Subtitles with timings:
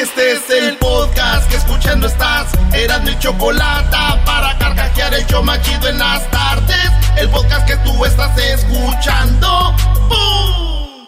[0.00, 2.46] Este es el podcast que escuchando estás.
[2.72, 6.90] Eran mi chocolate para carcajear el show machido en las tardes.
[7.18, 9.74] El podcast que tú estás escuchando.
[10.08, 11.06] ¡Bum!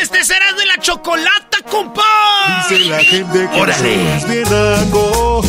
[0.00, 2.02] Este será de la chocolata, compa.
[2.68, 4.24] Dice la gente que Órale.
[4.26, 5.42] bien naco.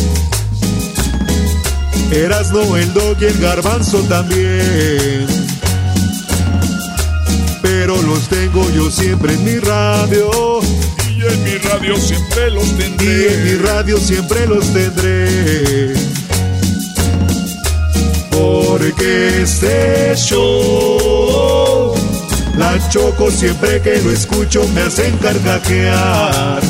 [2.12, 5.26] Erasno, el dog y el garbanzo también.
[7.60, 10.60] Pero los tengo yo siempre en mi radio.
[11.20, 13.34] Y en mi radio siempre los Y tendré.
[13.34, 15.92] en mi radio siempre los tendré.
[18.30, 21.94] Porque este show,
[22.56, 26.62] la choco siempre que lo escucho me hacen carcajear.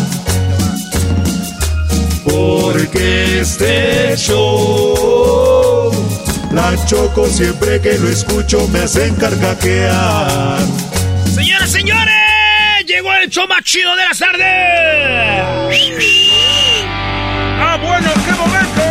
[2.25, 5.93] Porque este show,
[6.51, 10.59] la choco siempre que lo escucho me hacen carcajear.
[11.33, 12.20] Señoras, señores,
[13.21, 14.45] llegó el show más chido de la tarde.
[17.63, 18.83] ¡Ah, bueno, qué momento!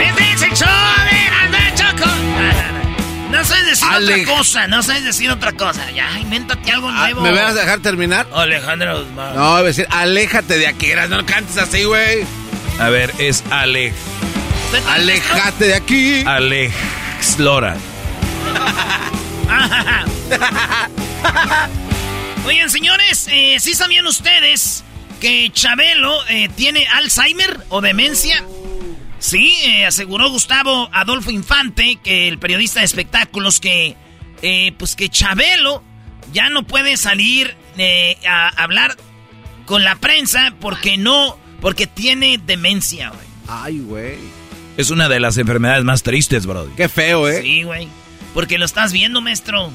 [0.00, 0.68] Este es el show
[1.50, 2.10] de Choco.
[3.30, 5.90] No, sabes decir Ale- otra cosa, no sabes decir otra cosa.
[5.92, 7.22] Ya, invéntate algo Ah, nuevo.
[7.22, 8.26] ¿Me vas a dejar terminar?
[8.34, 9.34] Alejandro Guzmán.
[9.34, 12.24] No, voy a decir, aléjate de aquí, no cantes así, güey.
[12.78, 13.92] A ver, es Ale.
[14.66, 15.32] ¿Usted está listo?
[15.34, 16.22] Aléjate de aquí.
[16.26, 17.76] Alex Lora.
[22.46, 24.84] Oigan, señores, eh, ¿sí sabían ustedes
[25.20, 28.44] que Chabelo eh, tiene Alzheimer o demencia?
[29.18, 33.96] Sí, eh, aseguró Gustavo Adolfo Infante, que el periodista de espectáculos, que
[34.42, 35.82] eh, pues que Chabelo
[36.32, 38.96] ya no puede salir eh, a hablar
[39.66, 43.26] con la prensa porque no, porque tiene demencia, güey.
[43.48, 44.18] Ay, güey.
[44.76, 46.72] Es una de las enfermedades más tristes, Brody.
[46.76, 47.42] Qué feo, ¿eh?
[47.42, 47.88] Sí, güey.
[48.38, 49.72] Porque lo estás viendo, maestro.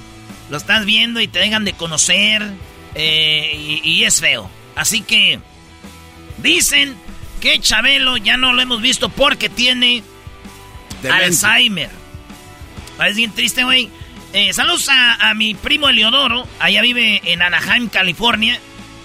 [0.49, 2.41] Lo estás viendo y te dejan de conocer.
[2.95, 3.51] eh,
[3.83, 4.49] y, y es feo.
[4.73, 5.41] Así que
[6.37, 6.95] dicen
[7.41, 10.01] que Chabelo ya no lo hemos visto porque tiene
[11.01, 11.49] Demencia.
[11.49, 11.89] Alzheimer.
[13.05, 13.89] Es bien triste, güey.
[14.31, 16.47] Eh, saludos a, a mi primo Eliodoro.
[16.59, 18.57] Allá vive en Anaheim, California.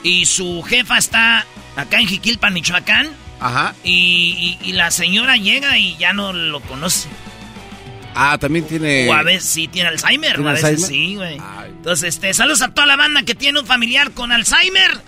[0.05, 1.45] Y su jefa está
[1.75, 3.09] acá en Jiquilpan, Michoacán.
[3.41, 3.75] Ajá.
[3.83, 7.09] Y, y- y la señora llega y ya no lo conoce.
[8.21, 9.09] Ah, también tiene.
[9.09, 10.35] O a veces sí tiene Alzheimer.
[10.35, 10.89] ¿Tiene a veces Alzheimer?
[10.89, 11.41] sí, güey.
[11.69, 15.01] Entonces, este, saludos a toda la banda que tiene un familiar con Alzheimer.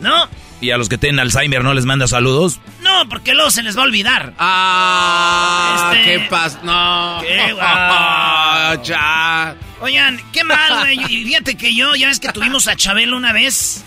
[0.00, 0.28] ¿No?
[0.60, 2.60] ¿Y a los que tienen Alzheimer no les manda saludos?
[2.82, 4.32] No, porque luego se les va a olvidar.
[4.38, 6.60] Ah, Este- qué pasa.
[6.62, 7.18] No.
[7.22, 8.82] Qué guau.
[8.84, 9.56] ya.
[9.80, 11.00] Oigan, qué mal, güey.
[11.12, 13.84] Y fíjate que yo, ya ves que tuvimos a Chabelo una vez.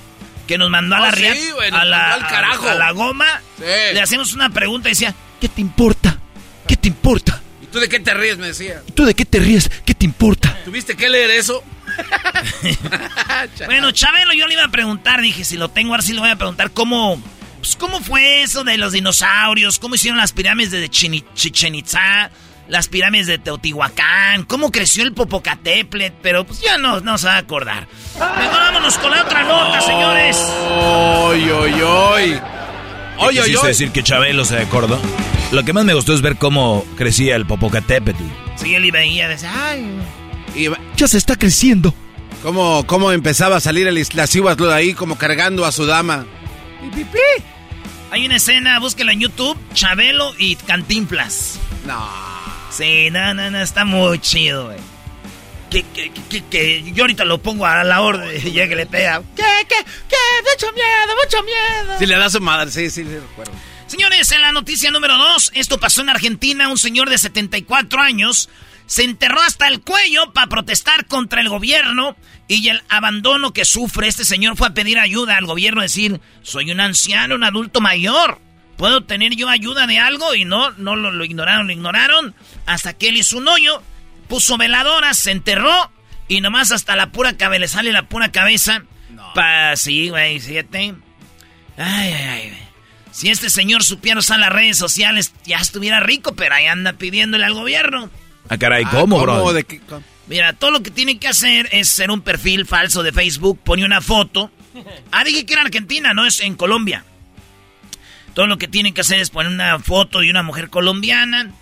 [0.47, 1.23] Que nos mandó a la Oh, sí,
[1.71, 2.67] nos a la, al carajo.
[2.67, 3.25] a- a la goma.
[3.57, 3.63] Sí.
[3.93, 6.19] Le hacemos una pregunta y decía, ¿qué te importa?
[6.67, 7.41] ¿Qué te importa?
[7.75, 8.37] ¿Y tú de qué te ríes?
[8.37, 8.81] Me decía.
[8.93, 9.69] ¿Tú de qué te ríes?
[9.85, 10.57] ¿Qué te importa?
[10.63, 11.61] ¿Tuviste que leer eso?
[13.65, 16.29] Bueno, Chabelo, yo le iba a preguntar, dije, si lo tengo ahora sí le voy
[16.29, 17.21] a preguntar cómo,
[17.59, 22.31] pues, cómo fue eso de los dinosaurios, cómo hicieron las pirámides de Chichen Itza,
[22.69, 27.35] las pirámides de Teotihuacán, cómo creció el Popocatépetl, pero pues ya no, no se va
[27.35, 27.87] a acordar.
[28.13, 30.37] Mejor vámonos con la otra nota, señores.
[30.69, 32.39] ¡Oy, oy, oy!
[33.17, 33.67] ¡Oy, oy, Quisiste oy!
[33.67, 34.99] decir que Chabelo se acordó.
[35.55, 38.23] Lo que más me gustó es ver cómo crecía el Popocatépetl.
[38.57, 39.85] Sí, él y veía, decía, ay,
[40.53, 41.93] Y va- Ya se está creciendo.
[42.43, 46.25] ¿Cómo, cómo empezaba a salir el Iztaccíhuatl ahí como cargando a su dama?
[48.11, 51.57] hay una escena, búsquela en YouTube, Chabelo y Cantinflas.
[51.87, 52.07] No.
[52.69, 54.77] Sí, no, no, no, está muy chido, güey.
[55.69, 58.85] Que, que, que, que yo ahorita lo pongo a la orden y ya que le
[58.85, 59.21] pega.
[59.35, 59.75] ¿Qué, qué,
[60.09, 60.15] qué?
[60.53, 61.99] Mucho miedo, mucho miedo.
[61.99, 63.53] Si le da su madre, sí, sí, sí, recuerdo.
[63.87, 66.69] Señores, en la noticia número 2, esto pasó en Argentina.
[66.69, 68.49] Un señor de 74 años
[68.87, 72.15] se enterró hasta el cuello para protestar contra el gobierno
[72.47, 74.07] y el abandono que sufre.
[74.07, 78.41] Este señor fue a pedir ayuda al gobierno, decir, soy un anciano, un adulto mayor.
[78.75, 80.33] ¿Puedo tener yo ayuda de algo?
[80.35, 82.35] Y no, no lo, ignoraron, lo ignoraron.
[82.65, 83.83] Hasta que él hizo un hoyo,
[84.27, 85.91] puso veladoras, se enterró
[86.27, 88.83] y nomás hasta la pura cabeza, le sale la pura cabeza.
[89.11, 89.31] No.
[89.33, 90.95] Pa, sí, güey, siete.
[91.77, 92.64] Ay, ay, ay.
[93.15, 97.45] Si este señor supiera usar las redes sociales, ya estuviera rico, pero ahí anda pidiéndole
[97.45, 98.09] al gobierno.
[98.49, 99.53] Ah, caray, ah, ¿cómo, bro?
[100.27, 103.85] Mira, todo lo que tiene que hacer es ser un perfil falso de Facebook, pone
[103.85, 104.51] una foto.
[105.13, 107.05] Ah, dije que era Argentina, no es en Colombia.
[108.33, 111.53] Todo lo que tiene que hacer es poner una foto de una mujer colombiana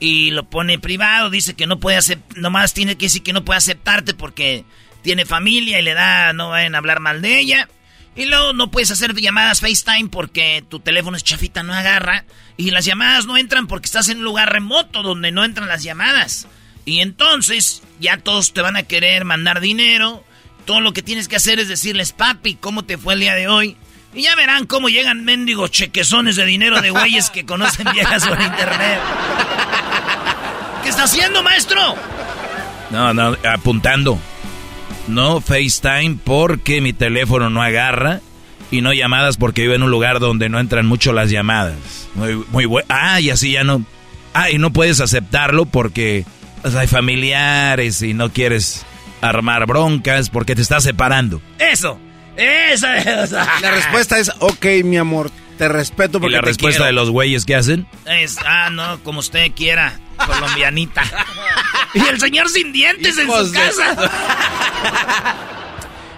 [0.00, 3.42] y lo pone privado, dice que no puede hacer, nomás tiene que decir que no
[3.42, 4.66] puede aceptarte porque
[5.00, 7.70] tiene familia y le da, no vayan a hablar mal de ella.
[8.20, 12.26] Y luego no puedes hacer llamadas FaceTime porque tu teléfono es chafita, no agarra.
[12.58, 15.82] Y las llamadas no entran porque estás en un lugar remoto donde no entran las
[15.82, 16.46] llamadas.
[16.84, 20.22] Y entonces ya todos te van a querer mandar dinero.
[20.66, 23.48] Todo lo que tienes que hacer es decirles, papi, ¿cómo te fue el día de
[23.48, 23.78] hoy?
[24.12, 28.38] Y ya verán cómo llegan mendigos chequezones de dinero de güeyes que conocen viejas por
[28.38, 29.00] internet.
[30.82, 31.96] ¿Qué está haciendo, maestro?
[32.90, 34.20] No, no, apuntando.
[35.10, 38.20] No FaceTime porque mi teléfono no agarra.
[38.72, 41.74] Y no llamadas porque vivo en un lugar donde no entran mucho las llamadas.
[42.14, 42.86] Muy, muy bueno.
[42.88, 43.84] Ah, y así ya no.
[44.32, 46.24] Ah, y no puedes aceptarlo porque
[46.62, 48.86] pues, hay familiares y no quieres
[49.22, 51.42] armar broncas porque te estás separando.
[51.58, 51.98] Eso.
[52.36, 53.32] Esa es.
[53.32, 55.30] La respuesta es, ok, mi amor,
[55.60, 57.86] te respeto porque ¿Y la respuesta de los güeyes que hacen?
[58.06, 61.02] Es, ah, no, como usted quiera, colombianita.
[61.94, 63.94] y el señor sin dientes en su casa.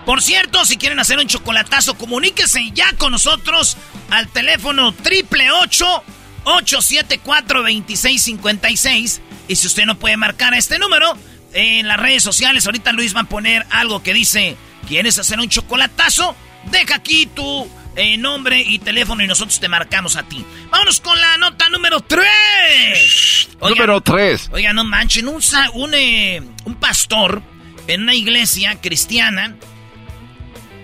[0.07, 3.77] Por cierto, si quieren hacer un chocolatazo, comuníquese ya con nosotros
[4.11, 11.19] al teléfono triple 874 2656 Y si usted no puede marcar a este número,
[11.53, 14.57] en las redes sociales, ahorita Luis va a poner algo que dice
[14.87, 16.37] ¿Quieres hacer un chocolatazo?
[16.71, 20.45] Deja aquí tu eh, nombre y teléfono y nosotros te marcamos a ti.
[20.71, 23.49] Vámonos con la nota número 3.
[23.61, 24.51] número 3.
[24.53, 25.43] Oiga, no manchen, un,
[25.75, 27.43] un, eh, un pastor
[27.87, 29.57] en una iglesia cristiana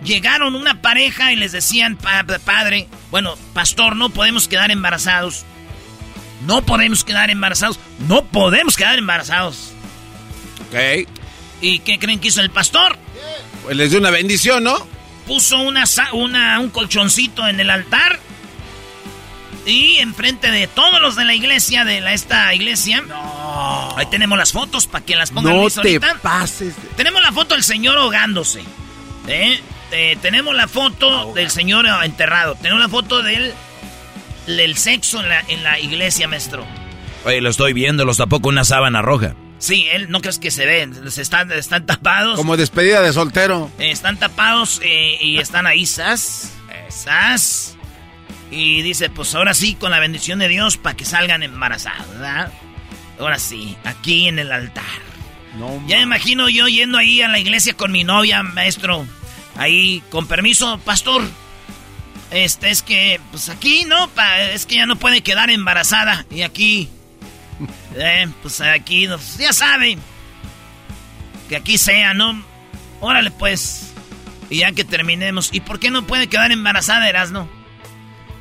[0.04, 5.44] llegaron una pareja y les decían, padre, bueno, pastor, no podemos quedar embarazados.
[6.46, 7.78] No podemos quedar embarazados.
[8.06, 9.72] No podemos quedar embarazados.
[10.68, 11.08] Ok.
[11.60, 12.96] ¿Y qué creen que hizo el pastor?
[13.64, 14.86] Pues les dio una bendición, ¿no?
[15.28, 18.18] Puso una, una, un colchoncito en el altar.
[19.64, 23.02] Y enfrente de todos los de la iglesia, de la, esta iglesia.
[23.02, 23.94] No.
[23.96, 26.74] Ahí tenemos las fotos para que las pongan No te pases.
[26.96, 28.62] Tenemos la foto del señor ahogándose.
[29.28, 29.60] ¿eh?
[29.92, 30.16] ¿eh?
[30.22, 32.54] tenemos la foto del señor enterrado.
[32.56, 33.52] Tenemos la foto del,
[34.46, 36.66] del sexo en la, en la iglesia, maestro.
[37.24, 39.34] Oye, lo estoy viendo, los tapó con una sábana roja.
[39.58, 42.36] Sí, él no crees que se ven, están, están tapados.
[42.36, 43.70] Como despedida de soltero.
[43.78, 46.52] están tapados eh, y están ahí, sas,
[46.88, 47.76] sas.
[48.50, 52.52] Y dice, pues ahora sí, con la bendición de Dios, para que salgan embarazados, ¿verdad?
[53.18, 54.84] Ahora sí, aquí en el altar.
[55.58, 59.04] No, ya me imagino yo yendo ahí a la iglesia con mi novia, maestro.
[59.56, 61.22] Ahí, con permiso, pastor.
[62.30, 64.08] Este, es que, pues aquí, ¿no?
[64.52, 66.26] es que ya no puede quedar embarazada.
[66.30, 66.88] Y aquí
[67.98, 69.08] eh, pues aquí,
[69.38, 70.00] ya saben.
[71.48, 72.42] Que aquí sea, ¿no?
[73.00, 73.92] Órale, pues.
[74.50, 75.50] Y ya que terminemos.
[75.52, 77.48] ¿Y por qué no puede quedar embarazada, Erasno?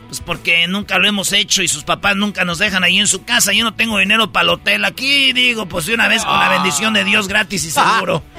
[0.07, 3.23] Pues porque nunca lo hemos hecho y sus papás nunca nos dejan ahí en su
[3.25, 3.51] casa.
[3.51, 4.85] Yo no tengo dinero para el hotel.
[4.85, 8.23] Aquí digo, pues de una vez con la bendición de Dios gratis y seguro.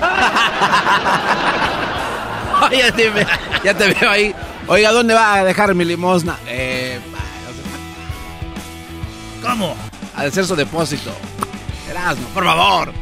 [2.72, 3.12] ya, te
[3.64, 4.34] ya te veo ahí.
[4.66, 6.38] Oiga, ¿dónde va a dejar mi limosna?
[6.46, 6.98] Eh,
[9.42, 9.76] ¿Cómo?
[10.18, 11.16] Al hacer su depósito.
[11.88, 12.92] Erasmo, por favor.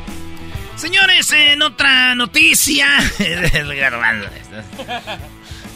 [0.76, 2.87] Señores, en otra noticia.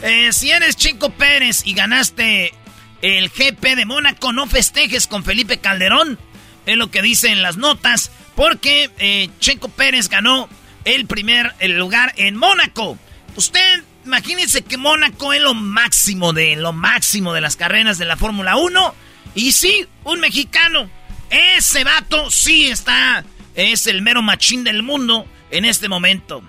[0.02, 2.52] eh, si eres Chico Pérez y ganaste
[3.00, 6.18] el GP de Mónaco, no festejes con Felipe Calderón.
[6.66, 8.11] Es lo que dicen las notas.
[8.37, 9.30] Porque eh,
[9.76, 10.47] Pérez ganó
[10.85, 12.99] el primer lugar en Mónaco.
[13.35, 18.18] Usted, imagínense que Mónaco es lo máximo de lo máximo de las carreras de la
[18.18, 18.94] Fórmula 1.
[19.35, 21.00] Y sí, un mexicano
[21.30, 26.42] ese vato sí está, es el mero machín del mundo en este momento.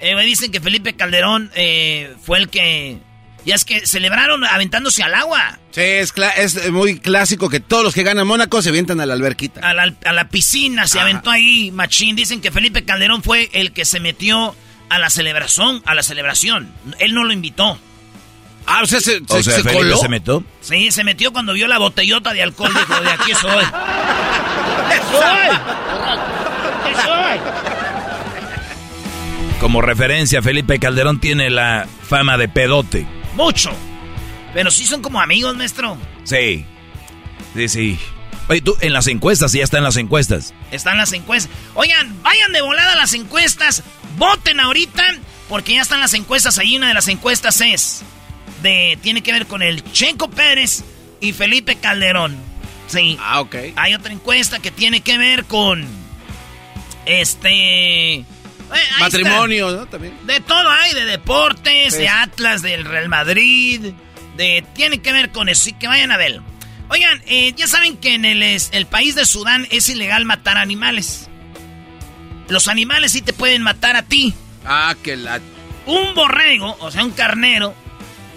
[0.00, 2.98] Eh, me dicen que Felipe Calderón eh, fue el que...
[3.46, 5.58] Ya es que celebraron aventándose al agua.
[5.70, 9.12] Sí, es, es muy clásico que todos los que ganan Mónaco se avientan a la
[9.12, 9.60] alberquita.
[9.60, 12.16] A la, piscina, se aventó ahí, machín.
[12.16, 14.56] Dicen que Felipe Calderón fue el que se metió
[14.88, 16.72] a la celebración, a la celebración.
[16.98, 17.78] Él no lo invitó.
[18.66, 20.42] Ah, o sea, se, o se, se metió.
[20.60, 22.72] Sí, se metió cuando vio la botellota de alcohol.
[22.72, 23.64] Dijo, de aquí soy.
[27.02, 27.38] ¡Soy!
[29.60, 33.06] Como referencia, Felipe Calderón tiene la fama de pedote.
[33.34, 33.70] Mucho.
[34.52, 35.96] Pero sí son como amigos, maestro.
[36.24, 36.64] Sí.
[37.54, 37.98] Sí, sí.
[38.48, 40.54] Oye, tú, en las encuestas, ya está en las encuestas.
[40.70, 41.50] Están las encuestas.
[41.74, 43.82] Oigan, vayan de volada a las encuestas.
[44.16, 45.02] Voten ahorita,
[45.48, 46.58] porque ya están las encuestas.
[46.58, 48.04] Ahí una de las encuestas es
[48.64, 48.98] de.
[49.00, 50.82] Tiene que ver con el Checo Pérez
[51.20, 52.36] y Felipe Calderón.
[52.88, 53.16] Sí.
[53.20, 53.54] Ah, ok.
[53.76, 55.86] Hay otra encuesta que tiene que ver con.
[57.06, 58.24] Este.
[58.98, 59.86] Matrimonio, ¿no?
[59.86, 60.18] También.
[60.26, 63.92] De todo hay, de deportes, de Atlas, del Real Madrid,
[64.36, 64.64] de...
[64.74, 66.40] Tiene que ver con eso, sí que vayan a ver.
[66.88, 71.28] Oigan, eh, ya saben que en el, el país de Sudán es ilegal matar animales.
[72.48, 74.34] Los animales sí te pueden matar a ti.
[74.64, 75.40] Ah, que la...
[75.86, 77.74] Un borrego, o sea, un carnero,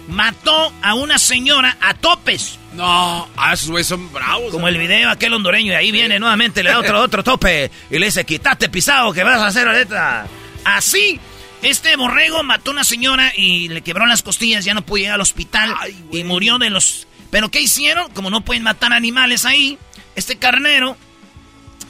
[0.08, 2.58] mató a una señora a topes.
[2.72, 4.50] No, ah, esos güeyes son bravos.
[4.50, 7.98] Como el video aquel hondureño y ahí viene nuevamente, le da otro, otro tope y
[7.98, 10.26] le dice, quítate pisado, que vas a hacer ahorita.
[10.64, 11.20] Así,
[11.62, 15.14] este borrego mató a una señora y le quebró las costillas, ya no pudo llegar
[15.14, 15.74] al hospital
[16.10, 17.06] y murió de los...
[17.30, 18.10] Pero ¿qué hicieron?
[18.12, 19.78] Como no pueden matar animales ahí,
[20.16, 20.96] este carnero,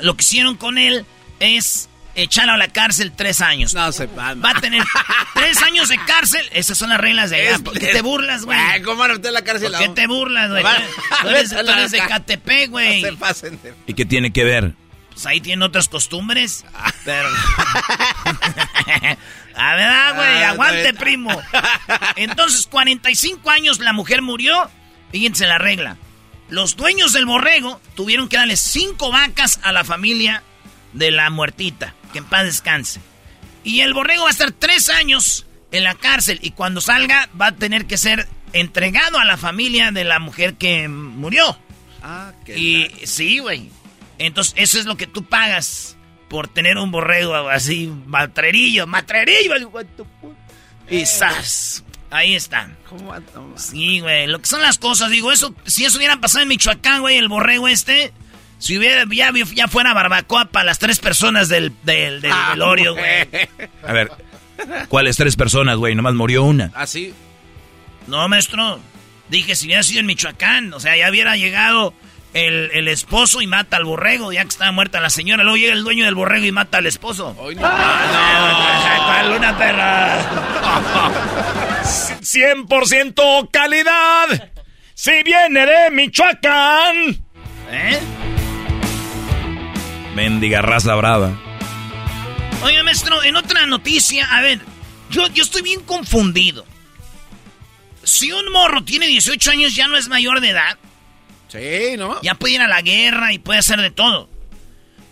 [0.00, 1.06] lo que hicieron con él
[1.38, 1.87] es
[2.22, 3.74] echarlo a la cárcel tres años.
[3.74, 4.34] No se va.
[4.34, 4.82] Va a tener
[5.34, 6.46] tres años de cárcel.
[6.52, 7.58] Esas son las reglas de allá.
[7.58, 8.58] ¿Por qué te burlas, güey?
[8.82, 9.72] ¿Cómo van a meter la cárcel?
[9.72, 10.62] ¿Por qué te burlas, güey?
[11.22, 13.02] Tú eres, tú eres de Catepec, güey.
[13.02, 13.74] No se pasen de...
[13.86, 14.74] ¿Y qué tiene que ver?
[15.10, 16.64] Pues ahí tienen otras costumbres.
[17.04, 17.28] Pero...
[19.60, 21.30] A ver, güey, aguante, primo.
[22.14, 24.70] Entonces, 45 años la mujer murió.
[25.10, 25.96] Fíjense la regla.
[26.48, 30.44] Los dueños del borrego tuvieron que darle cinco vacas a la familia
[30.92, 31.94] de la muertita.
[32.12, 33.00] Que en paz descanse.
[33.64, 36.38] Y el borrego va a estar tres años en la cárcel.
[36.42, 40.54] Y cuando salga, va a tener que ser entregado a la familia de la mujer
[40.54, 41.58] que murió.
[42.02, 43.70] Ah, qué Y sí, güey.
[44.18, 45.96] Entonces, eso es lo que tú pagas
[46.28, 49.54] por tener un borrego así, matrerillo, matrerillo.
[50.90, 51.84] Y ¡zas!
[52.10, 52.76] Ahí están.
[52.88, 53.20] ¿Cómo va?
[53.56, 54.26] Sí, güey.
[54.26, 57.28] Lo que son las cosas, digo, eso, si eso hubiera pasado en Michoacán, güey, el
[57.28, 58.12] borrego este,
[58.58, 62.94] si hubiera, ya, ya fuera barbacoa para las tres personas del, del, del Ah, velorio,
[62.94, 63.28] güey.
[63.86, 64.10] A ver,
[64.88, 65.94] ¿cuáles tres personas, güey?
[65.94, 66.70] Nomás murió una.
[66.74, 67.14] ¿Ah, sí?
[68.06, 68.80] No, maestro.
[69.28, 71.92] Dije, si hubiera sido en Michoacán, o sea, ya hubiera llegado
[72.34, 75.42] el, el esposo y mata al borrego, ya que estaba muerta la señora.
[75.44, 77.36] Luego llega el dueño del borrego y mata al esposo.
[77.38, 77.62] Hoy no.
[77.64, 79.36] Ah, no.
[79.36, 80.18] una perra.
[81.82, 84.50] 100% calidad.
[84.94, 87.22] Si viene de Michoacán.
[87.70, 87.98] ¿Eh?
[90.18, 91.30] Mendiga raza brava.
[92.64, 94.58] Oye, maestro, en otra noticia, a ver,
[95.10, 96.66] yo, yo estoy bien confundido.
[98.02, 100.76] Si un morro tiene 18 años, ya no es mayor de edad.
[101.46, 102.20] Sí, ¿no?
[102.22, 104.28] Ya puede ir a la guerra y puede hacer de todo.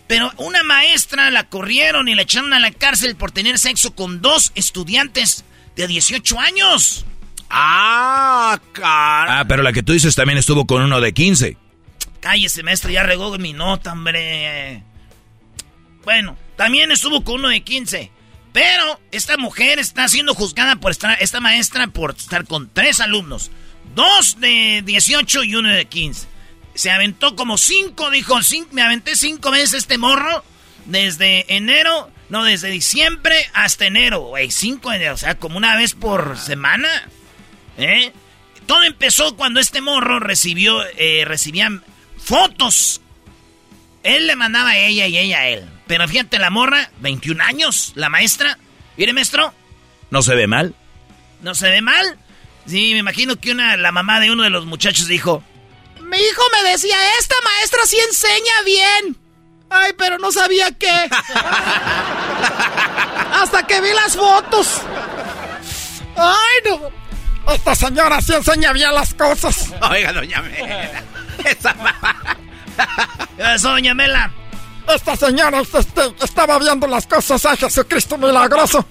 [0.09, 4.21] Pero una maestra la corrieron y la echaron a la cárcel por tener sexo con
[4.21, 5.45] dos estudiantes
[5.77, 7.07] de 18 años.
[7.49, 9.39] Ah, cara.
[9.39, 11.57] Ah, pero la que tú dices también estuvo con uno de 15.
[12.19, 14.83] Cállese, maestro, ya regó mi nota, hombre.
[16.07, 18.13] Bueno, también estuvo con uno de 15.
[18.53, 23.51] Pero esta mujer está siendo juzgada por estar, esta maestra por estar con tres alumnos.
[23.97, 26.29] Dos de 18 y uno de 15.
[26.75, 30.45] Se aventó como cinco, dijo, "Cin- me aventé cinco veces este morro.
[30.85, 34.53] Desde enero, no, desde diciembre hasta enero, güey.
[34.53, 36.89] Cinco, de- o sea, como una vez por semana.
[37.79, 38.13] ¿Eh?
[38.67, 41.83] Todo empezó cuando este morro recibió, eh, recibían
[42.17, 43.01] fotos.
[44.05, 45.69] Él le mandaba a ella y ella a él.
[45.87, 48.59] Pero fíjate, la morra, 21 años, la maestra.
[48.97, 49.53] Mire, maestro,
[50.11, 50.75] ¿No se ve mal?
[51.43, 52.19] ¿no se ve mal?
[52.67, 55.43] Sí, me imagino que una, la mamá de uno de los muchachos dijo...
[56.01, 59.17] Mi hijo me decía, esta maestra sí enseña bien.
[59.71, 60.89] Ay, pero no sabía qué.
[63.33, 64.81] Hasta que vi las fotos.
[66.17, 67.53] Ay, no.
[67.53, 69.73] Esta señora sí enseña bien las cosas.
[69.91, 71.03] Oiga, doña Mela.
[71.45, 72.37] Esa ma-
[73.55, 74.33] Eso, doña Mela.
[74.95, 78.85] Esta señora este, estaba viendo las cosas a Jesucristo milagroso.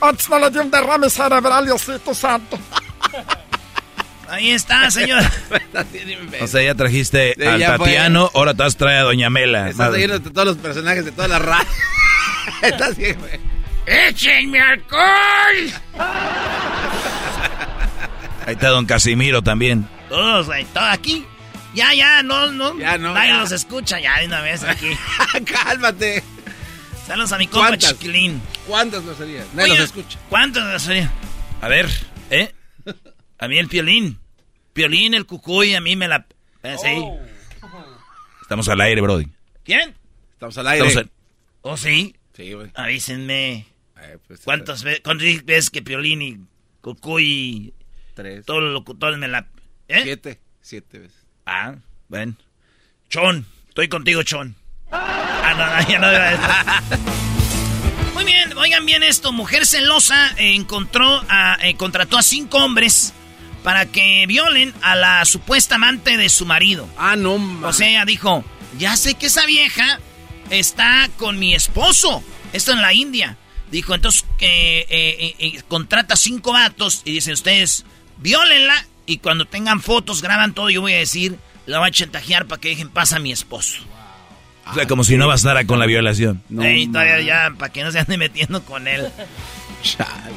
[0.00, 2.58] Antes no le dio un derrame cerebral, Diosito Santo.
[4.28, 5.22] Ahí está, señor.
[6.40, 7.86] O sea, ya trajiste Sí, al ya fue.
[7.86, 9.70] Tatiano, ahora te vas a traer a Doña Mela.
[9.70, 10.06] Estás Madre.
[10.06, 11.66] leyendo todos los personajes de toda la raza.
[12.62, 13.40] Estás bien, güey.
[13.86, 15.72] ¡Échenme alcohol!
[18.46, 19.88] Ahí está Don Casimiro también.
[20.10, 21.24] Todos, todo aquí.
[21.74, 22.78] Ya, ya, no, no.
[22.78, 23.38] Ya no, Nadie ya.
[23.40, 24.88] los escucha ya de una vez aquí.
[25.44, 26.22] Cálmate.
[27.06, 27.90] Saludos a mi compa ¿Cuántas?
[27.92, 28.40] Chiquilín.
[28.66, 29.46] ¿Cuántos lo serían?
[29.54, 30.18] Nadie Oye, los escucha.
[30.28, 31.10] ¿Cuántos los sería?
[31.60, 31.88] A ver,
[32.30, 32.52] ¿eh?
[33.38, 34.18] A mí el piolín.
[34.72, 36.26] Piolín, el cucuy, a mí me la...
[36.62, 36.88] eh, sí.
[36.96, 37.18] Oh.
[38.42, 39.28] Estamos al aire, Brody.
[39.64, 39.94] ¿Quién?
[40.32, 40.86] Estamos al aire.
[40.88, 41.12] Estamos al-
[41.62, 42.14] ¿Oh, sí?
[42.34, 42.70] Sí, güey.
[42.74, 43.66] Avísenme.
[44.00, 46.38] Eh, pues, ¿Cuántas veces, cuántas veces que Piolín y
[46.80, 47.74] Cucuy
[48.14, 48.44] Tres.
[48.46, 49.46] todos los locutores me la...
[49.88, 50.00] ¿Eh?
[50.04, 50.40] Siete.
[50.60, 51.17] Siete veces.
[51.50, 51.74] Ah,
[52.08, 52.36] ven.
[53.08, 54.54] Chon, estoy contigo, Chon.
[54.92, 56.36] Ah, no, no, ya
[56.90, 58.12] no.
[58.14, 59.32] Muy bien, oigan bien esto.
[59.32, 63.14] Mujer celosa encontró a, eh, contrató a cinco hombres
[63.62, 66.86] para que violen a la supuesta amante de su marido.
[66.98, 67.36] Ah, no,
[67.66, 68.44] O sea, ella dijo,
[68.78, 70.00] ya sé que esa vieja
[70.50, 72.22] está con mi esposo.
[72.52, 73.38] Esto en la India.
[73.70, 77.86] Dijo, entonces eh, eh, eh, contrata cinco vatos y dicen ustedes,
[78.18, 82.46] violenla y cuando tengan fotos, graban todo, yo voy a decir, la voy a chantajear
[82.46, 83.80] para que dejen paz a mi esposo.
[84.70, 86.42] O sea, como si no bastara con la violación.
[86.50, 87.24] No, Ey, todavía man.
[87.24, 89.08] ya, para que no se ande metiendo con él.
[89.82, 90.36] Chale.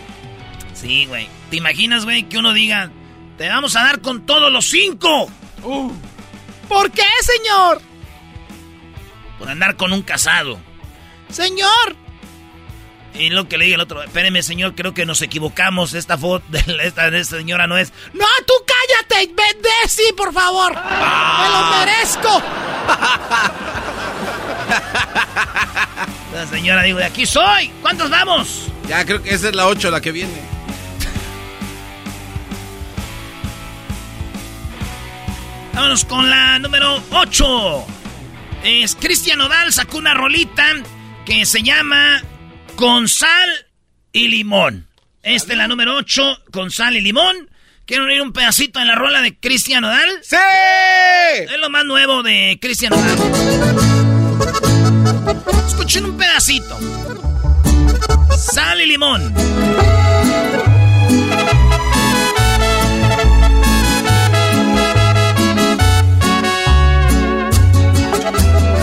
[0.74, 1.28] Sí, güey.
[1.50, 2.90] ¿Te imaginas, güey, que uno diga,
[3.38, 5.30] te vamos a dar con todos los cinco?
[6.70, 7.82] ¿Por qué, señor?
[9.38, 10.58] Por andar con un casado.
[11.30, 11.98] Señor.
[13.14, 15.94] Y lo que le diga el otro, espéreme, señor, creo que nos equivocamos.
[15.94, 17.92] Esta foto de esta, de esta señora no es.
[18.14, 20.74] No, tú cállate, ve, sí, por favor.
[20.74, 22.42] Me lo merezco.
[26.34, 27.70] La señora dijo, de aquí soy.
[27.82, 28.68] ¿Cuántos vamos?
[28.88, 30.42] Ya creo que esa es la ocho, la que viene.
[35.74, 37.86] Vámonos con la número 8.
[38.64, 40.66] Es Cristian Odal sacó una rolita
[41.26, 42.22] que se llama
[42.82, 43.68] Con sal
[44.12, 44.88] y limón.
[45.22, 47.48] Esta es la número 8, con sal y limón.
[47.86, 50.10] ¿Quieren oír un pedacito en la rola de Cristian Odal?
[50.24, 50.36] ¡Sí!
[51.44, 53.20] Es lo más nuevo de Cristian Odal.
[55.68, 56.76] Escuchen un pedacito.
[58.36, 59.32] Sal y limón.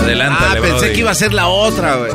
[0.03, 2.13] Adelante, Ah, pensé que iba a ser la otra, güey.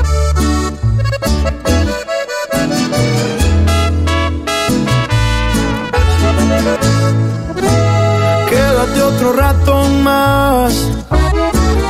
[8.84, 10.74] Quédate otro rato más.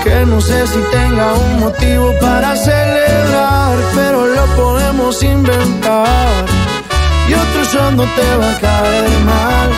[0.04, 6.46] Que no sé si tenga un motivo para celebrar, pero lo podemos inventar.
[7.28, 9.70] Y otro shot no te va a caer mal.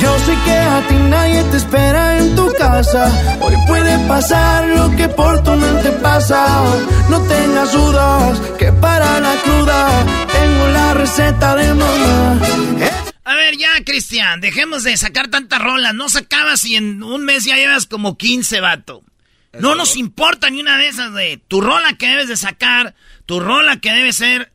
[0.00, 3.10] Yo sé que a ti nadie te espera en tu casa.
[3.40, 6.46] Hoy puede pasar lo que por tu mente pasa.
[7.08, 9.88] No tengas dudas que para la cruda
[10.32, 12.91] tengo la receta de mamá.
[13.32, 15.94] A ver, ya, Cristian, dejemos de sacar tantas rolas.
[15.94, 19.02] No sacabas y en un mes ya llevas como 15, vato.
[19.58, 23.40] No nos importa ni una de esas de tu rola que debes de sacar, tu
[23.40, 24.52] rola que debe ser,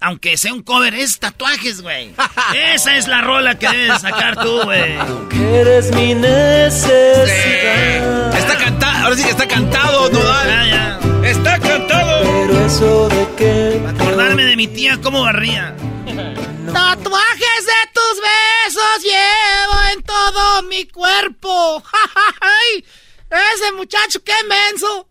[0.00, 2.14] aunque sea un cover, es tatuajes, güey.
[2.54, 4.94] Esa es la rola que debes de sacar tú, güey.
[5.28, 7.26] Que eres mi necesidad.
[8.38, 10.48] Está cantado, ahora sí que está cantado, Nodal.
[10.48, 11.00] Ya, ya.
[11.28, 12.22] Está cantado.
[12.22, 15.74] Pero eso de que Acordarme de mi tía cómo barría.
[16.70, 21.82] Tatuajes de tus besos llevo en todo mi cuerpo.
[22.40, 22.84] ¡Ay!
[23.54, 25.08] Ese muchacho, qué menso.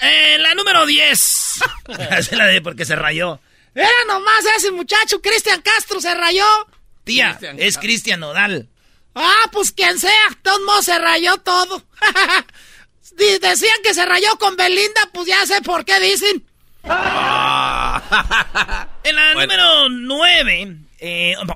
[0.00, 1.54] Eh, la número 10.
[2.10, 3.40] Esa la de porque se rayó.
[3.74, 6.46] Era nomás ese muchacho, Cristian Castro, se rayó.
[7.04, 8.68] Tía, es Cristian Nodal.
[9.14, 10.10] Ah, pues quien sea,
[10.66, 11.82] modos se rayó todo.
[13.12, 16.42] Decían que se rayó con Belinda, pues ya sé por qué dicen.
[19.04, 20.76] En la número 9,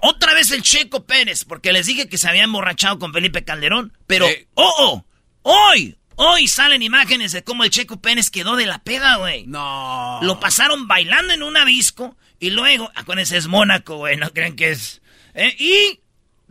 [0.03, 3.93] otra vez el Checo Pérez, porque les dije que se había emborrachado con Felipe Calderón.
[4.07, 4.47] Pero, Sí.
[4.55, 5.05] oh, oh,
[5.43, 9.47] hoy, hoy salen imágenes de cómo el Checo Pérez quedó de la peda, güey.
[9.47, 10.19] No.
[10.23, 14.71] Lo pasaron bailando en una disco y luego, acuérdense, es Mónaco, güey, no creen que
[14.71, 15.03] es.
[15.35, 15.55] ¿eh?
[15.59, 16.01] Y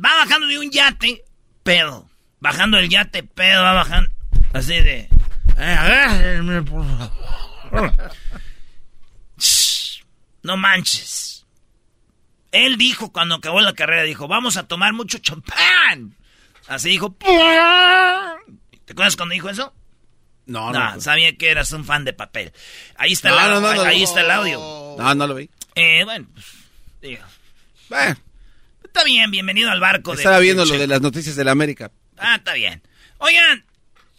[0.04, 1.24] va bajando de un yate,
[1.64, 2.10] pedo.
[2.40, 4.10] Bajando el yate, pedo, va bajando.
[4.54, 5.10] Así de.
[5.58, 7.94] "Eh, agárrenme, por favor".
[10.50, 11.46] No manches.
[12.52, 16.16] Él dijo cuando acabó la carrera, dijo, vamos a tomar mucho champán.
[16.68, 17.16] Así dijo.
[17.20, 19.76] ¿Te acuerdas cuando dijo eso?
[20.48, 21.02] No, No, no.
[21.02, 22.52] sabía que eras un fan de papel.
[22.96, 24.58] Ahí está, No, el, no, no, ahí está el audio.
[24.98, 25.52] No, no lo vi.
[25.76, 26.46] Eh, bueno, pues,
[27.00, 27.24] digo,
[27.92, 28.16] Eh,
[28.84, 30.14] está bien, bienvenido al barco.
[30.14, 31.92] de- estaba viendo lo de las noticias de la América.
[32.18, 32.82] Ah, está bien.
[33.20, 33.64] Oigan,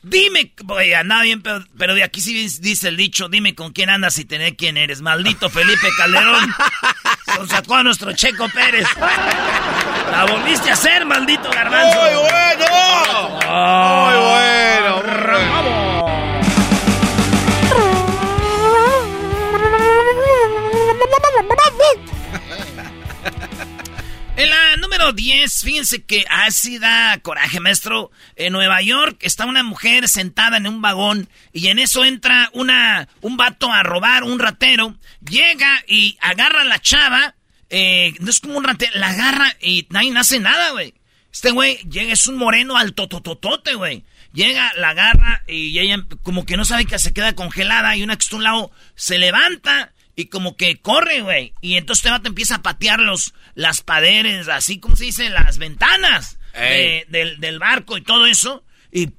[0.02, 3.90] dime, oye, andaba bien, pero, pero de aquí sí dice el dicho, dime con quién
[3.90, 5.00] andas y tener quién eres.
[5.00, 6.48] Maldito Felipe Calderón.
[7.38, 8.86] Nos sacó a nuestro Checo Pérez.
[10.10, 12.00] La volviste a hacer, maldito garbanzo.
[12.00, 13.38] ¡Muy bueno!
[13.46, 16.10] Ah, Muy bueno.
[24.40, 28.11] En la número 10, fíjense que así da coraje, maestro.
[28.37, 33.07] En Nueva York está una mujer sentada en un vagón y en eso entra una,
[33.20, 34.96] un vato a robar, un ratero.
[35.29, 37.35] Llega y agarra a la chava.
[37.68, 40.94] Eh, no es como un ratero, la agarra y nadie hace nada, güey.
[41.31, 44.07] Este güey llega, es un moreno alto tototote, güey.
[44.33, 48.16] Llega, la agarra y ella como que no sabe que se queda congelada y una
[48.16, 51.54] que está a un lado se levanta y como que corre, güey.
[51.61, 55.59] Y entonces este vato empieza a patear los, las paredes, así como se dice, las
[55.59, 56.38] ventanas
[57.09, 58.64] del, barco y todo eso.
[58.92, 59.11] Y,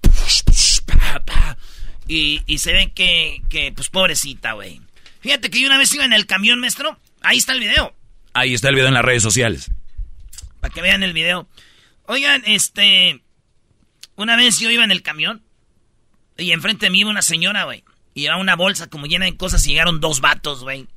[2.46, 4.82] y, se ve que, que, pues pobrecita, güey.
[5.22, 7.00] Fíjate que yo una vez iba en el camión, maestro.
[7.22, 7.96] Ahí está el video.
[8.34, 9.72] Ahí está el video en las redes sociales.
[10.60, 11.48] Para que vean el video.
[12.06, 13.22] Oigan, este...
[14.16, 15.42] Una vez yo iba en el camión
[16.38, 17.84] y enfrente de mí iba una señora, güey.
[18.14, 20.88] Y era una bolsa como llena de cosas y llegaron dos vatos, güey.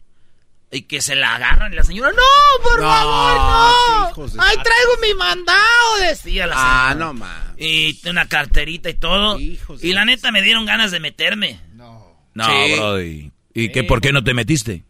[0.71, 4.43] Y que se la agarran y la señora, no, por favor, no.
[4.43, 5.61] Ay, traigo mi mandado,
[6.01, 6.89] decía la señora.
[6.91, 7.55] Ah, no, ma.
[7.57, 9.39] Y una carterita y todo.
[9.39, 9.59] y
[9.93, 11.61] la neta me dieron ganas de meterme.
[11.75, 11.95] No.
[12.35, 13.01] No, bro.
[13.01, 13.31] ¿Y,
[13.71, 14.83] qué, por qué no te metiste?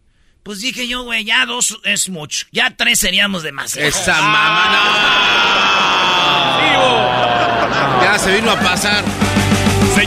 [0.43, 2.47] Pues dije yo, güey, ya dos es mucho.
[2.53, 3.87] Ya tres seríamos demasiado.
[3.89, 4.65] Esa mamá,
[6.73, 8.03] no.
[8.03, 9.05] Ya se vino a pasar.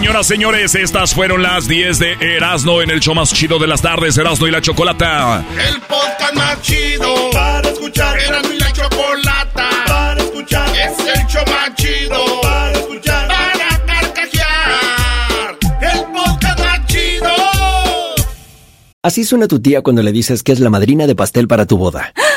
[0.07, 3.81] Señoras, señores, estas fueron las 10 de Erasno en el show más chido de las
[3.81, 5.43] tardes, Erasno y la Chocolata.
[5.67, 8.17] El podcast más chido para escuchar.
[8.17, 10.69] Erasno y la Chocolata para escuchar.
[10.69, 13.27] Es el show más chido para escuchar.
[13.27, 15.57] Para carcajear.
[15.81, 17.27] El podcast más chido.
[19.03, 21.77] Así suena tu tía cuando le dices que es la madrina de pastel para tu
[21.77, 22.13] boda.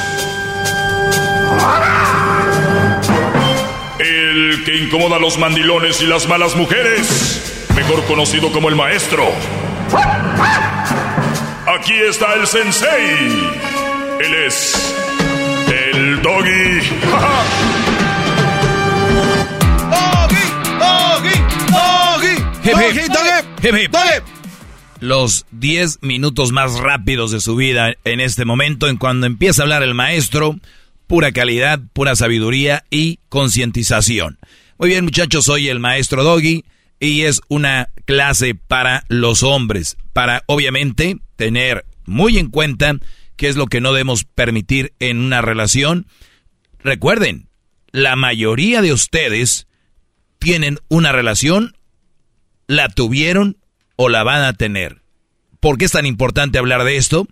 [3.99, 9.23] el que incomoda a los mandilones y las malas mujeres, mejor conocido como el maestro.
[11.67, 13.17] Aquí está el sensei.
[14.19, 14.95] Él es
[15.93, 16.79] el doggy.
[19.89, 20.45] doggy,
[20.79, 21.35] doggy,
[21.71, 23.07] doggy,
[23.61, 24.23] doggy, doggy,
[24.99, 29.63] Los 10 minutos más rápidos de su vida en este momento, en cuando empieza a
[29.63, 30.55] hablar el maestro
[31.11, 34.39] pura calidad, pura sabiduría y concientización.
[34.77, 36.63] Muy bien muchachos, soy el maestro Doggy
[37.01, 42.95] y es una clase para los hombres, para obviamente tener muy en cuenta
[43.35, 46.07] qué es lo que no debemos permitir en una relación.
[46.79, 47.49] Recuerden,
[47.91, 49.67] la mayoría de ustedes
[50.39, 51.75] tienen una relación,
[52.67, 53.57] la tuvieron
[53.97, 55.01] o la van a tener.
[55.59, 57.27] ¿Por qué es tan importante hablar de esto?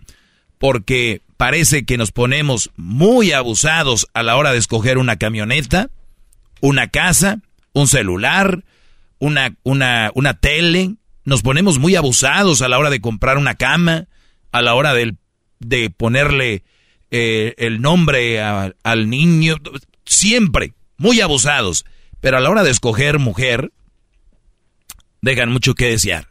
[0.60, 5.88] Porque parece que nos ponemos muy abusados a la hora de escoger una camioneta,
[6.60, 7.40] una casa,
[7.72, 8.62] un celular,
[9.18, 10.96] una, una, una tele.
[11.24, 14.06] Nos ponemos muy abusados a la hora de comprar una cama,
[14.52, 15.16] a la hora de,
[15.96, 16.62] ponerle
[17.10, 19.56] eh, el nombre al niño.
[20.04, 21.86] Siempre, muy abusados.
[22.20, 23.72] Pero a la hora de escoger mujer,
[25.22, 26.28] dejan mucho que desear.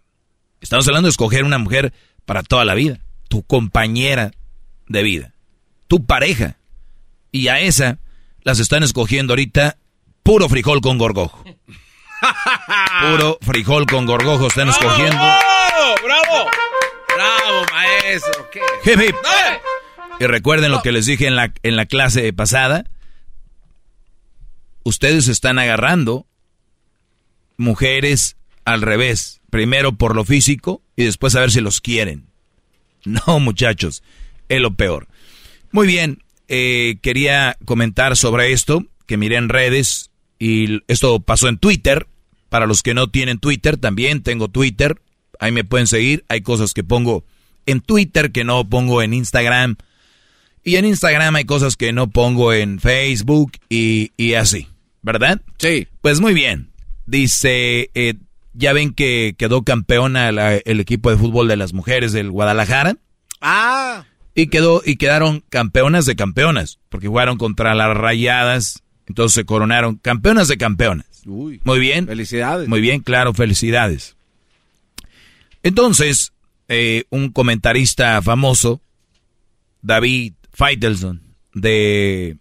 [0.62, 1.94] Estamos hablando de escoger una mujer
[2.26, 4.32] para toda la vida, tu compañera
[4.88, 5.34] de vida.
[5.88, 6.58] Tu pareja.
[7.32, 8.00] Y a esa
[8.42, 9.78] las están escogiendo ahorita
[10.24, 11.46] puro frijol con gorgojo.
[13.02, 15.16] Puro frijol con gorgojo están escogiendo.
[15.16, 15.96] ¡Bravo!
[16.04, 16.50] ¡Bravo!
[17.16, 18.50] ¡Bravo, maestro!
[18.52, 19.14] ¿Qué?
[20.20, 22.84] Y recuerden lo que les dije en la, en la clase pasada.
[24.84, 26.28] Ustedes están agarrando
[27.56, 29.40] mujeres al revés.
[29.50, 32.29] Primero por lo físico y después a ver si los quieren.
[33.28, 34.04] No, muchachos,
[34.50, 35.08] es lo peor.
[35.72, 40.10] Muy bien, eh, quería comentar sobre esto, que miré en redes
[40.40, 42.08] y esto pasó en Twitter.
[42.50, 45.00] Para los que no tienen Twitter, también tengo Twitter.
[45.40, 46.26] Ahí me pueden seguir.
[46.30, 47.24] Hay cosas que pongo
[47.68, 49.76] en Twitter que no pongo en Instagram.
[50.64, 54.68] Y en Instagram hay cosas que no pongo en Facebook y, y así,
[55.04, 55.42] ¿verdad?
[55.60, 55.88] Sí.
[56.02, 56.72] Pues muy bien.
[57.06, 58.16] Dice, eh,
[58.60, 62.98] ya ven que quedó campeona el equipo de fútbol de las mujeres del Guadalajara.
[63.40, 64.06] Ah.
[64.36, 69.96] Y quedó, y quedaron campeonas de campeonas, porque jugaron contra las rayadas, entonces se coronaron
[69.96, 71.08] campeonas de campeonas.
[71.26, 72.06] Uy, muy bien.
[72.06, 72.68] Felicidades.
[72.68, 74.18] Muy bien, claro, felicidades.
[75.64, 76.34] Entonces,
[76.68, 78.82] eh, un comentarista famoso,
[79.82, 81.22] David Feitelson,
[81.54, 82.38] de,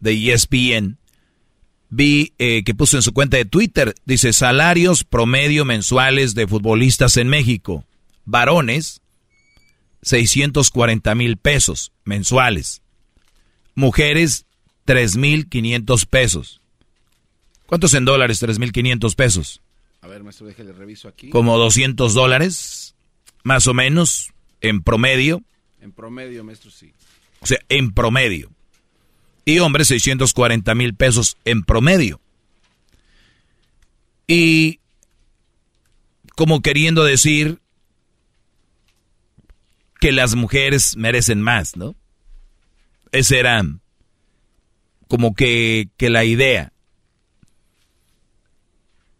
[0.00, 0.97] de ESPN,
[1.90, 7.16] vi eh, que puso en su cuenta de Twitter, dice, salarios promedio mensuales de futbolistas
[7.16, 7.84] en México.
[8.24, 9.00] Varones,
[10.02, 12.82] 640 mil pesos mensuales.
[13.74, 14.46] Mujeres,
[14.86, 16.60] 3.500 pesos.
[17.66, 19.62] ¿Cuántos en dólares 3.500 pesos?
[20.00, 21.28] A ver, maestro, déjale reviso aquí.
[21.30, 22.94] Como 200 dólares,
[23.42, 25.42] más o menos, en promedio.
[25.80, 26.92] En promedio, maestro, sí.
[27.40, 28.50] O sea, en promedio.
[29.48, 32.20] Y hombres, 640 mil pesos en promedio.
[34.26, 34.80] Y
[36.36, 37.58] como queriendo decir
[40.02, 41.96] que las mujeres merecen más, ¿no?
[43.10, 43.64] Esa era
[45.08, 46.74] como que, que la idea.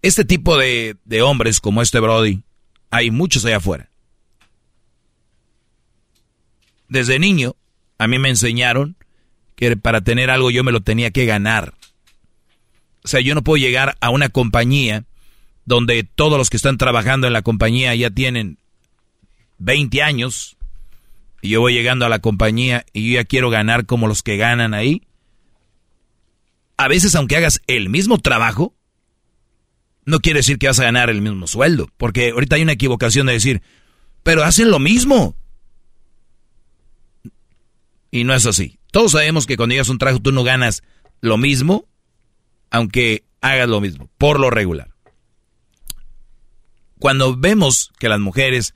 [0.03, 2.43] Este tipo de, de hombres como este Brody,
[2.91, 3.89] hay muchos allá afuera.
[6.87, 7.57] Desde niño,
[7.97, 8.98] a mí me enseñaron
[9.59, 11.75] que para tener algo yo me lo tenía que ganar.
[13.03, 15.05] O sea, yo no puedo llegar a una compañía
[15.65, 18.59] donde todos los que están trabajando en la compañía ya tienen
[19.59, 20.57] 20 años
[21.43, 24.37] y yo voy llegando a la compañía y yo ya quiero ganar como los que
[24.37, 25.03] ganan ahí.
[26.77, 28.77] A veces aunque hagas el mismo trabajo,
[30.05, 33.27] no quiere decir que vas a ganar el mismo sueldo, porque ahorita hay una equivocación
[33.27, 33.61] de decir,
[34.23, 35.35] pero hacen lo mismo.
[38.13, 38.78] Y no es así.
[38.91, 40.83] Todos sabemos que cuando llegas a un trabajo tú no ganas
[41.21, 41.87] lo mismo,
[42.71, 44.91] aunque hagas lo mismo, por lo regular.
[46.99, 48.75] Cuando vemos que las mujeres,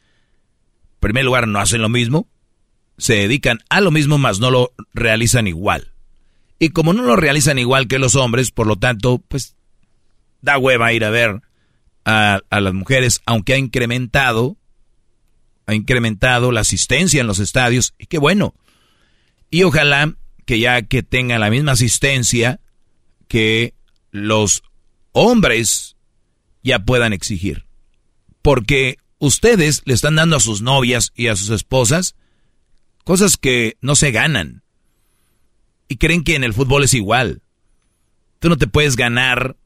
[0.95, 2.29] en primer lugar, no hacen lo mismo,
[2.99, 5.93] se dedican a lo mismo, más no lo realizan igual.
[6.59, 9.57] Y como no lo realizan igual que los hombres, por lo tanto, pues
[10.43, 11.43] da hueva ir a ver
[12.05, 14.57] a, a las mujeres, aunque ha incrementado,
[15.67, 18.55] ha incrementado la asistencia en los estadios, y qué bueno.
[19.53, 20.15] Y ojalá
[20.47, 22.59] que ya que tengan la misma asistencia
[23.29, 23.75] que
[24.11, 24.63] los
[25.13, 25.95] hombres
[26.63, 27.67] ya puedan exigir.
[28.41, 32.17] Porque ustedes le están dando a sus novias y a sus esposas
[33.05, 34.63] cosas que no se ganan.
[35.87, 37.43] Y creen que en el fútbol es igual.
[38.39, 39.57] Tú no te puedes ganar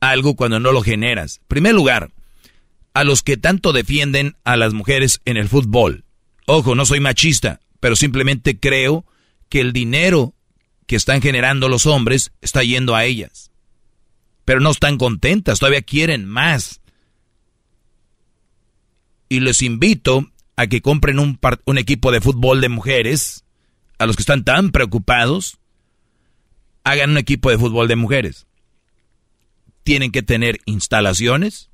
[0.00, 1.38] algo cuando no lo generas.
[1.42, 2.10] En primer lugar,
[2.92, 6.04] a los que tanto defienden a las mujeres en el fútbol.
[6.46, 9.04] Ojo, no soy machista, pero simplemente creo
[9.48, 10.34] que el dinero
[10.86, 13.50] que están generando los hombres está yendo a ellas.
[14.44, 16.80] Pero no están contentas, todavía quieren más.
[19.28, 23.44] Y les invito a que compren un, un equipo de fútbol de mujeres,
[23.98, 25.58] a los que están tan preocupados,
[26.84, 28.46] hagan un equipo de fútbol de mujeres.
[29.84, 31.70] Tienen que tener instalaciones,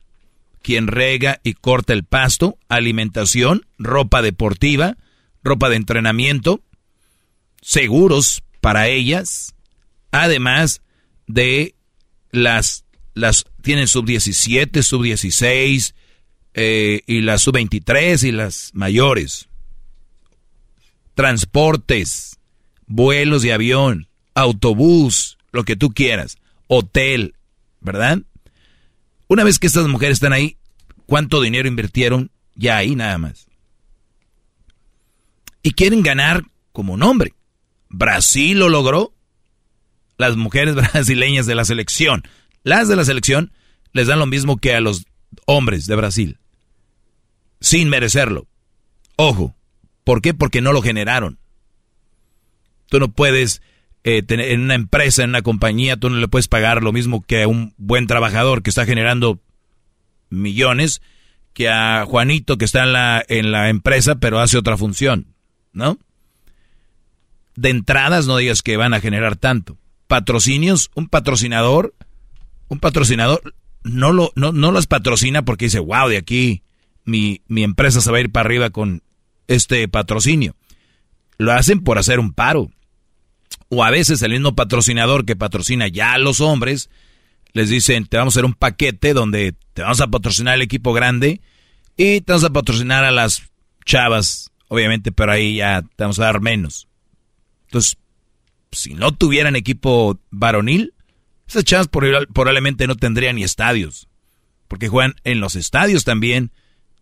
[0.62, 4.96] quien rega y corta el pasto, alimentación, ropa deportiva,
[5.46, 6.60] ropa de entrenamiento,
[7.62, 9.54] seguros para ellas,
[10.10, 10.82] además
[11.26, 11.74] de
[12.30, 15.94] las, las tienen sub 17, sub 16
[16.54, 19.48] eh, y las sub 23 y las mayores.
[21.14, 22.38] Transportes,
[22.86, 27.34] vuelos de avión, autobús, lo que tú quieras, hotel,
[27.80, 28.18] ¿verdad?
[29.28, 30.58] Una vez que estas mujeres están ahí,
[31.06, 32.30] ¿cuánto dinero invirtieron?
[32.54, 33.46] Ya ahí nada más
[35.66, 37.34] y quieren ganar como un hombre.
[37.88, 39.12] Brasil lo logró.
[40.16, 42.22] Las mujeres brasileñas de la selección,
[42.62, 43.50] las de la selección,
[43.92, 45.06] les dan lo mismo que a los
[45.44, 46.38] hombres de Brasil.
[47.60, 48.46] Sin merecerlo.
[49.16, 49.56] Ojo.
[50.04, 50.34] ¿Por qué?
[50.34, 51.40] Porque no lo generaron.
[52.88, 53.60] Tú no puedes
[54.04, 57.24] eh, tener en una empresa, en una compañía, tú no le puedes pagar lo mismo
[57.26, 59.40] que a un buen trabajador que está generando
[60.30, 61.02] millones
[61.54, 65.35] que a Juanito que está en la, en la empresa pero hace otra función.
[65.76, 65.98] ¿No?
[67.54, 69.78] De entradas no digas que van a generar tanto.
[70.08, 71.94] Patrocinios, un patrocinador,
[72.68, 76.62] un patrocinador no, lo, no, no las patrocina porque dice, wow, de aquí
[77.04, 79.02] mi, mi empresa se va a ir para arriba con
[79.46, 80.56] este patrocinio.
[81.38, 82.70] Lo hacen por hacer un paro.
[83.68, 86.90] O a veces el mismo patrocinador que patrocina ya a los hombres,
[87.52, 90.92] les dicen, te vamos a hacer un paquete donde te vamos a patrocinar el equipo
[90.92, 91.40] grande
[91.96, 93.42] y te vamos a patrocinar a las
[93.84, 96.88] chavas, obviamente, pero ahí ya te vamos a dar menos.
[97.66, 97.98] Entonces,
[98.72, 100.94] si no tuvieran equipo varonil,
[101.48, 104.08] esas chavas probablemente no tendrían ni estadios.
[104.68, 106.50] Porque juegan en los estadios también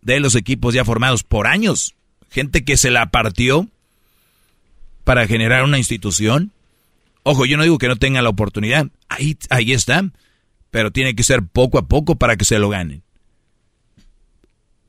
[0.01, 1.95] de los equipos ya formados por años.
[2.29, 3.67] Gente que se la partió
[5.03, 6.51] para generar una institución.
[7.23, 8.87] Ojo, yo no digo que no tengan la oportunidad.
[9.09, 10.03] Ahí, ahí está.
[10.69, 13.03] Pero tiene que ser poco a poco para que se lo ganen.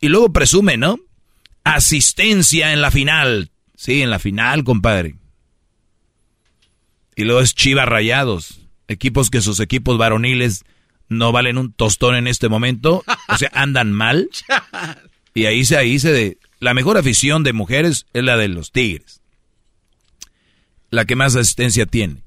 [0.00, 0.98] Y luego presume, ¿no?
[1.66, 3.50] Asistencia en la final.
[3.74, 5.16] Sí, en la final, compadre.
[7.16, 8.60] Y luego es Chivas Rayados.
[8.86, 10.64] Equipos que sus equipos varoniles
[11.08, 13.02] no valen un tostón en este momento.
[13.28, 14.28] O sea, andan mal.
[15.34, 16.38] Y ahí se, ahí se de.
[16.60, 19.20] La mejor afición de mujeres es la de los Tigres.
[20.90, 22.22] La que más asistencia tiene.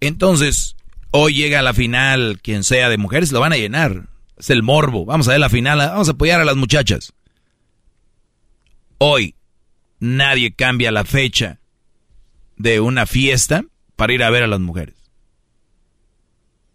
[0.00, 0.74] Entonces,
[1.12, 4.08] hoy llega a la final, quien sea de mujeres, lo van a llenar.
[4.36, 5.04] Es el morbo.
[5.04, 7.12] Vamos a ver la final, vamos a apoyar a las muchachas.
[9.04, 9.34] Hoy,
[9.98, 11.58] nadie cambia la fecha
[12.56, 13.64] de una fiesta
[13.96, 14.94] para ir a ver a las mujeres.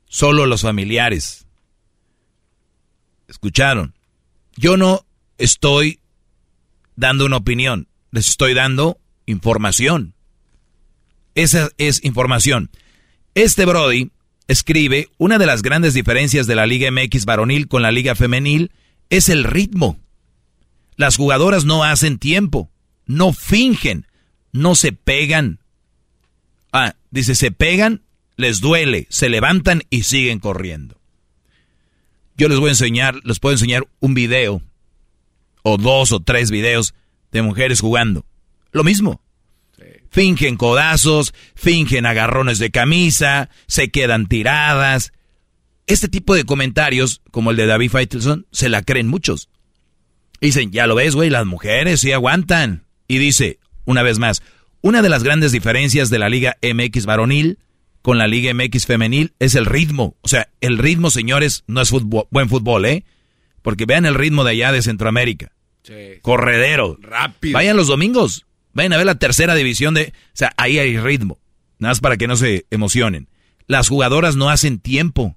[0.09, 1.47] Solo los familiares.
[3.29, 3.93] ¿Escucharon?
[4.57, 5.05] Yo no
[5.37, 6.01] estoy
[6.97, 10.13] dando una opinión, les estoy dando información.
[11.33, 12.71] Esa es información.
[13.35, 14.11] Este Brody
[14.49, 18.73] escribe, una de las grandes diferencias de la Liga MX varonil con la Liga femenil
[19.09, 19.97] es el ritmo.
[20.97, 22.69] Las jugadoras no hacen tiempo,
[23.05, 24.07] no fingen,
[24.51, 25.59] no se pegan.
[26.73, 28.01] Ah, dice, se pegan,
[28.35, 30.99] les duele, se levantan y siguen corriendo.
[32.35, 34.61] Yo les voy a enseñar, les puedo enseñar un video,
[35.61, 36.95] o dos o tres videos
[37.31, 38.25] de mujeres jugando.
[38.71, 39.21] Lo mismo.
[40.09, 45.13] Fingen codazos, fingen agarrones de camisa, se quedan tiradas.
[45.85, 49.49] Este tipo de comentarios, como el de David Faitelson, se la creen muchos.
[50.41, 52.83] Dicen, ya lo ves, güey, las mujeres sí aguantan.
[53.07, 54.43] Y dice, una vez más,
[54.81, 57.59] una de las grandes diferencias de la Liga MX varonil
[58.01, 60.15] con la Liga MX femenil es el ritmo.
[60.21, 63.03] O sea, el ritmo, señores, no es buen fútbol, ¿eh?
[63.61, 65.51] Porque vean el ritmo de allá de Centroamérica.
[66.21, 66.97] Corredero.
[67.01, 67.53] Rápido.
[67.53, 68.45] Vayan los domingos.
[68.73, 70.13] Vayan a ver la tercera división de...
[70.15, 71.39] O sea, ahí hay ritmo.
[71.79, 73.29] Nada más para que no se emocionen.
[73.65, 75.35] Las jugadoras no hacen tiempo.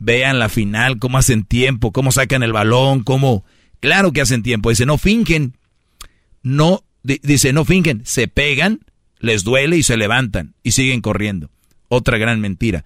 [0.00, 3.44] Vean la final, cómo hacen tiempo, cómo sacan el balón, cómo...
[3.80, 4.70] Claro que hacen tiempo.
[4.70, 5.56] Dice, no fingen.
[6.42, 8.02] No, dice, no fingen.
[8.04, 8.80] Se pegan,
[9.18, 11.50] les duele y se levantan y siguen corriendo.
[11.88, 12.84] Otra gran mentira.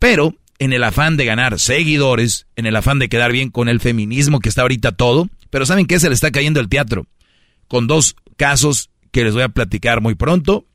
[0.00, 3.80] Pero en el afán de ganar seguidores, en el afán de quedar bien con el
[3.80, 6.00] feminismo que está ahorita todo, pero ¿saben qué?
[6.00, 7.06] Se le está cayendo el teatro.
[7.68, 10.66] Con dos casos que les voy a platicar muy pronto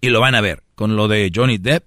[0.00, 0.64] y lo van a ver.
[0.74, 1.84] Con lo de Johnny Depp,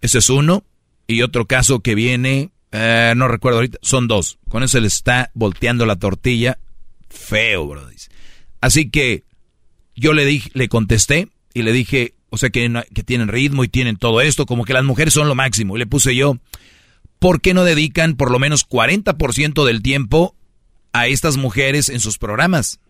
[0.00, 0.64] ese es uno,
[1.06, 4.38] y otro caso que viene, eh, no recuerdo ahorita, son dos.
[4.48, 6.58] Con eso le está volteando la tortilla
[7.08, 7.88] feo, bro.
[8.60, 9.22] Así que
[9.94, 13.68] yo le, dije, le contesté y le dije, o sea, que, que tienen ritmo y
[13.68, 15.76] tienen todo esto, como que las mujeres son lo máximo.
[15.76, 16.38] Y le puse yo,
[17.18, 20.34] ¿por qué no dedican por lo menos 40% del tiempo
[20.92, 22.80] a estas mujeres en sus programas?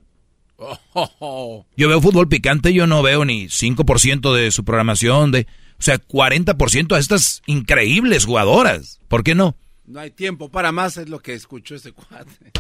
[1.77, 5.47] Yo veo fútbol picante, yo no veo ni 5% de su programación, de,
[5.79, 9.01] o sea, 40% a estas increíbles jugadoras.
[9.09, 9.57] ¿Por qué no?
[9.87, 12.53] No hay tiempo para más, es lo que escuchó ese cuate.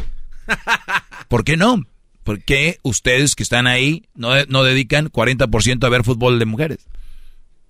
[1.28, 1.82] ¿Por qué no?
[2.22, 6.86] ¿Por qué ustedes que están ahí no, no dedican 40% a ver fútbol de mujeres?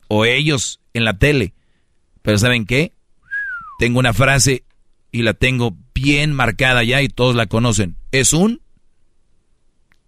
[0.08, 1.54] O ellos en la tele.
[2.22, 2.92] Pero ¿saben qué?
[3.78, 4.64] Tengo una frase
[5.12, 7.96] y la tengo bien marcada ya y todos la conocen.
[8.12, 8.60] Es un...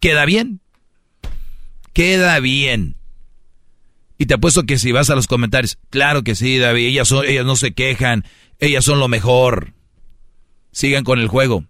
[0.01, 0.61] Queda bien.
[1.92, 2.96] Queda bien.
[4.19, 7.27] Y te apuesto que si vas a los comentarios, claro que sí, David, ellas, son,
[7.27, 8.25] ellas no se quejan,
[8.59, 9.75] ellas son lo mejor.
[10.73, 11.65] Sigan con el juego.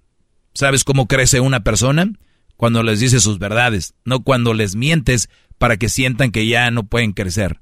[0.54, 2.12] ¿Sabes cómo crece una persona?
[2.56, 5.28] cuando les dices sus verdades, no cuando les mientes
[5.58, 7.60] para que sientan que ya no pueden crecer.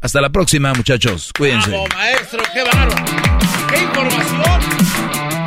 [0.00, 1.32] Hasta la próxima, muchachos.
[1.36, 1.70] Cuídense.
[1.70, 2.42] ¡Bravo, maestro!
[2.54, 2.64] ¡Qué!
[3.68, 5.39] ¡Qué información!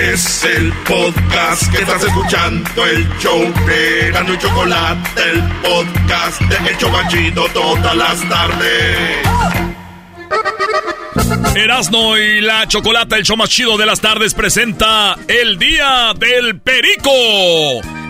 [0.00, 6.78] Es el podcast que estás escuchando, el show de y Chocolate, el podcast de El
[6.78, 9.26] Chocachito todas las tardes.
[11.56, 16.60] Erasno y la Chocolata, el show más chido de las tardes, presenta el Día del
[16.60, 17.10] Perico.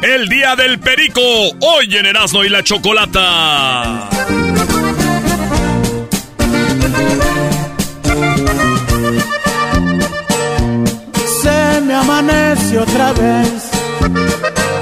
[0.03, 4.11] El Día del Perico, hoy en Erasno y la Chocolata.
[12.49, 13.71] Otra vez.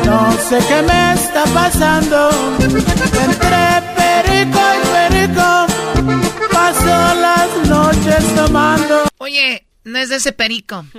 [0.05, 2.31] No sé qué me está pasando.
[2.61, 5.67] Entre perico y perico,
[6.53, 9.09] paso las noches tomando.
[9.19, 10.87] Oye, no es de ese perico.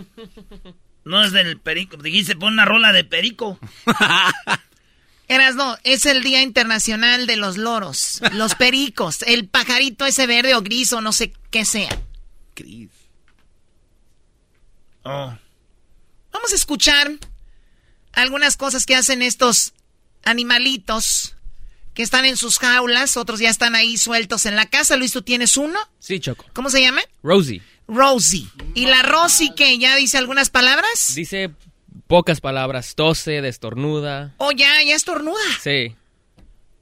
[1.06, 1.96] No es del perico.
[1.96, 3.58] Dijiste, pon una rola de perico.
[5.30, 10.54] Eras no, es el Día Internacional de los Loros, los pericos, el pajarito ese verde
[10.54, 11.98] o gris o no sé qué sea.
[12.58, 12.90] Gris.
[15.04, 15.34] Oh.
[16.38, 17.12] Vamos a escuchar
[18.14, 19.74] algunas cosas que hacen estos
[20.24, 21.36] animalitos
[21.96, 24.98] que están en sus jaulas, otros ya están ahí sueltos en la casa.
[24.98, 25.80] Luis, ¿tú tienes uno?
[25.98, 26.46] Sí, Choco.
[26.54, 27.02] ¿Cómo se llama?
[27.24, 27.64] Rosie.
[27.88, 28.46] Rosie.
[28.76, 31.16] ¿Y la Rosie que ya dice algunas palabras?
[31.16, 31.50] Dice
[32.06, 34.36] pocas palabras, tose, destornuda.
[34.38, 35.42] Oh, ya, ya estornuda.
[35.64, 35.96] Sí.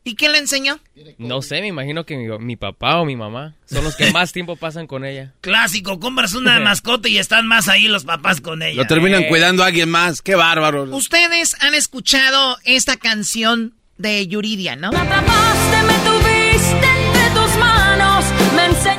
[0.08, 0.80] ¿Y quién le enseñó?
[1.18, 4.32] No sé, me imagino que mi, mi, papá o mi mamá son los que más
[4.32, 5.34] tiempo pasan con ella.
[5.42, 8.84] Clásico, compras una mascota y están más ahí los papás con ella.
[8.84, 9.28] Lo terminan eh.
[9.28, 10.84] cuidando a alguien más, qué bárbaro.
[10.96, 14.92] Ustedes han escuchado esta canción de Yuridia, ¿no?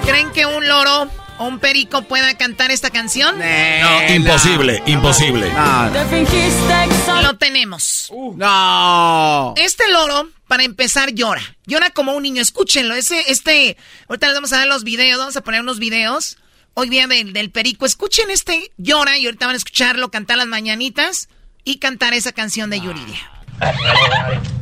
[0.04, 1.08] ¿Creen que un loro
[1.38, 3.38] un perico pueda cantar esta canción?
[3.38, 5.52] no, imposible, imposible.
[7.22, 8.08] Lo tenemos.
[8.10, 8.34] Uh.
[8.36, 9.54] no.
[9.56, 11.42] Este loro, para empezar, llora.
[11.66, 12.42] Llora como un niño.
[12.42, 12.94] Escúchenlo.
[12.94, 13.76] Ese, este,
[14.08, 16.38] ahorita les vamos a dar los videos, vamos a poner unos videos.
[16.74, 17.86] Hoy día del, del perico.
[17.86, 21.28] Escuchen este llora y ahorita van a escucharlo cantar las mañanitas
[21.64, 23.30] y cantar esa canción de Yuridia.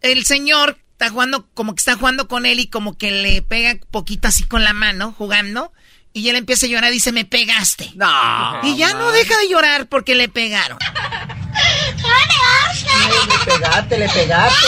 [0.00, 3.76] El señor está jugando, como que está jugando con él y como que le pega
[3.92, 5.72] poquito así con la mano, jugando.
[6.12, 7.92] Y él empieza a llorar y dice, me pegaste.
[7.94, 8.60] No.
[8.64, 10.76] Y ya no deja de llorar porque le pegaron.
[13.28, 14.66] le pegaste, le pegaste.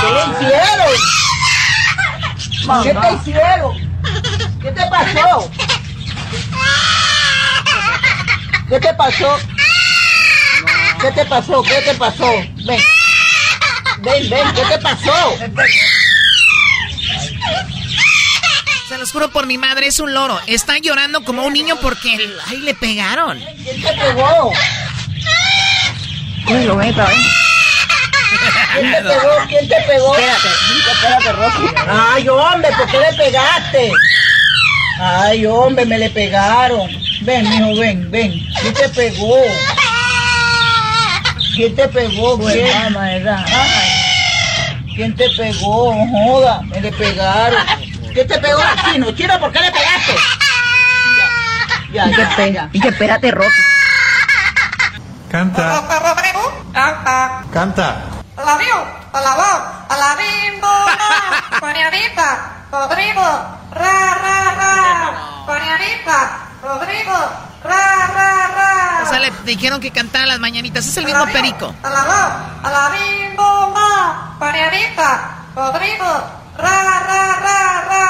[0.00, 0.88] ¿Qué le hicieron?
[2.82, 3.72] ¿Qué te hicieron?
[4.60, 5.50] ¿Qué te pasó?
[8.68, 9.38] ¿Qué te pasó?
[11.00, 11.62] ¿Qué te pasó?
[11.62, 12.32] ¿Qué te pasó?
[12.66, 12.82] Ven.
[14.04, 15.38] Ven, ven, ¿qué te pasó?
[18.88, 20.38] Se los juro por mi madre, es un loro.
[20.46, 23.38] Está llorando como un niño porque ahí le pegaron.
[23.62, 24.52] ¿Quién te pegó?
[26.48, 27.14] Uy, lo meto, ¿eh?
[28.74, 29.46] ¿Quién te pegó?
[29.48, 30.16] ¿Quién te pegó?
[30.16, 30.48] Espérate,
[30.92, 31.74] espérate, Rosy.
[31.88, 33.92] Ay, hombre, ¿por qué le pegaste?
[35.00, 36.90] Ay, hombre, me le pegaron.
[37.22, 38.32] Ven, mijo, ven, ven.
[38.60, 39.38] ¿Quién te pegó?
[41.54, 42.38] ¿Quién te pegó?
[42.38, 42.94] ¿Quién?
[42.94, 43.46] ¿verdad?
[44.94, 45.94] ¿Quién te pegó?
[46.10, 47.62] Joda, me le pegaron.
[48.12, 48.60] ¿Quién te pegó?
[48.84, 50.14] Chino, Chino, ¿por qué le pegaste?
[51.92, 52.46] Ya, ya, ya.
[52.48, 52.70] ya.
[52.72, 53.50] Y que espérate, Rocky.
[55.30, 55.82] Canta.
[57.52, 58.02] Canta.
[58.36, 58.74] La vio,
[59.12, 60.68] a la voz, a la bimbo,
[61.62, 65.14] Marianita, Rodrigo, ra, ra, ra,
[65.46, 67.14] Marianita, Rodrigo,
[67.64, 69.00] ra, ra, ra.
[69.02, 70.86] O sea, le dijeron que cantara las mañanitas.
[70.86, 71.74] Es el mismo perico.
[71.82, 76.04] A la voz, a la bimbo, ma, Marianita, Rodrigo,
[76.58, 78.04] ra, ra, ra, ra.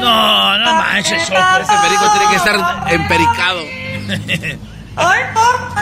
[0.00, 1.40] No, no manches, Choco.
[1.60, 3.60] Ese perico tiene que estar empericado.
[4.96, 5.74] Ay, por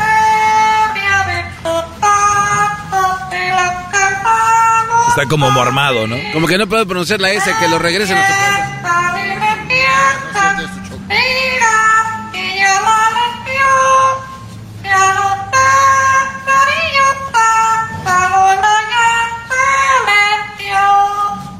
[5.08, 6.16] Está como mormado, ¿no?
[6.32, 8.52] Como que no puedo pronunciar la S, que lo regresen a su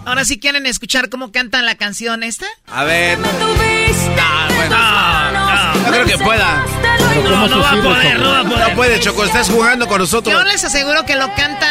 [0.05, 2.45] Ahora sí quieren escuchar cómo cantan la canción esta.
[2.67, 3.19] A ver.
[3.19, 4.77] No, bueno.
[4.77, 5.75] No, no.
[5.75, 6.67] No creo que pueda.
[7.25, 8.69] No, no va a poder, no va a poder.
[8.69, 10.35] No puede, Choco, estás jugando con nosotros.
[10.35, 11.67] Yo les aseguro que lo canta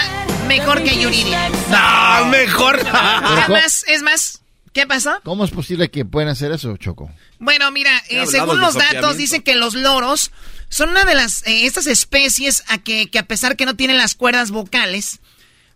[0.47, 1.49] mejor que Yuridia.
[1.49, 2.79] No, mejor.
[2.79, 4.41] Es más, es más.
[4.73, 5.19] ¿Qué pasó?
[5.23, 7.11] ¿Cómo es posible que puedan hacer eso, Choco?
[7.39, 10.31] Bueno, mira, eh, según los datos dicen que los loros
[10.69, 13.97] son una de las eh, estas especies a que, que a pesar que no tienen
[13.97, 15.19] las cuerdas vocales,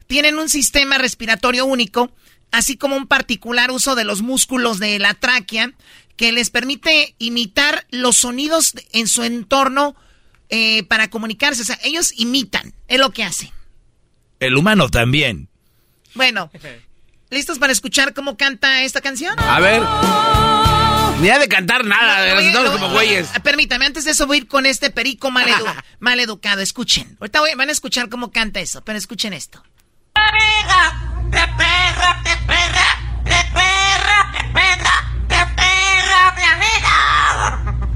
[0.08, 2.10] tienen un sistema respiratorio único,
[2.52, 5.74] así como un particular uso de los músculos de la tráquea
[6.16, 9.96] que les permite imitar los sonidos en su entorno
[10.50, 11.64] eh, para comunicarse.
[11.64, 13.50] O sea, ellos imitan, es lo que hacen.
[14.40, 15.50] El humano también.
[16.14, 16.50] Bueno,
[17.30, 19.38] ¿listos para escuchar cómo canta esta canción?
[19.40, 19.82] A ver.
[21.22, 23.30] Ni ha de cantar nada, de Oye, estamos lo- como güeyes.
[23.44, 26.62] Permítame, antes de eso voy a ir con este perico mal, edu- mal educado.
[26.62, 27.16] Escuchen.
[27.20, 29.64] Ahorita voy- van a escuchar cómo canta eso, pero escuchen esto.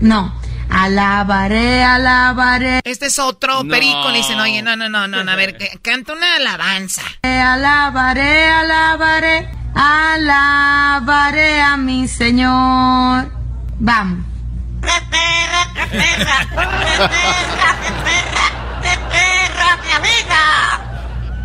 [0.02, 0.34] No.
[0.70, 2.82] Alabaré, alabaré.
[2.84, 3.70] Este es otro No.
[3.70, 4.10] perico.
[4.10, 7.02] Le dicen, oye, no, no, no, no, no, a ver, canta una alabanza.
[7.24, 13.32] Alabaré, alabaré alabaré a mi Señor.
[13.80, 14.26] Vamos.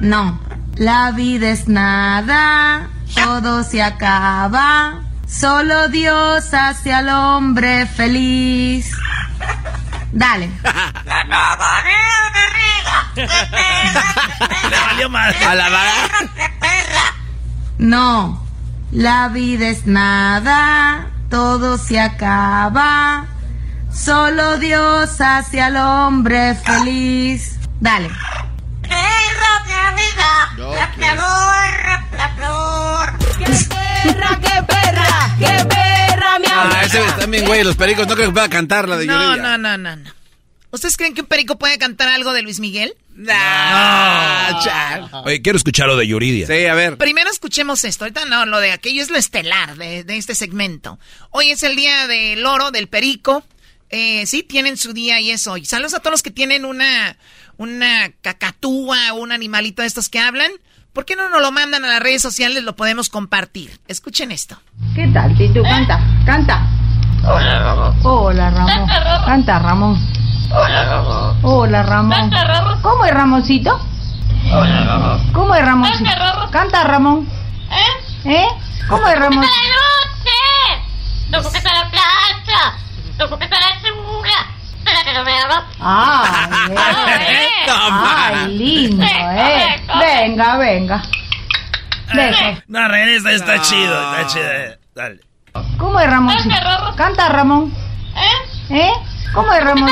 [0.01, 0.39] No,
[0.77, 8.91] la vida es nada, todo se acaba, solo Dios hace al hombre feliz.
[10.12, 10.51] Dale.
[13.16, 15.35] Le valió más.
[15.43, 15.93] A la vara.
[17.79, 18.45] No,
[18.93, 23.27] la vida es nada, todo se acaba,
[23.93, 27.59] solo Dios hace al hombre feliz.
[27.81, 28.11] Dale.
[33.39, 35.37] ¡Qué perra, qué perra!
[35.39, 36.72] ¡Qué perra, mi amor!
[36.74, 39.43] Ah, ese también, güey, los pericos no creo que pueda cantar la de No, Yuridia.
[39.43, 40.11] no, no, no, no.
[40.70, 42.95] ¿Ustedes creen que un perico puede cantar algo de Luis Miguel?
[43.30, 45.09] Ah, chal.
[45.24, 46.49] Oye, quiero escuchar lo de Yuridia.
[46.49, 46.97] Sí, a ver.
[46.99, 48.05] Primero escuchemos esto.
[48.05, 50.99] Ahorita no, lo de aquello es lo estelar de, de este segmento.
[51.30, 53.45] Hoy es el día del oro, del perico.
[53.91, 55.64] Eh, sí, tienen su día y es hoy.
[55.64, 57.16] Saludos a todos los que tienen una,
[57.57, 60.51] una cacatúa o un animalito de estos que hablan.
[60.93, 62.63] ¿Por qué no nos lo mandan a las redes sociales?
[62.63, 63.81] Lo podemos compartir.
[63.89, 64.57] Escuchen esto.
[64.95, 65.63] ¿Qué tal, Tito?
[65.63, 66.67] Canta, canta.
[67.27, 67.97] Hola, Ramón.
[68.05, 68.89] Hola, Ramón.
[69.25, 69.99] Canta, Ramón.
[70.53, 72.31] Hola, Ramón.
[72.83, 73.81] ¿Cómo es Ramoncito?
[75.33, 76.11] ¿Cómo es Ramoncito?
[76.53, 77.29] Canta, Ramón.
[78.25, 78.47] ¿Eh?
[78.89, 79.45] ¿Cómo es Ramón?
[81.31, 82.79] ¡No comes a la plaza!
[83.19, 84.55] ¡No la segura!
[84.95, 85.64] ¡Para que no me hagas!
[85.80, 86.72] Ay,
[87.28, 87.49] eh.
[87.68, 89.82] Ay, lindo, ¿eh?
[89.99, 91.03] Venga, venga.
[92.14, 92.62] Venga.
[92.68, 94.51] No, regresa, está chido, está chido.
[94.51, 94.78] eh.
[94.95, 95.20] Dale.
[95.78, 96.95] ¿Cómo es Ramoncito?
[96.97, 97.74] Canta, Ramón.
[98.70, 98.92] ¿Eh?
[99.32, 99.90] ¿Cómo es Ramón?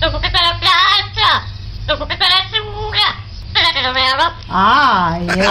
[0.00, 1.42] ¡No comes a la plaza!
[1.88, 3.16] ¡No comes a la segura!
[3.58, 4.32] ¡Para que no me hagas!
[4.48, 5.46] Ay, eh.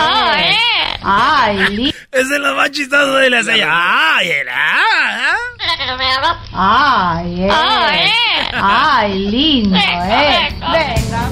[1.03, 1.97] Ay, Ay, lindo.
[2.11, 3.65] Es de lo más chistoso de la serie.
[3.69, 5.35] ¡Ay, el ah!
[5.57, 6.37] ¡Para que no me hagas!
[6.53, 7.49] Ay, eh.
[7.51, 8.11] Ay,
[8.53, 10.55] Ay, lindo, eh.
[10.59, 11.29] Venga,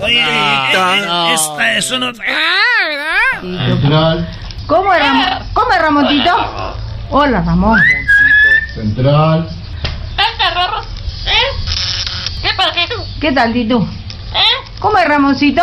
[0.00, 2.12] Oye, eh, eh, esta es uno.
[3.40, 4.28] venga.
[4.66, 5.26] ¿Cómo es Ramón?
[5.52, 6.76] ¿Cómo es Ramoncito?
[7.10, 7.80] Hola, Ramón.
[8.74, 9.48] Central.
[11.26, 11.32] ¿Eh?
[12.42, 13.02] ¿Qué pasa, tú?
[13.20, 13.86] ¿Qué tal, Tito?
[14.82, 15.62] ¿Cómo es Ramoncito?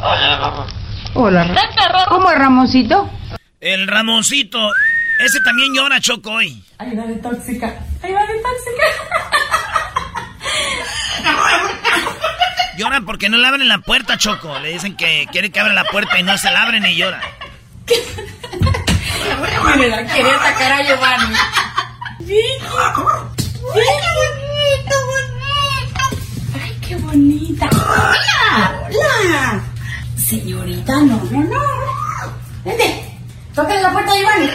[0.00, 0.66] Hola, Rorro.
[1.14, 3.08] Hola, Ra- ¿Cómo es Ramoncito?
[3.60, 4.58] El Ramoncito.
[5.24, 6.62] Ese también llora, Choco, hoy.
[6.78, 7.74] Ahí va de tóxica.
[8.02, 8.86] Ahí va de tóxica.
[12.76, 14.58] Llora porque no le abren la puerta, Choco.
[14.58, 17.20] Le dicen que quiere que abra la puerta y no se la abren y llora.
[19.78, 21.34] Mira, quería sacar a Giovanni.
[22.18, 22.42] Vicky.
[22.66, 23.06] bonito,
[25.06, 25.35] bonito.
[25.35, 25.35] Ay, qué
[27.06, 27.68] bonita.
[27.72, 29.62] Hola, hola.
[30.16, 31.60] Señorita, no, no, no.
[32.64, 33.18] Vente.
[33.54, 34.50] Tócale la puerta a Giovanni.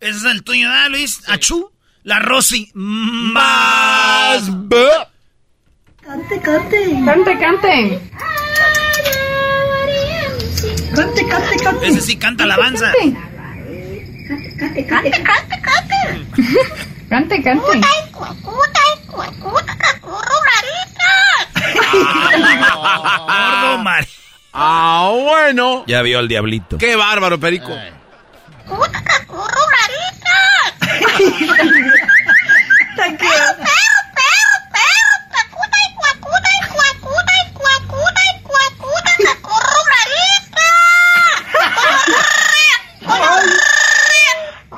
[0.00, 1.20] Ese es el tuyo, ¿verdad, Luis?
[1.28, 1.70] Achú.
[2.04, 2.70] La Rosy.
[2.74, 4.42] Más.
[6.02, 7.02] Cante, cante.
[7.04, 8.10] Cante, cante.
[11.30, 11.88] Cante, cante, cante.
[11.88, 12.92] Ese sí canta alabanza.
[14.58, 15.96] Cante, cante, cante, cante.
[17.08, 17.80] Cante, cante.
[23.32, 24.06] Gordo Mar.
[24.52, 25.84] Ah, bueno.
[25.86, 26.78] Ya vio al diablito.
[26.78, 27.72] Qué bárbaro, perico.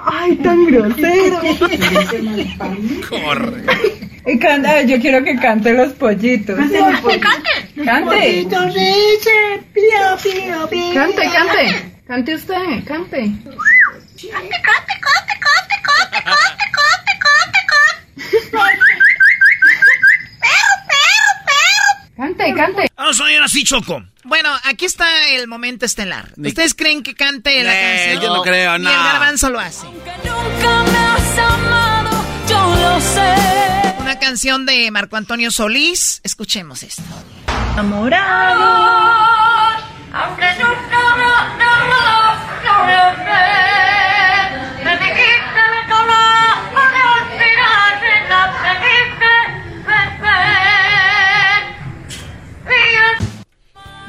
[0.05, 1.41] Ay, tan grosero.
[3.09, 3.63] Corre.
[4.27, 6.57] Y canta, ay, yo quiero que cante los pollitos.
[6.57, 7.51] Cante, cante.
[7.85, 8.47] Cante.
[10.95, 11.93] Cante, cante.
[12.07, 12.87] Cante usted, cante.
[12.87, 14.93] Cante, cante.
[22.97, 24.03] Vamos a oír así, Choco.
[24.25, 26.33] Bueno, aquí está el momento estelar.
[26.37, 28.23] Ni- ¿Ustedes creen que cante la Eh, canción?
[28.23, 28.91] yo no creo, Y no.
[28.91, 29.87] el garbanzo lo hace.
[29.87, 32.11] Nunca me has desamado,
[32.49, 33.35] yo lo sé.
[34.01, 36.21] Una canción de Marco Antonio Solís.
[36.23, 37.03] Escuchemos esto.
[37.73, 40.72] Enamorado, aunque no,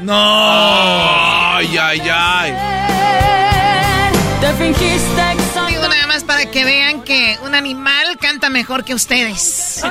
[0.04, 1.56] No.
[1.56, 2.54] Ay, ay, ay.
[4.42, 5.22] te fingiste
[5.70, 9.82] Digo nada más para que vean que un animal canta mejor que ustedes.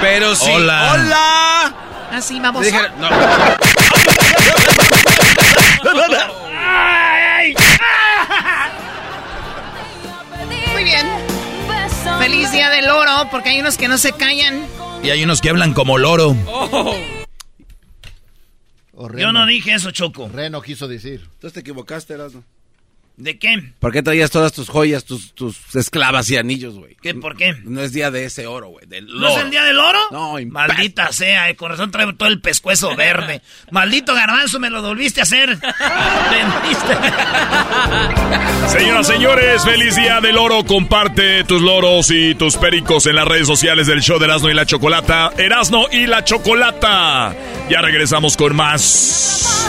[0.00, 0.50] Pero sí.
[0.50, 0.92] Hola.
[0.94, 1.74] Hola.
[2.12, 2.64] Así vamos.
[2.64, 3.08] Dije- no.
[10.72, 11.06] Muy bien.
[12.18, 14.66] Feliz día del oro, porque hay unos que no se callan.
[15.02, 16.34] Y hay unos que hablan como loro.
[19.16, 20.28] Yo no dije eso, Choco.
[20.28, 21.20] Reno quiso decir.
[21.22, 22.44] Entonces te equivocaste, Erasmo.
[23.18, 23.72] ¿De qué?
[23.80, 26.96] ¿Por qué traías todas tus joyas, tus, tus esclavas y anillos, güey?
[27.02, 27.14] ¿Qué?
[27.14, 27.52] ¿Por qué?
[27.64, 28.86] No es día de ese oro, güey.
[28.86, 29.98] del ¿No es el día del oro?
[30.12, 33.42] No, Maldita sea, el corazón trae todo el pescuezo verde.
[33.72, 35.48] Maldito garbanzo, me lo volviste a hacer.
[35.58, 36.96] Vendiste.
[38.68, 40.64] Señoras, señores, feliz día del oro.
[40.64, 44.54] Comparte tus loros y tus pericos en las redes sociales del show de Erasmo y
[44.54, 45.32] la Chocolata.
[45.36, 47.34] Erasmo y la Chocolata.
[47.68, 49.68] Ya regresamos con más.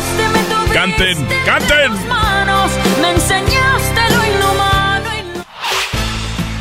[0.71, 1.93] Canten, canten.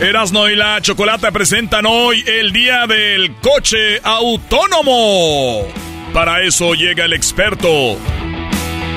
[0.00, 5.66] Erasno y la Chocolata presentan hoy el día del coche autónomo.
[6.14, 7.98] Para eso llega el experto.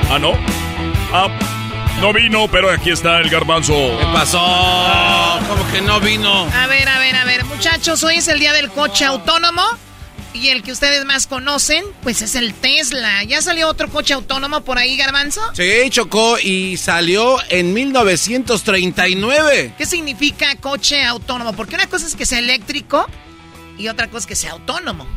[0.09, 0.31] Ah, no.
[1.11, 1.27] Ah,
[1.99, 3.73] no vino, pero aquí está el garbanzo.
[3.73, 4.39] ¿Qué pasó?
[5.49, 6.47] Como que no vino.
[6.55, 9.61] A ver, a ver, a ver, muchachos, hoy es el día del coche autónomo.
[10.33, 13.23] Y el que ustedes más conocen, pues es el Tesla.
[13.23, 15.41] ¿Ya salió otro coche autónomo por ahí, Garbanzo?
[15.53, 19.75] Sí, chocó y salió en 1939.
[19.77, 21.53] ¿Qué significa coche autónomo?
[21.53, 23.07] Porque una cosa es que sea eléctrico
[23.77, 25.07] y otra cosa es que sea autónomo.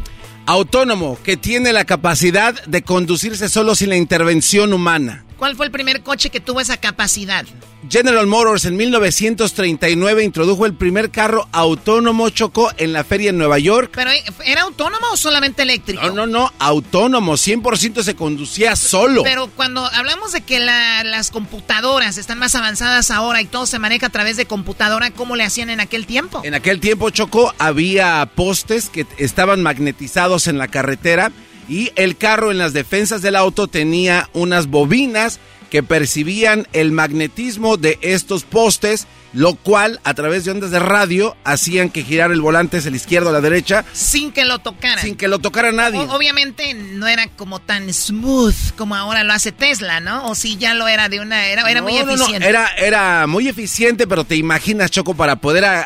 [0.45, 5.26] Autónomo, que tiene la capacidad de conducirse solo sin la intervención humana.
[5.39, 7.45] ¿Cuál fue el primer coche que tuvo esa capacidad?
[7.89, 13.59] General Motors en 1939 introdujo el primer carro autónomo chocó en la feria en Nueva
[13.59, 13.93] York.
[13.95, 14.11] ¿Pero
[14.45, 16.03] era autónomo o solamente eléctrico?
[16.03, 19.23] No, no, no, autónomo, 100% se conducía solo.
[19.23, 23.79] Pero cuando hablamos de que la- las computadoras están más avanzadas ahora y todo se
[23.79, 26.41] maneja a través de computadora, ¿cómo le hacían en aquel tiempo?
[26.45, 31.31] En aquel tiempo, Choco, había postes que estaban magnetizados en la carretera
[31.69, 35.39] y el carro en las defensas del auto tenía unas bobinas
[35.71, 41.37] que percibían el magnetismo de estos postes, lo cual a través de ondas de radio
[41.43, 43.85] hacían que girar el volante hacia la izquierda o la derecha.
[43.93, 45.01] Sin que lo tocaran.
[45.05, 45.99] Sin que lo tocara nadie.
[45.99, 50.31] O- obviamente no era como tan smooth como ahora lo hace Tesla, ¿no?
[50.31, 51.47] O si ya lo era de una...
[51.49, 52.49] Era, era muy No, no, no, eficiente.
[52.49, 55.83] Era, era muy eficiente, pero te imaginas, Choco, para poder a-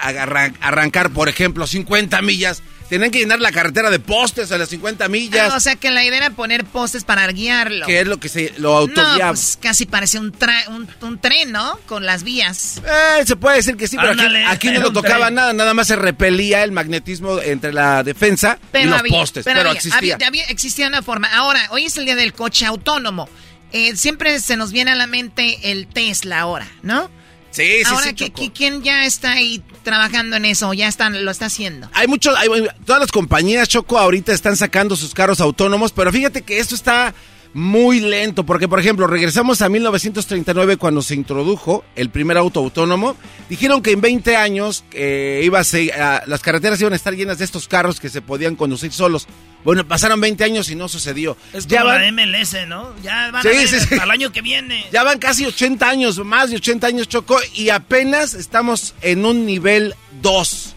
[0.61, 5.09] arrancar, por ejemplo, 50 millas, tenían que llenar la carretera de postes a las 50
[5.09, 5.51] millas.
[5.53, 7.86] Ah, o sea que la idea era poner postes para guiarlo.
[7.86, 9.32] que es lo que se lo No, autoguiaba.
[9.32, 11.78] pues casi parece un, tra- un, un tren, ¿no?
[11.86, 12.82] Con las vías.
[12.84, 15.34] Eh, se puede decir que sí, pero aquí- Ándale, aquí, era no lo tocaba tren.
[15.36, 19.61] nada, nada más se repelía el magnetismo entre la defensa y los había- postes, pero,
[19.61, 20.18] había- existía.
[20.26, 21.28] había- existía una forma.
[21.32, 23.28] Ahora, hoy es el día del coche autónomo.
[23.72, 27.09] Eh, siempre se nos viene a la mente el Tesla ahora, ¿no?
[27.51, 28.42] Sí, sí, Ahora, sí, ¿qui- Choco.
[28.42, 30.72] qui- ¿quién ya está ahí trabajando en eso?
[30.72, 31.88] ¿Ya están, lo está haciendo?
[31.94, 32.48] Hay mucho, hay-
[32.86, 37.12] todas las compañías Choco ahorita están sacando sus carros autónomos, pero fíjate que esto está
[37.53, 43.16] muy lento, porque por ejemplo, regresamos a 1939 cuando se introdujo el primer auto autónomo.
[43.48, 45.92] Dijeron que en 20 años eh, iba a ser-
[46.26, 49.26] las carreteras iban a estar llenas de estos carros que se podían conducir solos.
[49.64, 51.36] Bueno, pasaron 20 años y no sucedió.
[51.53, 52.94] Es Ya como van- la MLS, ¿no?
[53.03, 53.94] Ya van Sí, a sí, sí.
[54.01, 54.86] al año que viene.
[54.92, 59.44] Ya van casi 80 años, más de 80 años, Choco, y apenas estamos en un
[59.44, 60.76] nivel 2.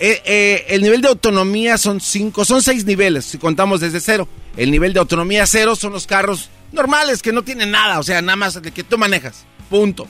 [0.00, 4.28] Eh, eh, el nivel de autonomía son 5, son 6 niveles, si contamos desde cero.
[4.56, 8.20] El nivel de autonomía cero son los carros normales, que no tienen nada, o sea,
[8.22, 10.06] nada más de que tú manejas, punto.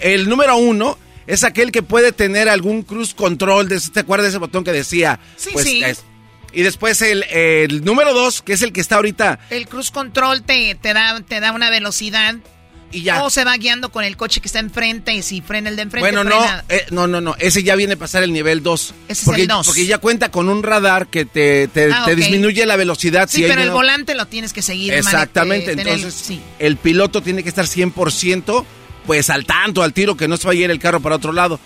[0.00, 4.28] El número uno es aquel que puede tener algún cruise control, de, ¿te acuerdas de
[4.30, 5.18] ese botón que decía?
[5.36, 5.82] Sí, Pues, sí.
[5.84, 6.04] es-
[6.52, 10.42] y después el, el número dos, que es el que está ahorita El cruise control
[10.42, 12.36] te, te, da, te da una velocidad.
[12.90, 13.22] Y ya.
[13.22, 15.82] O se va guiando con el coche que está enfrente y si frena el de
[15.82, 16.10] enfrente.
[16.10, 18.94] Bueno, no, eh, no, no, no, ese ya viene a pasar el nivel 2.
[19.08, 19.66] Ese es porque, el dos.
[19.66, 23.28] Porque ya cuenta con un radar que te, te, Ah, te disminuye la velocidad.
[23.28, 24.94] Sí, si pero el volante lo tienes que seguir.
[24.94, 26.40] Exactamente, eh, tener- entonces sí.
[26.58, 28.64] el piloto tiene que estar 100%
[29.06, 31.32] pues al tanto, al tiro, que no se vaya a ir el carro para otro
[31.32, 31.58] lado.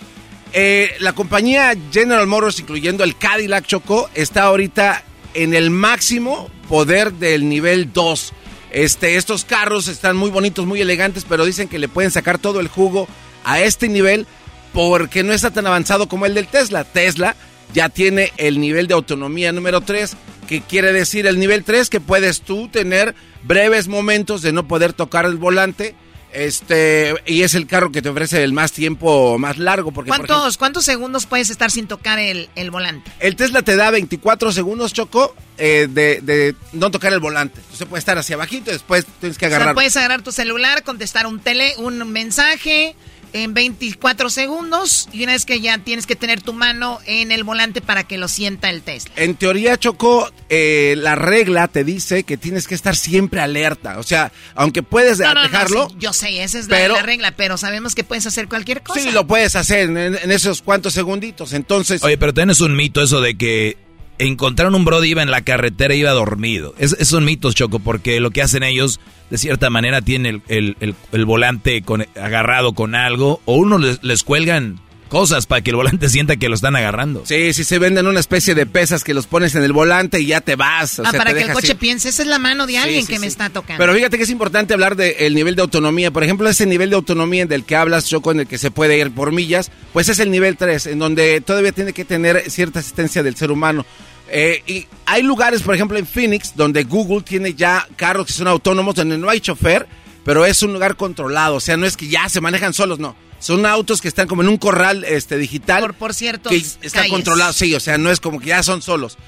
[0.53, 5.03] Eh, la compañía General Motors, incluyendo el Cadillac Choco, está ahorita
[5.35, 8.33] en el máximo poder del nivel 2.
[8.73, 12.59] Este, estos carros están muy bonitos, muy elegantes, pero dicen que le pueden sacar todo
[12.61, 13.07] el jugo
[13.45, 14.27] a este nivel
[14.73, 16.85] porque no está tan avanzado como el del Tesla.
[16.85, 17.37] Tesla
[17.75, 20.17] ya tiene el nivel de autonomía número 3,
[20.49, 24.95] que quiere decir el nivel 3 que puedes tú tener breves momentos de no poder
[24.95, 25.95] tocar el volante.
[26.33, 30.17] Este, y es el carro que te ofrece el más tiempo más largo porque por
[30.17, 33.11] ejemplo, ¿Cuántos, ¿Cuántos segundos puedes estar sin tocar el, el volante?
[33.21, 37.61] el Tesla te da 24 segundos, Choco, eh, de, de no tocar el volante.
[37.61, 39.75] Entonces puede estar hacia abajito y después tienes que O sea, agarrar.
[39.75, 42.95] puedes agarrar tu celular, contestar un tele, un mensaje
[43.33, 47.45] en 24 segundos y una vez que ya tienes que tener tu mano en el
[47.45, 49.11] volante para que lo sienta el Tesla.
[49.17, 53.99] En teoría, Choco, eh, la regla te dice que tienes que estar siempre alerta.
[53.99, 56.95] O sea, aunque puedes No, no, no, dejarlo, sí, yo sé, esa es la- pero-
[56.97, 59.01] la, regla, pero sabemos que puedes hacer cualquier cosa.
[59.01, 61.53] sí lo puedes hacer en, en esos cuantos segunditos.
[61.53, 63.77] Entonces, Oye, pero tienes un mito eso de que
[64.19, 66.75] encontraron un brody iba en la carretera iba dormido.
[66.79, 69.01] Es, es un mito, Choco, porque lo que hacen ellos,
[69.31, 73.79] de cierta manera, tienen el, el- el- el volante con- agarrado con algo, o uno
[73.79, 74.81] les, les cuelgan
[75.13, 77.25] cosas para que el volante sienta que lo están agarrando.
[77.27, 80.27] sí, sí se venden una especie de pesas que los pones en el volante y
[80.27, 80.99] ya te vas.
[80.99, 83.05] o ah, sea, para te que el coche piense, esa es la mano de alguien
[83.05, 83.79] sí, que me está tocando.
[83.79, 86.11] Pero fíjate que es importante hablar del nivel de autonomía.
[86.11, 88.97] Por ejemplo, ese nivel de autonomía del que hablas, Choco, en el que se puede
[88.97, 92.79] ir por millas, pues es el nivel 3, en donde todavía tiene que tener cierta
[92.79, 93.85] asistencia del ser humano.
[94.31, 98.49] Eh, y hay lugares, por ejemplo, en Phoenix, donde Google tiene ya carros que son
[98.49, 99.87] autónomos, donde no hay chofer,
[100.25, 101.57] pero es un lugar controlado.
[101.57, 103.15] O sea, no es que ya se manejan solos, no.
[103.43, 105.81] Son autos que están como en un corral este, digital.
[105.83, 108.83] por, por cierto, que está controlado, sí, o sea, no es como que ya son
[108.83, 109.19] solos.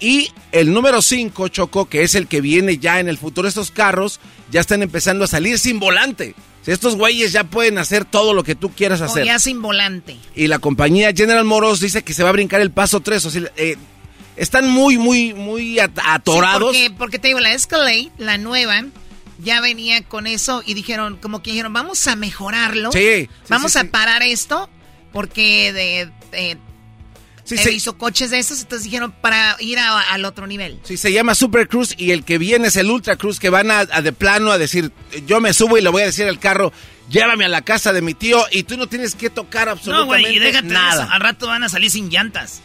[0.00, 3.70] Y el número 5, Choco, que es el que viene ya en el futuro, estos
[3.70, 4.18] carros
[4.50, 6.34] ya están empezando a salir sin volante.
[6.66, 9.24] Estos güeyes ya pueden hacer todo lo que tú quieras O hacer.
[9.24, 10.16] ya sin volante.
[10.34, 13.24] Y la compañía General Motors dice que se va a brincar el paso 3.
[13.24, 13.76] O sea, eh,
[14.36, 16.74] están muy, muy, muy at- atorados.
[16.74, 18.82] Sí, porque, porque te digo, la Escalade, la nueva,
[19.38, 22.92] ya venía con eso y dijeron, como que dijeron, vamos a mejorarlo.
[22.92, 23.88] Sí, sí, vamos sí, a sí.
[23.88, 24.68] parar esto
[25.12, 26.58] porque de, de-
[27.44, 27.68] Sí, sí.
[27.70, 30.80] visto coches de esos, entonces dijeron para ir a- al otro nivel.
[30.82, 33.70] Sí, se llama Super Cruise y el que viene es el Ultra Cruise que van
[33.70, 34.92] a, a de plano a decir,
[35.26, 36.72] yo me subo y le voy a decir al carro,
[37.10, 40.22] llévame a la casa de mi tío y tú no tienes que tocar No, absolutamente
[40.22, 41.02] güey, y déjate nada.
[41.04, 41.12] eso.
[41.12, 42.62] Al rato van a salir sin llantas.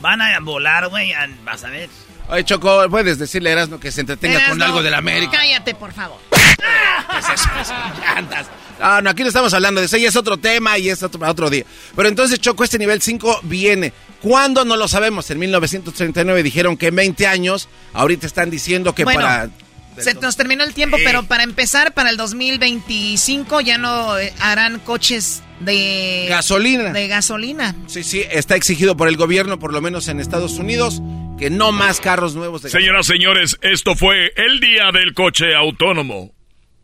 [0.00, 1.12] Van a volar, güey,
[1.44, 1.88] vas a ver.
[2.32, 5.32] Oye, Choco, puedes decirle a Erasmo que se entretenga con algo de la América.
[5.32, 6.18] Cállate, por favor.
[6.30, 8.46] Pues eso, eso, llantas.
[8.80, 11.28] No, no, aquí no estamos hablando de eso, y es otro tema y es otro,
[11.28, 11.64] otro día.
[11.94, 13.92] Pero entonces, Choco, este nivel 5 viene.
[14.22, 14.64] ¿Cuándo?
[14.64, 15.30] No lo sabemos.
[15.30, 19.50] En 1939 dijeron que en 20 años, ahorita están diciendo que Bueno, para...
[19.98, 24.78] Se nos terminó el tiempo, pero para empezar, para el 2025 ya no eh, harán
[24.78, 26.92] coches de Gasolina.
[26.92, 27.76] De gasolina.
[27.88, 31.02] Sí, sí, está exigido por el gobierno, por lo menos en Estados Unidos,
[31.42, 36.32] que no más carros nuevos de Señoras, señores, esto fue el día del coche autónomo.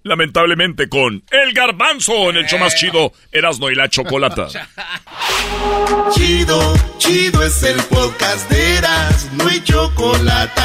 [0.02, 4.48] Lamentablemente con El Garbanzo en el show más chido, Erasno y la Chocolata.
[6.12, 10.60] Chido, chido es el podcast de Eras, no hay chocolate.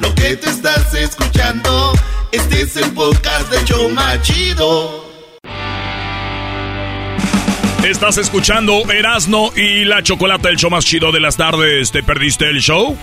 [0.00, 1.92] Lo que te estás escuchando,
[2.32, 5.09] este es el podcast de Choma Chido.
[7.84, 11.90] Estás escuchando Erasno y la Chocolata, el show más chido de las tardes.
[11.90, 12.96] ¿Te perdiste el show?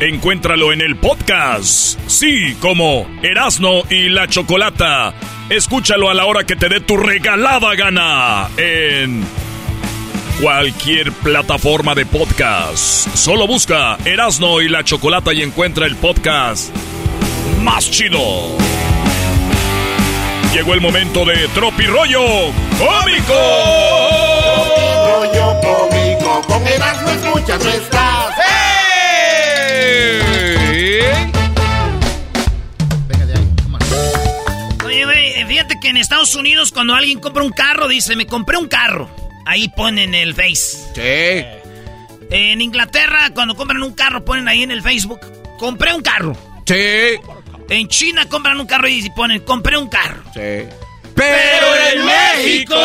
[0.00, 1.98] Encuéntralo en el podcast.
[2.08, 5.14] Sí, como Erasno y la Chocolata.
[5.48, 9.24] Escúchalo a la hora que te dé tu regalada gana en
[10.42, 13.08] cualquier plataforma de podcast.
[13.16, 16.70] Solo busca Erasno y la Chocolata y encuentra el podcast
[17.62, 18.18] más chido.
[20.52, 22.20] Llegó el momento de Tropirollo
[22.78, 23.32] Cómico.
[25.06, 28.34] Rollo cómico, con Erasmo escuchas no estás.
[34.84, 38.58] Oye, güey, fíjate que en Estados Unidos cuando alguien compra un carro, dice, me compré
[38.58, 39.08] un carro.
[39.46, 40.76] Ahí ponen el Face.
[40.94, 41.46] Sí.
[42.30, 45.20] En Inglaterra, cuando compran un carro, ponen ahí en el Facebook,
[45.58, 46.36] compré un carro.
[46.66, 47.18] Sí.
[47.68, 50.22] En China compran un carro y ponen, compré un carro.
[50.34, 50.66] Sí.
[51.14, 52.76] Pero en México...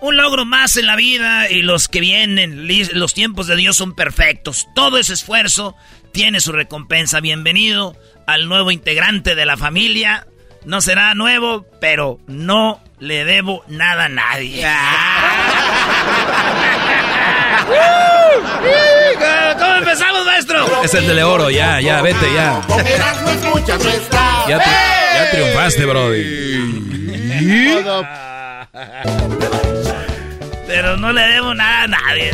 [0.00, 3.94] Un logro más en la vida y los que vienen, los tiempos de Dios son
[3.94, 4.68] perfectos.
[4.74, 5.74] Todo ese esfuerzo
[6.12, 7.20] tiene su recompensa.
[7.20, 7.96] Bienvenido
[8.26, 10.26] al nuevo integrante de la familia.
[10.66, 14.66] No será nuevo, pero no le debo nada a nadie.
[19.58, 20.82] ¿Cómo empezamos, maestro?
[20.82, 22.60] Es el de oro, ya, ya, vete, ya.
[24.48, 26.24] Ya, tri- ya triunfaste, Brody.
[30.66, 32.32] Pero no le debo nada a nadie.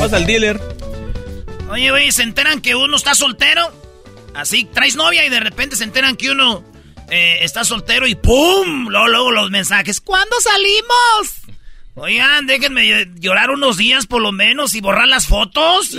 [0.00, 0.60] Vas al dealer.
[1.70, 3.70] Oye, güey, se enteran que uno está soltero.
[4.34, 6.64] Así, traes novia y de repente se enteran que uno
[7.10, 8.88] eh, está soltero y ¡pum!
[8.88, 10.00] Luego, luego los mensajes.
[10.00, 11.47] ¿Cuándo salimos?
[12.00, 15.94] Oigan, déjenme ll- llorar unos días por lo menos y borrar las fotos.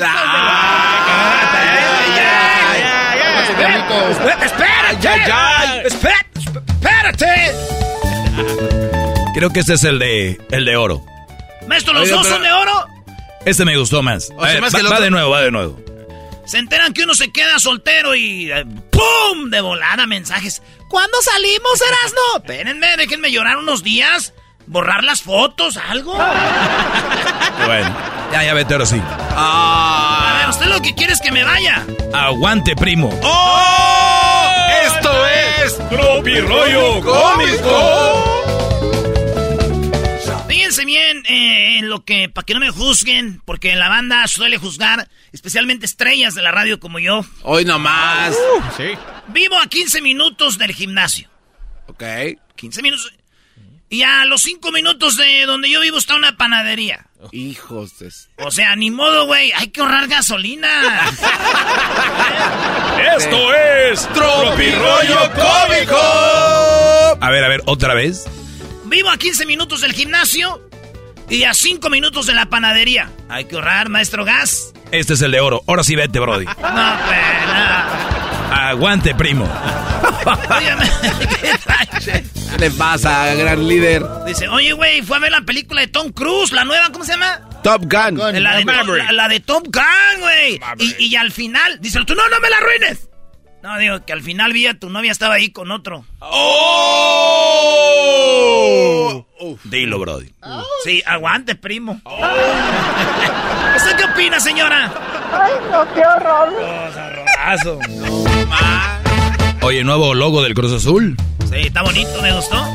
[4.10, 7.52] Espérate, espérate, espérate, espérate.
[9.34, 11.04] Creo que este es el de, el de oro.
[11.68, 12.86] Maestro, los Oiga, dos pero- son de oro.
[13.46, 14.30] Este me gustó más.
[14.36, 15.80] O sea, Eh, más va, va de nuevo, va de nuevo.
[16.46, 19.50] Se enteran que uno se queda soltero y eh, ¡pum!
[19.50, 20.62] De volada mensajes.
[20.90, 22.22] ¿Cuándo salimos, Erasno?
[22.38, 24.34] Espérenme, déjenme llorar unos días.
[24.70, 26.16] Borrar las fotos, algo.
[27.66, 27.94] Bueno,
[28.32, 29.02] ya, ya vete ahora sí.
[29.36, 31.86] A ver, usted lo que quiere es que me vaya.
[32.14, 33.10] Aguante, primo.
[33.22, 34.56] ¡Oh!
[34.86, 38.24] Esto es Tropirollo Cómico.
[40.48, 44.26] Fíjense bien eh, en lo que, para que no me juzguen, porque en la banda
[44.28, 47.26] suele juzgar, especialmente estrellas de la radio como yo.
[47.44, 48.38] Hoy nomás.
[48.78, 48.92] Sí.
[49.28, 51.28] Vivo a 15 minutos del gimnasio.
[51.88, 52.04] Ok.
[52.56, 53.12] 15 minutos.
[53.92, 57.08] Y a los 5 minutos de donde yo vivo está una panadería.
[57.32, 58.12] Hijos de...
[58.38, 59.52] O sea, ni modo, güey.
[59.54, 60.70] Hay que ahorrar gasolina.
[63.18, 65.98] Esto es Tropirollo Cómico.
[67.20, 68.28] A ver, a ver, otra vez.
[68.86, 70.62] Vivo a 15 minutos del gimnasio
[71.28, 73.12] y a 5 minutos de la panadería.
[73.28, 74.74] Hay que ahorrar, maestro gas.
[74.92, 75.64] Este es el de oro.
[75.68, 76.46] Ahora sí vete, Brody.
[76.46, 78.19] No, pues, no.
[78.52, 79.48] Aguante, primo.
[82.04, 84.04] ¿qué le pasa, gran líder?
[84.26, 87.14] Dice, oye, güey, fue a ver la película de Tom Cruise, la nueva, ¿cómo se
[87.14, 87.42] llama?
[87.64, 88.18] Top Gun.
[88.18, 90.60] La de, la, la de Top Gun, güey.
[90.80, 93.10] Y, y al final, dice, tú no, no me la arruines.
[93.62, 96.06] No, digo, que al final vi a tu novia estaba ahí con otro.
[96.20, 97.60] ¡Oh!
[99.66, 100.34] Dilo, Brody.
[100.84, 102.00] Sí, aguante, primo.
[103.76, 104.90] ¿Usted qué opina, señora?
[105.34, 106.54] Ay, no, qué horror.
[109.62, 111.16] Oye, nuevo logo del Cruz Azul.
[111.50, 112.66] Sí, está bonito, me gustó.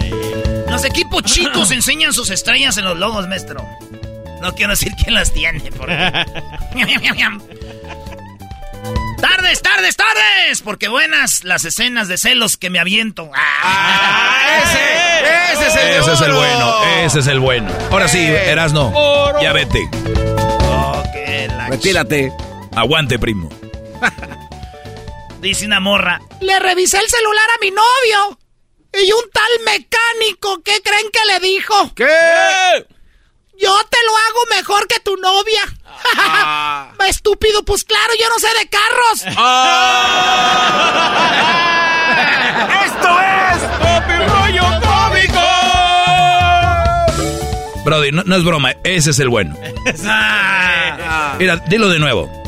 [0.69, 3.65] Los equipos chicos enseñan sus estrellas en los logos, maestro.
[4.43, 5.95] No quiero decir quién las tiene, porque...
[9.21, 10.61] ¡Tardes, tardes, tardes!
[10.63, 13.31] Porque buenas las escenas de celos que me aviento.
[13.35, 16.39] Ah, ese, ese es el Ese es el oro.
[16.41, 17.71] bueno, ese es el bueno.
[17.91, 18.93] Ahora sí, Erasno,
[19.41, 19.89] ya vete.
[20.69, 22.33] Oh, qué la Retírate.
[22.77, 23.49] Aguante, primo.
[25.45, 26.21] Dice una morra.
[26.41, 28.39] Le revisé el celular a mi novio.
[28.95, 31.95] Y un tal mecánico, ¿qué creen que le dijo?
[31.95, 32.07] ¿Qué?
[33.61, 35.61] Yo te lo hago mejor que tu novia.
[36.17, 36.93] Ah.
[37.07, 39.23] Estúpido, pues claro, yo no sé de carros.
[42.87, 45.43] ¡Esto es Tropirollo Cómico!
[47.85, 49.55] Brody, no, no es broma, ese es el bueno.
[50.07, 51.37] Ah.
[51.39, 52.44] Mira, dilo de nuevo.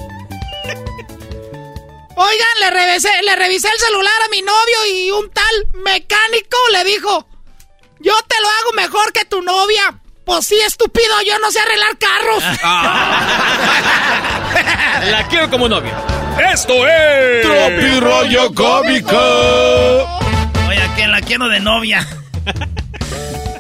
[2.19, 6.83] Oigan, le revisé, le revisé el celular a mi novio y un tal mecánico le
[6.85, 7.29] dijo,
[8.01, 10.01] yo te lo hago mejor que tu novia.
[10.25, 12.43] Pues sí, estúpido, yo no sé arreglar carros.
[15.11, 15.93] La quiero como novia.
[16.53, 20.19] Esto es Tropirollo Cómico.
[20.69, 22.07] Oye, que la quiero de novia.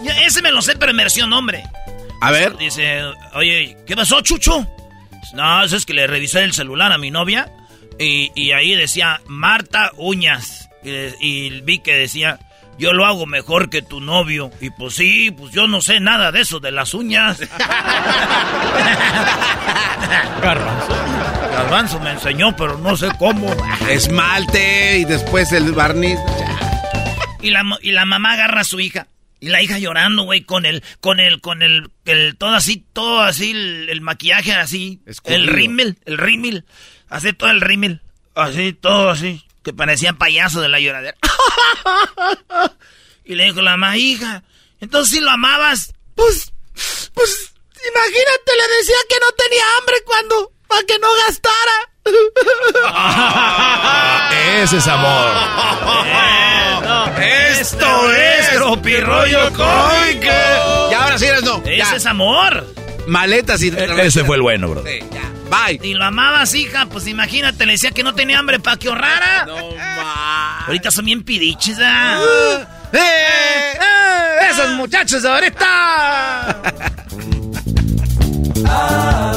[0.02, 1.62] Ya, ese me lo sé, pero en versión hombre.
[2.22, 2.56] A ver.
[2.56, 3.02] Dice,
[3.34, 4.66] oye, ¿qué pasó, Chucho?
[5.34, 7.50] No, eso es que le revisé el celular a mi novia
[7.98, 10.68] y, y ahí decía Marta Uñas.
[10.84, 10.90] Y,
[11.20, 12.38] y vi que decía,
[12.78, 14.50] yo lo hago mejor que tu novio.
[14.60, 17.38] Y pues sí, pues yo no sé nada de eso, de las uñas.
[21.52, 23.48] Garbanzo me enseñó, pero no sé cómo.
[23.88, 26.18] Esmalte y después el barniz.
[27.42, 29.08] Y la, mo- y la mamá agarra a su hija.
[29.38, 33.20] Y la hija llorando, güey, con el, con el, con el, el, todo así, todo
[33.20, 35.00] así, el, el maquillaje así.
[35.06, 35.42] Escurrido.
[35.42, 36.64] El rímel, el rímel.
[37.08, 38.02] Así todo el rímel.
[38.34, 39.44] Así, todo así.
[39.62, 41.16] Que parecían payasos de la lloradera.
[43.24, 44.44] y le dijo la mamá, hija,
[44.80, 45.92] entonces si lo amabas.
[46.14, 46.52] Pues,
[47.14, 51.90] pues, imagínate, le decía que no tenía hambre cuando, para que no gastara.
[54.62, 55.34] Ese es amor.
[57.20, 60.32] Esto es tropirollo cómico.
[60.90, 61.62] Y ahora sí eres no.
[61.64, 62.64] Ese es amor.
[63.06, 63.68] Maletas y...
[63.68, 64.82] E- Ese fue el bueno, bro.
[64.84, 65.22] Sí, ya.
[65.48, 65.80] Bye.
[65.82, 69.44] Y lo amabas, hija, pues imagínate, le decía que no tenía hambre para que ahorrara.
[69.46, 70.64] No ma.
[70.66, 72.20] Ahorita son bien pidiches, ¿ah?
[72.92, 72.98] ¡Eh!
[73.74, 74.48] ¡Eh!
[74.50, 76.62] ¡Esos muchachos de ahorita!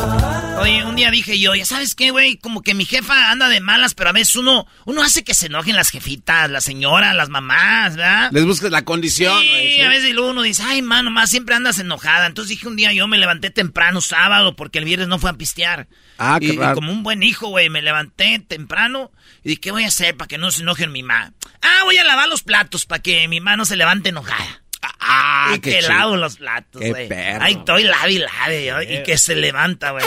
[0.59, 3.61] Oye, un día dije yo, ya sabes qué, güey, como que mi jefa anda de
[3.61, 7.29] malas, pero a veces uno, uno hace que se enojen las jefitas, las señoras, las
[7.29, 8.29] mamás, ¿verdad?
[8.33, 9.41] Les buscas la condición.
[9.41, 12.25] Sí, a veces luego uno dice, ay, mano, más siempre andas enojada.
[12.25, 15.33] Entonces dije un día yo me levanté temprano sábado porque el viernes no fue a
[15.33, 15.87] pistear.
[16.17, 16.75] Ah, qué y, y raro.
[16.75, 19.11] como un buen hijo, güey, me levanté temprano
[19.43, 21.31] y dije, ¿qué voy a hacer para que no se enojen mi mamá?
[21.61, 24.61] Ah, voy a lavar los platos para que mi mamá no se levante enojada.
[24.99, 25.89] Ah, y qué que chido.
[25.89, 27.07] lavo los platos, Qué güey.
[27.07, 27.43] perro.
[27.43, 30.05] Ahí estoy, lave y lave, yo, y que se levanta, güey.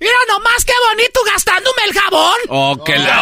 [0.00, 2.36] Mira nomás qué bonito gastándome el jabón.
[2.48, 3.14] Oh, qué la...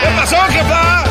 [0.00, 1.04] ¿Qué pasó, jefa?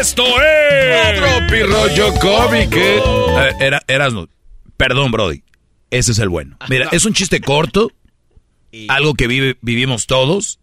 [0.00, 1.18] Esto es.
[1.22, 3.36] Otro pirroyo cómico.
[3.38, 4.28] A ver, era, eras no.
[4.76, 5.42] Perdón, Brody.
[5.90, 6.56] Ese es el bueno.
[6.68, 7.90] Mira, es un chiste corto,
[8.88, 10.58] algo que vive- vivimos todos,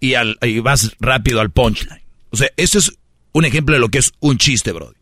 [0.00, 2.02] y, al, y vas rápido al punchline.
[2.30, 2.92] O sea, este es
[3.32, 4.96] un ejemplo de lo que es un chiste, Brody.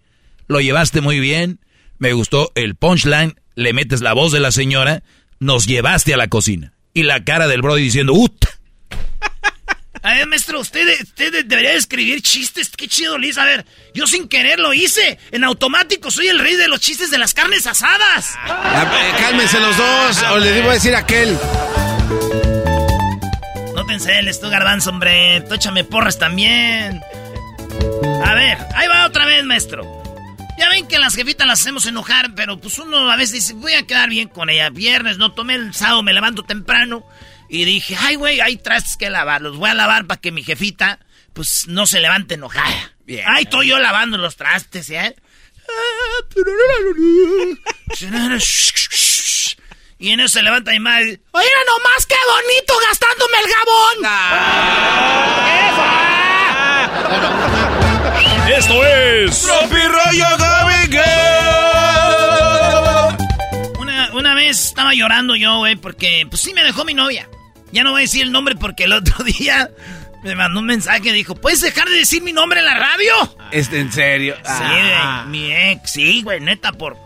[0.46, 1.60] Lo llevaste muy bien,
[1.98, 5.02] me gustó el punchline, le metes la voz de la señora,
[5.40, 6.72] nos llevaste a la cocina.
[6.94, 8.44] Y la cara del Brody diciendo, ¡ut!
[10.02, 12.70] A ver, maestro, usted, usted debería escribir chistes.
[12.76, 13.36] Qué chido, Liz.
[13.36, 15.18] A ver, yo sin querer lo hice.
[15.32, 18.34] En automático soy el rey de los chistes de las carnes asadas.
[18.44, 21.36] Ah, eh, Cálmense los dos, o le debo decir a aquel.
[23.74, 25.40] No te enceles tú, garbanzo, hombre.
[25.48, 27.00] Tú échame porras también.
[28.24, 29.82] A ver, ahí va otra vez, maestro.
[30.58, 33.74] Ya ven que las jefitas las hacemos enojar, pero pues uno a veces dice, voy
[33.74, 34.70] a quedar bien con ella.
[34.70, 37.04] Viernes no tomé el sábado, me levanto temprano.
[37.48, 39.40] Y dije, ay, güey, hay trastes que lavar.
[39.40, 40.98] Los voy a lavar para que mi jefita,
[41.32, 42.92] pues, no se levante enojada.
[43.06, 43.24] Bien.
[43.26, 45.14] Ahí estoy yo lavando los trastes, ¿eh?
[50.00, 51.20] Y en eso se levanta mi madre.
[51.32, 53.96] Oiga nomás, qué bonito gastándome el jabón.
[58.56, 59.46] Esto es.
[63.78, 67.28] Una, una vez estaba llorando yo, güey, porque pues sí me dejó mi novia.
[67.72, 69.70] Ya no voy a decir el nombre porque el otro día
[70.24, 73.12] me mandó un mensaje y dijo, ¿puedes dejar de decir mi nombre en la radio?
[73.52, 74.34] Este, en serio.
[74.38, 75.24] Sí, Ah.
[75.26, 76.96] güey, mi ex, sí, güey, neta, por,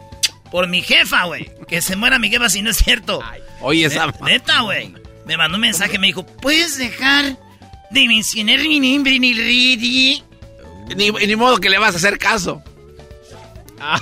[0.50, 1.50] por mi jefa, güey.
[1.68, 3.20] Que se muera mi jefa si no es cierto.
[3.60, 4.06] Oye, esa...
[4.06, 4.94] Ne- Neta, güey.
[5.26, 7.36] Me mandó un mensaje, me dijo, ¿puedes dejar
[10.96, 12.62] Ni, ni modo que le vas a hacer caso.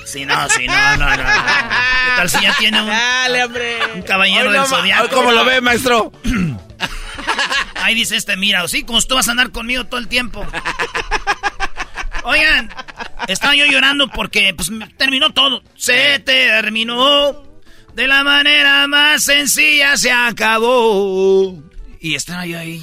[0.05, 1.16] Sí, no, sí, no, no, no.
[1.16, 3.78] ¿Qué tal si ya tiene un, Dale, hombre.
[3.95, 5.09] un caballero Hoy del zodiaco?
[5.09, 6.12] ¿Cómo lo ve, maestro?
[7.76, 10.47] Ahí dice este, mira, o sí, como tú vas a andar conmigo todo el tiempo.
[12.24, 12.70] Oigan,
[13.26, 15.62] estaba yo llorando porque pues terminó todo.
[15.76, 17.43] Se terminó
[17.95, 21.59] de la manera más sencilla, se acabó.
[22.01, 22.82] Y estaba yo ahí.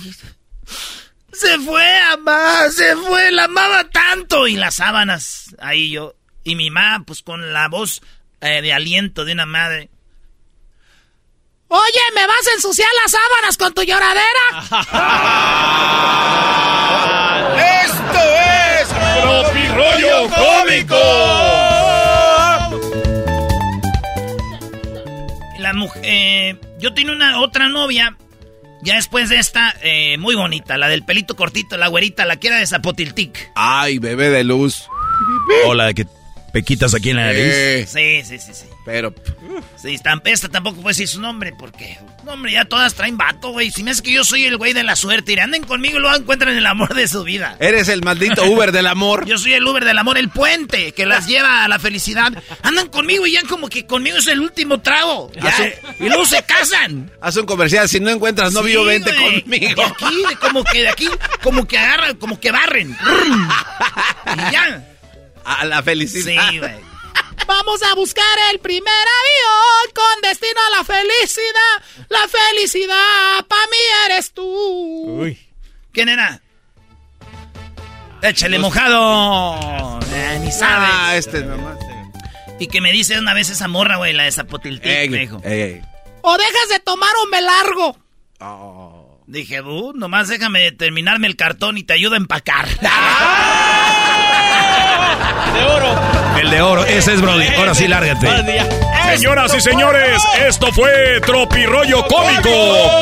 [1.39, 4.47] Se fue, amá, se fue, la amaba tanto.
[4.47, 6.15] Y las sábanas, ahí yo.
[6.43, 8.01] Y mi mamá, pues con la voz
[8.41, 9.89] eh, de aliento de una madre.
[11.67, 14.23] Oye, ¿me vas a ensuciar las sábanas con tu lloradera?
[17.83, 18.87] Esto es.
[19.21, 20.95] Tropirollo cómico.
[25.59, 28.15] La mujer, eh, yo tenía una otra novia,
[28.81, 32.47] ya después de esta, eh, muy bonita, la del pelito cortito, la güerita, la que
[32.47, 33.51] era de Zapotiltic.
[33.55, 34.87] Ay, bebé de luz.
[35.65, 36.07] O la de que
[36.57, 37.87] pequitas aquí en la nariz.
[37.87, 38.65] Sí, sí, sí, sí.
[38.83, 39.13] pero...
[39.79, 39.95] Sí,
[40.25, 43.69] esta tampoco puede decir su nombre, porque, no, hombre, ya todas traen vato, güey.
[43.69, 46.01] Si me hace que yo soy el güey de la suerte, y anden conmigo y
[46.01, 47.55] luego encuentran el amor de su vida.
[47.59, 49.25] Eres el maldito Uber del amor.
[49.27, 52.33] Yo soy el Uber del amor, el puente que las lleva a la felicidad.
[52.63, 55.31] Andan conmigo y ya como que conmigo es el último trago.
[55.35, 55.53] Ya,
[55.99, 57.11] y luego se casan.
[57.21, 57.87] Haz un comercial.
[57.87, 59.41] Si no encuentras novio, Sí, vente güey.
[59.43, 59.81] conmigo.
[59.81, 61.07] De aquí, de como que de aquí,
[61.43, 62.89] como que agarran, como que barren.
[64.49, 64.83] y ya.
[65.47, 66.49] A la felicidad.
[66.49, 66.75] Sí, güey.
[67.47, 72.05] Vamos a buscar el primer avión con destino a la felicidad.
[72.09, 73.77] La felicidad para mí
[74.07, 74.43] eres tú.
[74.43, 75.39] Uy.
[75.93, 76.41] ¿Quién era?
[78.21, 79.99] Échale mojado.
[80.13, 80.89] Eh, ni sabes.
[80.91, 81.77] Ah, este nomás.
[82.59, 85.37] Y que me dice una vez esa morra, güey, la de Zapotiltic, me dijo.
[85.37, 87.97] O dejas de tomar o me largo.
[89.27, 92.67] Dije, uh, nomás déjame terminarme el cartón y te ayudo a empacar.
[95.57, 95.95] De oro.
[96.39, 97.47] El de oro, ese es Brody.
[97.57, 98.27] Ahora sí, lárgate.
[99.15, 102.49] Señoras y señores, esto fue Tropirollo Cómico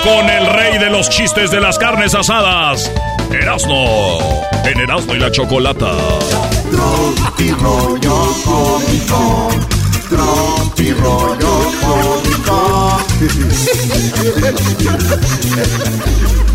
[0.03, 2.89] con el rey de los chistes de las carnes asadas,
[3.31, 4.19] Erasno,
[4.63, 5.91] en Erasno y la Chocolata.
[6.71, 9.49] Tropirollo cómico.
[10.09, 12.99] Tropirollo cómico.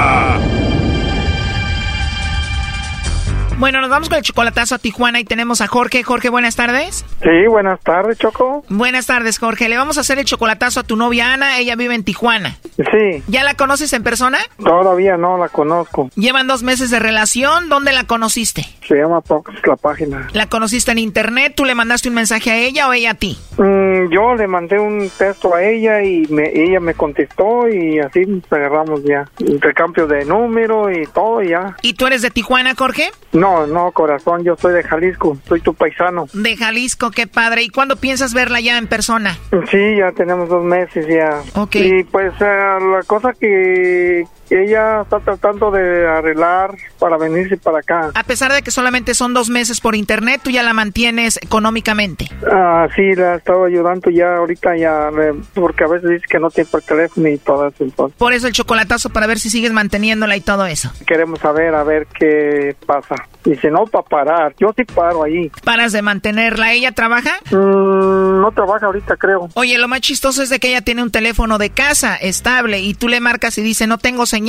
[3.61, 6.01] Bueno, nos vamos con el chocolatazo a Tijuana y tenemos a Jorge.
[6.01, 7.05] Jorge, buenas tardes.
[7.21, 8.65] Sí, buenas tardes, Choco.
[8.69, 9.69] Buenas tardes, Jorge.
[9.69, 11.59] Le vamos a hacer el chocolatazo a tu novia Ana.
[11.59, 12.57] Ella vive en Tijuana.
[12.77, 14.39] Sí, ¿Ya la conoces en persona?
[14.57, 16.09] todavía no la conozco.
[16.15, 17.69] Llevan dos meses de relación.
[17.69, 18.65] ¿Dónde la conociste?
[18.87, 20.27] Se llama Pox la página.
[20.33, 21.53] ¿La conociste en internet?
[21.55, 23.37] ¿Tú le mandaste un mensaje a ella o ella a ti?
[23.59, 28.25] Mm, yo le mandé un texto a ella y me, ella me contestó y así
[28.25, 29.29] nos agarramos ya.
[29.37, 31.75] Intercambio de número y todo ya.
[31.83, 33.11] ¿Y tú eres de Tijuana, Jorge?
[33.33, 36.27] No, no, corazón, yo soy de Jalisco, soy tu paisano.
[36.33, 37.63] De Jalisco, qué padre.
[37.63, 39.37] ¿Y cuándo piensas verla ya en persona?
[39.69, 41.41] Sí, ya tenemos dos meses ya.
[41.59, 41.75] Ok.
[41.75, 44.25] Y pues eh, la cosa que
[44.55, 48.09] ella está tratando de arreglar para venirse para acá.
[48.13, 52.29] A pesar de que solamente son dos meses por internet, tú ya la mantienes económicamente.
[52.51, 56.39] Ah, sí, la he estado ayudando ya ahorita ya, eh, porque a veces dice que
[56.39, 57.83] no tiene por teléfono y todo eso.
[57.83, 60.91] Entonces Por eso el chocolatazo para ver si sigues manteniéndola y todo eso.
[61.07, 63.15] queremos saber, a ver qué pasa.
[63.45, 64.53] Y si no, para parar.
[64.59, 65.49] Yo sí paro ahí.
[65.63, 66.73] ¿Paras de mantenerla?
[66.73, 67.31] ¿Ella trabaja?
[67.49, 69.49] Mm, no trabaja ahorita, creo.
[69.55, 72.93] Oye, lo más chistoso es de que ella tiene un teléfono de casa estable y
[72.93, 74.40] tú le marcas y dice no tengo señal,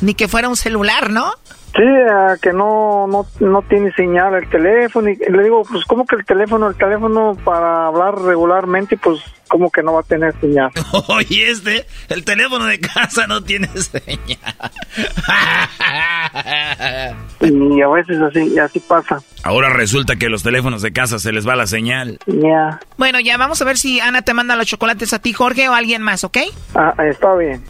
[0.00, 1.32] ni que fuera un celular, ¿no?
[1.74, 1.82] Sí,
[2.42, 5.08] que no, no, no tiene señal el teléfono.
[5.08, 6.68] Y le digo, pues, ¿cómo que el teléfono?
[6.68, 10.70] El teléfono para hablar regularmente, pues, ¿cómo que no va a tener señal?
[11.08, 14.54] Oye, este, el teléfono de casa no tiene señal.
[17.40, 19.22] Y a veces así, así pasa.
[19.42, 22.18] Ahora resulta que los teléfonos de casa se les va la señal.
[22.26, 22.80] Ya.
[22.98, 25.72] Bueno, ya vamos a ver si Ana te manda los chocolates a ti, Jorge, o
[25.72, 26.36] a alguien más, ¿ok?
[26.74, 27.62] Ah, está bien.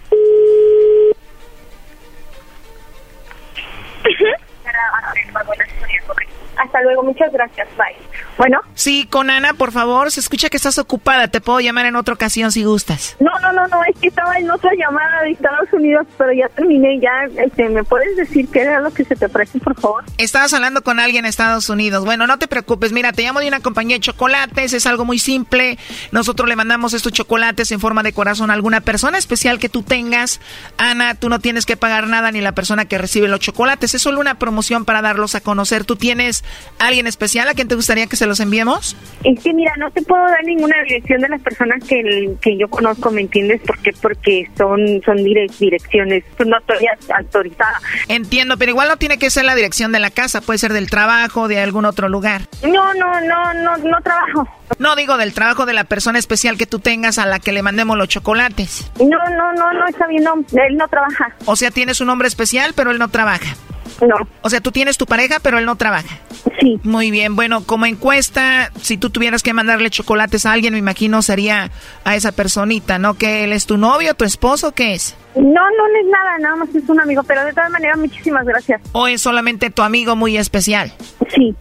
[6.56, 7.68] Hasta luego, muchas gracias.
[7.76, 8.11] Bye.
[8.38, 8.60] Bueno.
[8.74, 11.28] Sí, con Ana, por favor, se escucha que estás ocupada.
[11.28, 13.16] Te puedo llamar en otra ocasión si gustas.
[13.20, 16.48] No, no, no, no, es que estaba en otra llamada de Estados Unidos, pero ya
[16.48, 20.04] terminé, ya, este, ¿me puedes decir qué era lo que se te ofrece, por favor?
[20.18, 22.04] Estabas hablando con alguien en Estados Unidos.
[22.04, 22.92] Bueno, no te preocupes.
[22.92, 24.72] Mira, te llamo de una compañía de chocolates.
[24.72, 25.78] Es algo muy simple.
[26.10, 29.82] Nosotros le mandamos estos chocolates en forma de corazón a alguna persona especial que tú
[29.82, 30.40] tengas.
[30.78, 33.94] Ana, tú no tienes que pagar nada ni la persona que recibe los chocolates.
[33.94, 35.84] Es solo una promoción para darlos a conocer.
[35.84, 36.44] ¿Tú tienes
[36.78, 38.96] alguien especial a quien te gustaría que se los enviemos?
[39.24, 42.68] Es que mira, no te puedo dar ninguna dirección de las personas que, que yo
[42.68, 43.60] conozco, ¿me entiendes?
[43.62, 43.92] ¿Por qué?
[44.00, 46.86] Porque son, son dire- direcciones, pues, no estoy
[47.16, 47.80] autorizada.
[48.08, 50.40] Entiendo, pero igual no tiene que ser la dirección de la casa.
[50.40, 52.42] Puede ser del trabajo, de algún otro lugar.
[52.62, 54.48] No, no, no, no, no trabajo.
[54.78, 57.62] No digo del trabajo de la persona especial que tú tengas a la que le
[57.62, 58.90] mandemos los chocolates.
[58.98, 61.34] No, no, no, no, está bien, no, él no trabaja.
[61.44, 63.54] O sea, tienes un nombre especial, pero él no trabaja.
[64.02, 64.16] No.
[64.42, 66.18] O sea, tú tienes tu pareja, pero él no trabaja.
[66.60, 66.80] Sí.
[66.82, 67.36] Muy bien.
[67.36, 71.70] Bueno, como encuesta, si tú tuvieras que mandarle chocolates a alguien, me imagino sería
[72.04, 73.14] a esa personita, ¿no?
[73.14, 75.16] Que él es tu novio, tu esposo, ¿qué es?
[75.36, 78.44] No, no, no es nada, nada más es un amigo, pero de todas maneras, muchísimas
[78.44, 78.80] gracias.
[78.92, 80.92] ¿O es solamente tu amigo muy especial?
[81.34, 81.54] Sí.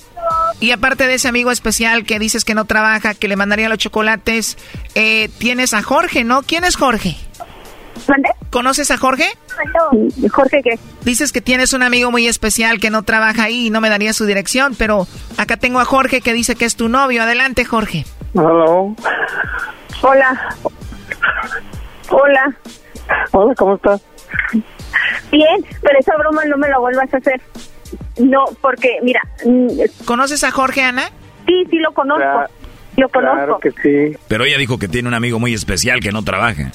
[0.60, 3.78] Y aparte de ese amigo especial que dices que no trabaja, que le mandaría los
[3.78, 4.58] chocolates,
[4.96, 6.42] eh, tienes a Jorge, ¿no?
[6.42, 7.18] ¿Quién es Jorge?
[8.50, 9.26] ¿Conoces a Jorge?
[10.32, 10.80] Jorge, ¿qué?
[11.06, 14.14] Dices que tienes un amigo muy especial que no trabaja ahí y no me daría
[14.14, 15.08] su dirección, pero
[15.38, 17.24] acá tengo a Jorge que dice que es tu novio.
[17.24, 18.06] Adelante, Jorge.
[18.34, 18.96] Hello.
[20.02, 20.56] Hola.
[22.10, 22.58] Hola.
[23.32, 24.02] Hola, ¿cómo estás?
[25.32, 27.42] Bien, pero esa broma no me la vuelvas a hacer.
[28.20, 29.22] No, porque, mira.
[29.46, 31.10] mm, ¿Conoces a Jorge, Ana?
[31.46, 32.22] Sí, sí lo conozco.
[32.22, 32.48] Claro,
[32.98, 33.36] lo conozco.
[33.36, 34.18] Claro que sí.
[34.28, 36.72] Pero ella dijo que tiene un amigo muy especial que no trabaja.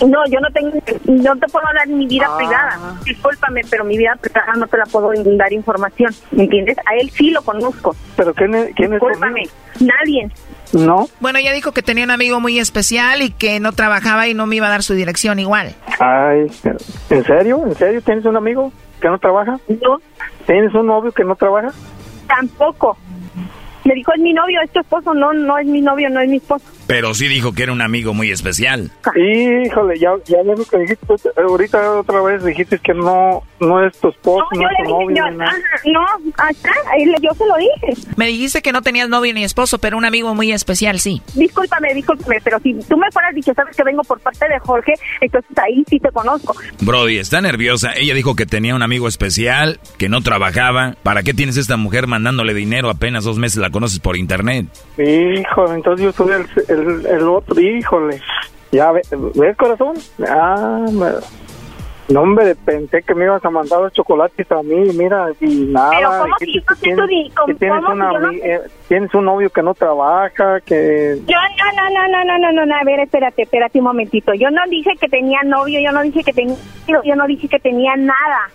[0.00, 0.70] No, yo no tengo,
[1.06, 2.36] no te puedo dar mi vida Ah.
[2.36, 2.94] privada.
[3.04, 6.12] Discúlpame, pero mi vida privada no te la puedo dar información.
[6.32, 6.76] ¿Me entiendes?
[6.78, 7.94] A él sí lo conozco.
[8.16, 9.42] ¿Pero quién es, quién es Discúlpame.
[9.80, 10.30] Nadie.
[10.72, 11.06] No.
[11.20, 14.46] Bueno, ella dijo que tenía un amigo muy especial y que no trabajaba y no
[14.46, 15.74] me iba a dar su dirección igual.
[16.00, 16.50] Ay,
[17.10, 17.62] ¿en serio?
[17.66, 19.58] ¿En serio tienes un amigo que no trabaja?
[19.68, 19.98] No.
[20.46, 21.70] ¿Tienes un novio que no trabaja?
[22.26, 22.96] Tampoco.
[23.84, 25.14] Le dijo, es mi novio, es tu esposo.
[25.14, 26.64] No, no es mi novio, no es mi esposo.
[26.86, 28.90] Pero sí dijo que era un amigo muy especial.
[29.16, 33.96] Híjole, ya, ya lo que dijiste, pues, ahorita otra vez dijiste que no, no es
[33.98, 35.36] tu esposo, no, yo es tu le dije, novio.
[35.36, 35.56] yo, ajá,
[35.86, 36.72] no, acá,
[37.20, 38.08] yo se lo dije.
[38.16, 41.22] Me dijiste que no tenías novio ni esposo, pero un amigo muy especial, sí.
[41.34, 44.92] Discúlpame, discúlpame, pero si tú me fueras dicho, sabes que vengo por parte de Jorge,
[45.20, 46.54] entonces ahí sí te conozco.
[46.80, 47.92] Brody, está nerviosa.
[47.96, 50.94] Ella dijo que tenía un amigo especial, que no trabajaba.
[51.02, 52.90] ¿Para qué tienes esta mujer mandándole dinero?
[52.90, 54.66] Apenas dos meses la conoces por internet.
[54.98, 56.32] Híjole, entonces yo soy
[56.68, 58.20] el, el, otro, híjole.
[58.70, 59.02] Ya, ve-
[59.34, 59.96] ¿ves corazón?
[60.28, 60.86] Ah,
[62.08, 65.90] no, hombre, pensé que me ibas a mandar los chocolates a mí, mira, y nada.
[65.90, 68.30] Pero ¿cómo si yo tienes, tienes, no...
[68.32, 71.18] Eh, tienes un novio que no trabaja, que...
[71.26, 74.34] Yo no, no, no, no, no, no, no, a ver, espérate, espérate un momentito.
[74.34, 76.56] Yo no dije que tenía novio, yo no dije que tenía...
[76.86, 78.50] Yo no dije que tenía nada,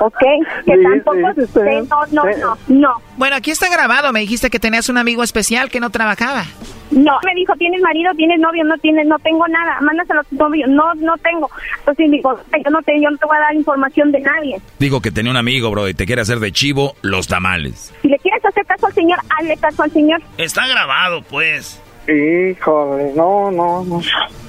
[0.00, 0.18] ¿ok?
[0.64, 1.34] Que sí, tampoco...
[1.36, 2.94] Sí, sí, no, no, no, no.
[3.16, 6.44] Bueno, aquí está grabado, me dijiste que tenías un amigo especial que no trabajaba.
[6.90, 8.12] No, me dijo, ¿tienes marido?
[8.14, 8.64] ¿Tienes novio?
[8.64, 9.80] No tienes, no tengo nada.
[9.80, 10.66] Mándaselo a tu novio.
[10.68, 11.50] No, no tengo.
[11.78, 14.60] Entonces dijo, yo no te, yo no te voy a dar información de nadie.
[14.78, 17.92] Dijo que tenía un amigo, bro, y te quiere hacer de chivo los tamales.
[18.02, 20.22] Si le quieres hacer caso al señor, hazle caso al señor.
[20.38, 21.82] Está grabado, pues.
[22.08, 24.00] Híjole, no, no, no.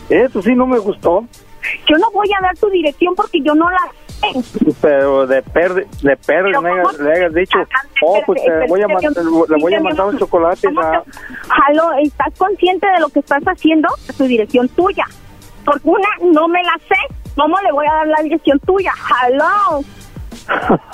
[0.10, 1.26] Eso sí no me gustó,
[1.90, 3.80] Yo no voy a dar tu dirección porque yo no la.
[4.82, 7.58] Pero de perder, de perder, Pero me ¿cómo hayas- le hayas dicho,
[8.04, 11.04] oh, pues te voy a, le voy a mandar los ¿cómo chocolates te- a...
[11.48, 13.88] Jalo, ¿estás consciente de lo que estás haciendo?
[14.18, 15.06] Tu dirección tuya.
[15.66, 16.96] Porque una, no me la sé.
[17.36, 18.92] ¿Cómo le voy a dar la dirección tuya?
[18.94, 19.84] Jalo.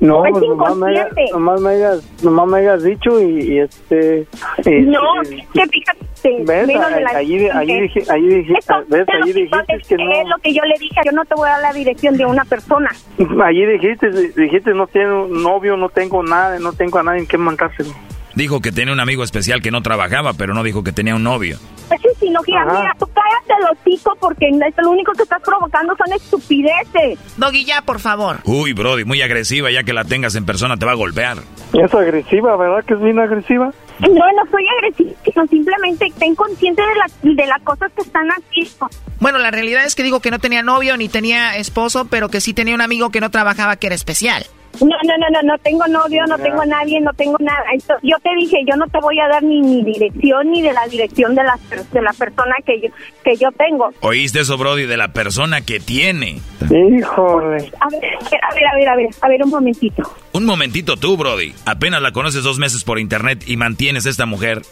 [0.00, 1.32] No, Es pues nomás me, inconsciente.
[1.32, 4.26] nomás, me hayas, nomás me hayas dicho y, y este...
[4.64, 6.44] y- No, y- que fíjate.
[6.44, 6.68] ¿Ves?
[7.14, 9.06] Allí, allí, dije, allí, dije, Esto ¿ves?
[9.08, 10.12] es lo Allí que yo dijiste le- que no...
[10.12, 11.00] Es lo que yo le dije.
[11.04, 12.90] Yo no te voy a dar la dirección de una persona.
[13.44, 17.38] Allí dijiste, dijiste, no tengo novio, no tengo nada, no tengo a nadie en que
[17.38, 17.90] mandárselo.
[18.36, 21.22] Dijo que tenía un amigo especial que no trabajaba, pero no dijo que tenía un
[21.22, 21.56] novio.
[21.90, 22.60] Es insinología.
[22.60, 22.80] Ajá.
[22.80, 24.46] Mira, tú cállate el hocico porque
[24.76, 27.18] lo único que estás provocando son estupideces.
[27.38, 28.40] Doggy, ya, por favor.
[28.44, 31.38] Uy, Brody, muy agresiva, ya que la tengas en persona te va a golpear.
[31.72, 33.72] Es agresiva, ¿verdad que es bien agresiva?
[34.00, 38.28] No, no soy agresiva, sino simplemente ten consciente de, la, de las cosas que están
[38.28, 38.90] haciendo.
[39.18, 42.42] Bueno, la realidad es que digo que no tenía novio ni tenía esposo, pero que
[42.42, 44.44] sí tenía un amigo que no trabajaba que era especial.
[44.80, 47.62] No, no, no, no, no tengo novio, no tengo nadie, no tengo nada.
[47.74, 50.72] Esto- yo te dije, yo no te voy a dar ni mi dirección ni de
[50.72, 51.58] la dirección de la,
[51.92, 52.88] de la persona que yo,
[53.24, 53.90] que yo tengo.
[54.00, 56.40] ¿Oíste eso, Brody, de la persona que tiene?
[56.70, 57.70] Híjole.
[57.80, 58.04] A ver,
[58.42, 60.02] a ver, a ver, a ver, a ver un momentito.
[60.32, 61.54] Un momentito tú, Brody.
[61.64, 64.62] Apenas la conoces dos meses por internet y mantienes a esta mujer.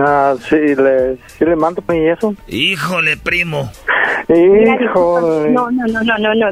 [0.00, 2.34] Ah, sí, le, sí le mando y eso.
[2.46, 3.70] Híjole, primo.
[4.28, 5.50] Híjole.
[5.50, 6.48] No, no, no, no, no, no.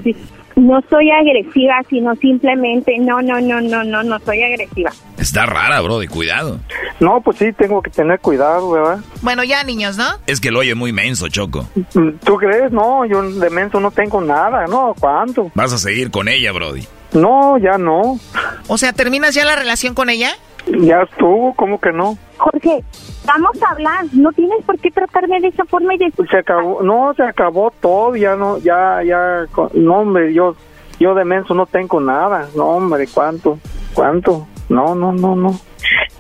[0.57, 4.91] No soy agresiva, sino simplemente, no, no, no, no, no, no soy agresiva.
[5.19, 6.59] Está rara, Brody, cuidado.
[6.99, 8.99] No, pues sí, tengo que tener cuidado, ¿verdad?
[9.21, 10.07] Bueno, ya, niños, ¿no?
[10.27, 11.69] Es que lo oye muy menso, Choco.
[11.93, 12.73] ¿Tú crees?
[12.73, 14.95] No, yo de menso no tengo nada, ¿no?
[14.99, 15.51] ¿Cuánto?
[15.55, 16.87] Vas a seguir con ella, Brody.
[17.13, 18.19] No, ya no.
[18.67, 20.31] O sea, ¿terminas ya la relación con ella?
[20.67, 22.19] Ya estuvo, ¿cómo que no?
[22.39, 22.83] Jorge,
[23.25, 24.05] vamos a hablar.
[24.13, 26.13] No tienes por qué tratarme de esa forma y de...
[26.29, 30.57] Se acabó, no, se acabó todo, ya no, ya, ya, no, hombre, yo,
[30.99, 33.59] yo de menso no tengo nada, no, hombre, ¿cuánto?
[33.95, 34.49] ¿Cuánto?
[34.69, 35.59] No, no, no, no,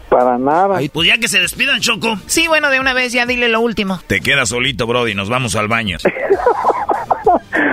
[0.08, 0.78] para nada.
[0.92, 2.16] Pues ya que se despidan, Choco.
[2.26, 3.98] Sí, bueno, de una vez ya dile lo último.
[4.06, 5.98] Te quedas solito, Brody, nos vamos al baño.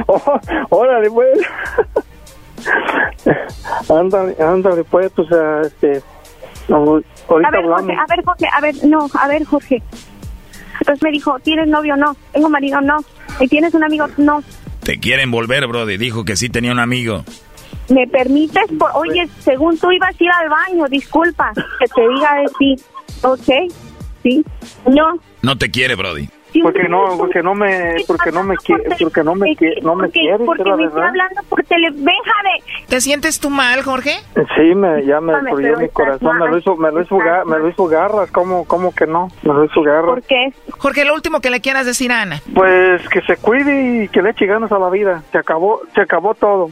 [0.06, 0.40] Oh,
[0.70, 1.40] órale, pues.
[3.90, 5.28] Ándale, ándale, pues, pues,
[5.66, 6.02] este,
[6.70, 7.82] no, ahorita A ver, hablamos.
[7.82, 9.84] Jorge, a ver, Jorge, a ver, no, a ver, Jorge.
[10.80, 11.96] Entonces me dijo, ¿tienes novio?
[11.96, 12.16] No.
[12.32, 12.82] ¿Tengo marido?
[12.82, 13.00] No.
[13.40, 14.08] ¿Y tienes un amigo?
[14.18, 14.44] No.
[14.84, 15.98] Te quieren volver, Brody.
[15.98, 17.24] Dijo que sí tenía un amigo.
[17.90, 18.64] ¿Me permites?
[18.78, 22.84] Por- Oye, según tú ibas a ir al baño, disculpa, que te diga de sí.
[23.22, 23.74] ¿Ok?
[24.24, 24.44] ¿Sí?
[24.90, 25.14] No.
[25.42, 26.30] No te quiere, Brody.
[26.62, 30.06] Porque no, porque no me, porque no me quiere, porque no me quiere, no me
[30.06, 31.08] Porque, quiere, porque me estoy verdad.
[31.10, 31.94] hablando por tele...
[32.88, 34.12] ¿Te sientes tú mal, Jorge?
[34.56, 37.70] Sí, me, ya me destruyó mi corazón, me lo hizo, me lo hizo, me lo
[37.70, 39.30] hizo garras, ¿cómo, cómo que no?
[39.42, 40.06] Me lo hizo garras.
[40.06, 40.54] ¿Por qué?
[40.78, 42.42] Jorge, lo último que le quieras decir a Ana.
[42.54, 45.24] Pues que se cuide y que le eche ganas a la vida.
[45.32, 46.70] Se acabó, se acabó todo.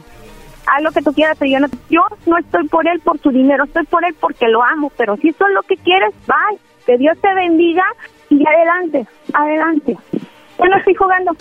[0.66, 3.30] Haz lo que tú quieras, pero yo no, yo no estoy por él por su
[3.30, 6.58] dinero, estoy por él porque lo amo, pero si eso es lo que quieres, bye.
[6.86, 7.84] Que Dios te bendiga
[8.38, 9.96] y adelante, adelante.
[10.58, 11.32] Yo no estoy jugando,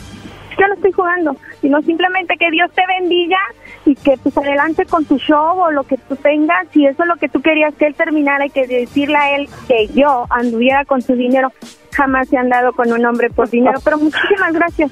[0.59, 3.37] yo no estoy jugando, sino simplemente que Dios te bendiga
[3.85, 7.09] y que pues adelante con tu show o lo que tú tengas, si eso es
[7.09, 10.85] lo que tú querías que él terminara y que decirle a él que yo anduviera
[10.85, 11.51] con su dinero,
[11.93, 14.91] jamás se han dado con un hombre por dinero, pero muchísimas gracias.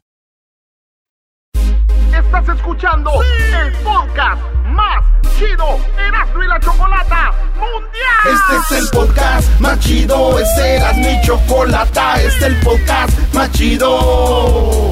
[2.33, 5.03] Estás escuchando el podcast más
[5.37, 8.23] chido Erasmo y la Chocolata Mundial.
[8.23, 13.51] Este es el podcast más chido, este era mi chocolata, este es el podcast más
[13.51, 14.91] chido.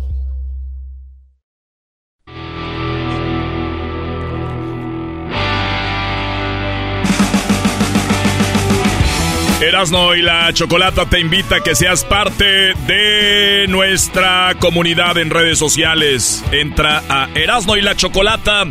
[9.61, 15.59] Erasno y la Chocolata te invita a que seas parte de nuestra comunidad en redes
[15.59, 16.43] sociales.
[16.51, 18.63] Entra a Erasno y la Chocolata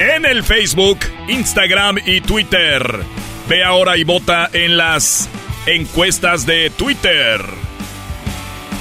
[0.00, 0.98] en el Facebook,
[1.28, 2.82] Instagram y Twitter.
[3.48, 5.28] Ve ahora y vota en las
[5.66, 7.40] encuestas de Twitter.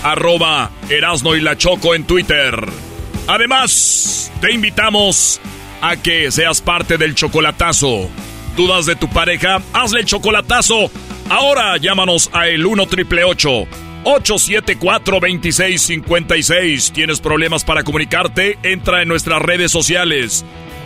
[0.02, 2.66] Arroba Erasno y la Choco en Twitter.
[3.28, 5.40] Además, te invitamos
[5.82, 8.10] a que seas parte del chocolatazo.
[8.58, 9.62] ¿Dudas de tu pareja?
[9.72, 10.90] Hazle el chocolatazo.
[11.30, 16.92] Ahora llámanos a el 1 triple 874 2656.
[16.92, 18.58] ¿Tienes problemas para comunicarte?
[18.64, 20.46] Entra en nuestras redes sociales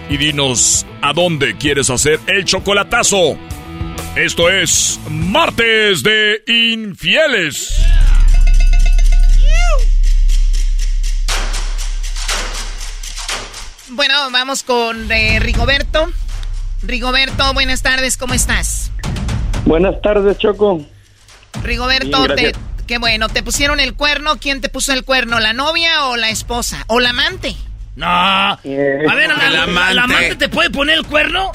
[0.10, 3.38] y dinos a dónde quieres hacer el chocolatazo.
[4.16, 7.74] Esto es Martes de Infieles.
[13.90, 16.12] Bueno, vamos con eh, Rigoberto.
[16.84, 18.87] Rigoberto, buenas tardes, ¿cómo estás?
[19.66, 20.82] Buenas tardes, Choco.
[21.64, 22.52] Rigoberto, Bien, te,
[22.86, 24.38] qué bueno, ¿te pusieron el cuerno?
[24.40, 25.40] ¿Quién te puso el cuerno?
[25.40, 26.84] ¿La novia o la esposa?
[26.88, 27.56] ¿O la amante?
[27.96, 28.06] No.
[28.08, 29.94] A ver, ¿la, amante.
[29.96, 31.52] la amante te puede poner el cuerno?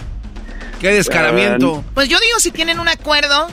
[0.80, 1.84] Qué descaramiento.
[1.94, 3.46] Pues yo digo si tienen un acuerdo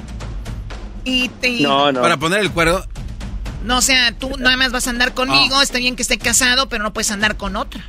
[1.05, 1.59] y te...
[1.93, 2.81] Para poner el cuerno.
[3.63, 5.63] No, o sea, tú nada más vas a andar conmigo, Ah.
[5.63, 7.81] está bien que esté casado, pero no puedes andar con otra.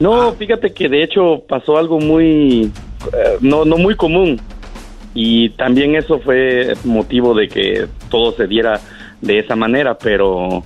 [0.00, 2.70] No, fíjate que de hecho pasó algo muy,
[3.12, 4.40] eh, no, no muy común.
[5.14, 8.80] Y también eso fue motivo de que todo se diera
[9.20, 10.64] de esa manera, pero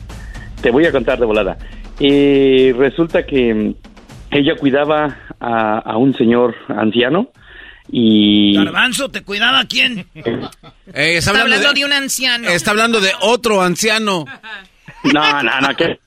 [0.63, 1.59] te voy a contar de volada.
[2.01, 3.75] Eh, resulta que
[4.31, 7.31] ella cuidaba a, a un señor anciano
[7.91, 8.55] y...
[8.55, 10.07] Garbanzo, ¿te cuidaba quién?
[10.15, 12.49] Eh, Está hablando de un anciano.
[12.49, 14.25] Está hablando de otro anciano.
[15.05, 15.99] No, no, no, ¿qué?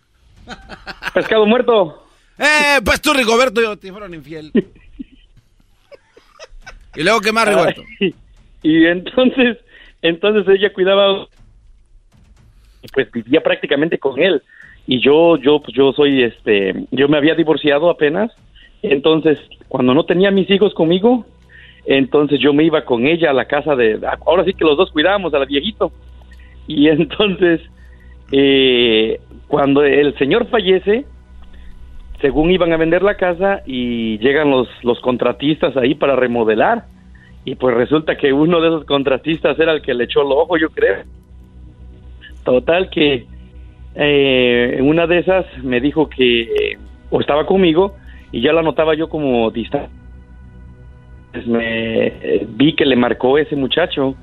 [1.14, 2.06] Pescado muerto.
[2.38, 4.52] Eh, pues tú, Rigoberto, yo te fueron infiel.
[6.96, 7.84] ¿Y luego qué más, Rigoberto?
[8.00, 8.14] Ay,
[8.64, 9.58] Y entonces,
[10.02, 11.28] Entonces ella cuidaba
[12.94, 14.42] pues vivía prácticamente con él.
[14.88, 18.32] Y yo yo pues yo soy este yo me había divorciado apenas.
[18.82, 21.26] Entonces cuando no tenía mis hijos conmigo
[21.86, 24.92] entonces yo me iba con ella a la casa de ahora sí que los dos
[24.92, 25.92] cuidábamos al viejito.
[26.68, 27.62] Y entonces
[28.32, 31.06] eh, cuando el señor fallece
[32.22, 36.86] según iban a vender la casa y llegan los los contratistas ahí para remodelar
[37.44, 40.58] y pues resulta que uno de esos contratistas era el que le echó el ojo
[40.58, 41.04] yo creo
[42.44, 43.26] Total que
[43.96, 46.78] eh, una de esas me dijo que eh,
[47.10, 47.96] o estaba conmigo
[48.32, 49.90] y ya la notaba yo como distante.
[51.32, 54.16] Pues me eh, vi que le marcó ese muchacho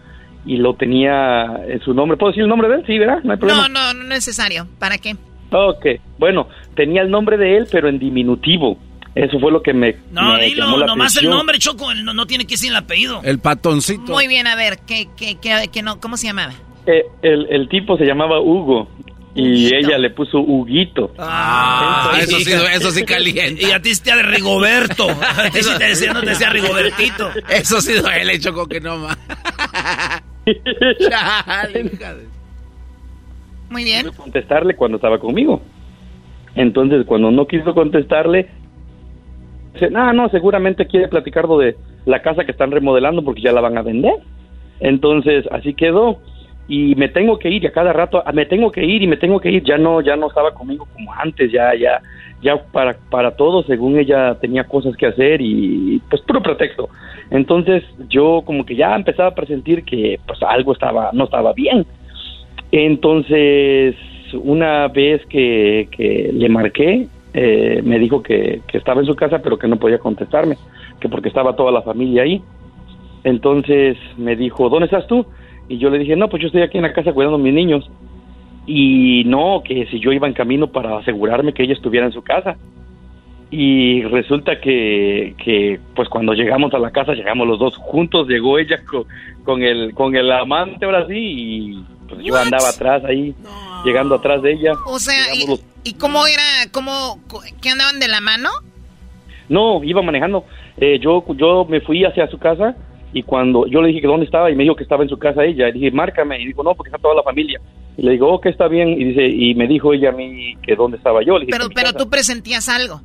[0.45, 2.17] y lo tenía en su nombre.
[2.17, 2.85] ¿Puedo decir el nombre de él?
[2.87, 3.23] Sí, ¿verdad?
[3.23, 3.69] No hay problema.
[3.69, 4.67] No, no, no es necesario.
[4.79, 5.15] ¿Para qué?
[5.51, 5.87] Ok,
[6.19, 8.79] bueno, tenía el nombre de él, pero en diminutivo.
[9.19, 9.97] Eso fue lo que me.
[10.13, 12.77] No, me dilo, llamó la nomás el nombre, Choco, no, no tiene que decir el
[12.77, 13.21] apellido.
[13.25, 14.13] El patoncito.
[14.13, 16.53] Muy bien, a ver, ¿qué, qué, qué, qué no, ¿cómo se llamaba?
[16.87, 18.89] Eh, el, el tipo se llamaba Hugo
[19.35, 21.13] y ella le puso Huguito.
[21.19, 23.61] Ah, eso sí, eso sí calienta.
[23.61, 25.09] Y a ti te de Rigoberto.
[25.21, 27.29] A ti sí te decía, no te decía Rigobertito.
[27.49, 29.19] Eso sí duele, Choco, que no más.
[33.69, 34.07] Muy bien.
[34.07, 35.61] quiso contestarle cuando estaba conmigo.
[36.55, 38.49] Entonces, cuando no quiso contestarle,
[39.79, 43.61] dice, no, no, seguramente quiere platicar de la casa que están remodelando porque ya la
[43.61, 44.15] van a vender.
[44.81, 46.19] Entonces, así quedó.
[46.71, 49.07] Y me tengo que ir, y a cada rato, ah, me tengo que ir y
[49.07, 49.65] me tengo que ir.
[49.65, 52.03] Ya no, ya no estaba conmigo como antes, ya, ya,
[52.43, 56.91] ya para, para todo, según ella tenía cosas que hacer y pues puro pretexto.
[57.31, 61.87] Entonces, yo como que ya empezaba a presentir que pues algo estaba, no estaba bien.
[62.71, 63.97] Entonces,
[64.35, 69.41] una vez que, que le marqué, eh, me dijo que, que estaba en su casa,
[69.41, 70.57] pero que no podía contestarme,
[71.01, 72.43] que porque estaba toda la familia ahí.
[73.25, 75.27] Entonces me dijo, ¿dónde estás tú?
[75.69, 77.53] Y yo le dije, no, pues yo estoy aquí en la casa cuidando a mis
[77.53, 77.91] niños.
[78.67, 82.23] Y no, que si yo iba en camino para asegurarme que ella estuviera en su
[82.23, 82.57] casa.
[83.51, 88.59] Y resulta que, que pues cuando llegamos a la casa, llegamos los dos juntos, llegó
[88.59, 89.05] ella con,
[89.43, 93.35] con el, con el amante ahora sí, y pues yo andaba atrás ahí,
[93.85, 94.73] llegando atrás de ella.
[94.87, 97.21] O sea, ¿y, Llegamos los- y cómo era, cómo,
[97.61, 98.51] qué andaban de la mano?
[99.49, 100.45] No, iba manejando.
[100.77, 102.77] Eh, yo, yo me fui hacia su casa
[103.13, 105.19] y cuando yo le dije que dónde estaba y me dijo que estaba en su
[105.19, 106.41] casa ella, y dije, márcame.
[106.41, 107.61] Y dijo, no, porque está toda la familia.
[107.97, 108.89] Y le digo, oh, que está bien.
[108.91, 111.39] Y dice, y me dijo ella a mí que dónde estaba yo.
[111.39, 111.99] Le dije, Pero, "En mi pero casa".
[111.99, 113.01] tú presentías algo.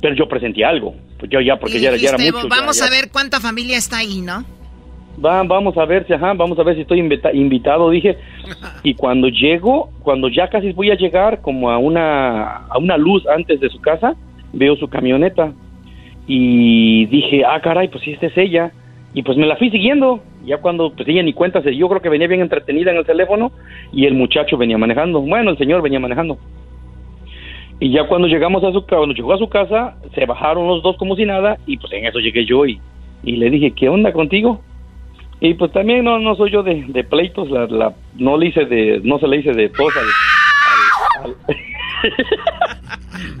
[0.00, 0.94] Pero yo presentí algo.
[1.18, 2.48] Pues yo ya, porque Y ya, era- ya era dijiste, mucho.
[2.48, 4.44] ya- vamos ya- a ver cuánta familia está ahí, ¿no?
[5.24, 8.16] Va- vamos a ver si, ajá, vamos a ver si estoy invita- invitado, dije.
[8.84, 13.24] Y cuando llego, cuando ya casi voy a llegar como a una, a una luz
[13.28, 14.14] antes de su casa,
[14.52, 15.52] veo su camioneta.
[16.26, 18.72] Y dije, ah, caray, pues si esta es ella.
[19.14, 20.20] Y pues me la fui siguiendo.
[20.44, 23.52] Ya cuando, pues ella ni cuenta, yo creo que venía bien entretenida en el teléfono
[23.92, 25.20] y el muchacho venía manejando.
[25.20, 26.38] Bueno, el señor venía manejando.
[27.78, 30.96] Y ya cuando llegamos a su cuando llegó a su casa, se bajaron los dos
[30.96, 32.80] como si nada y pues en eso llegué yo y,
[33.24, 34.60] y le dije, ¿qué onda contigo?
[35.44, 38.64] Y pues también no, no soy yo de, de pleitos, la, la, no le hice
[38.64, 41.56] de, no se le hice de tos al- al- al-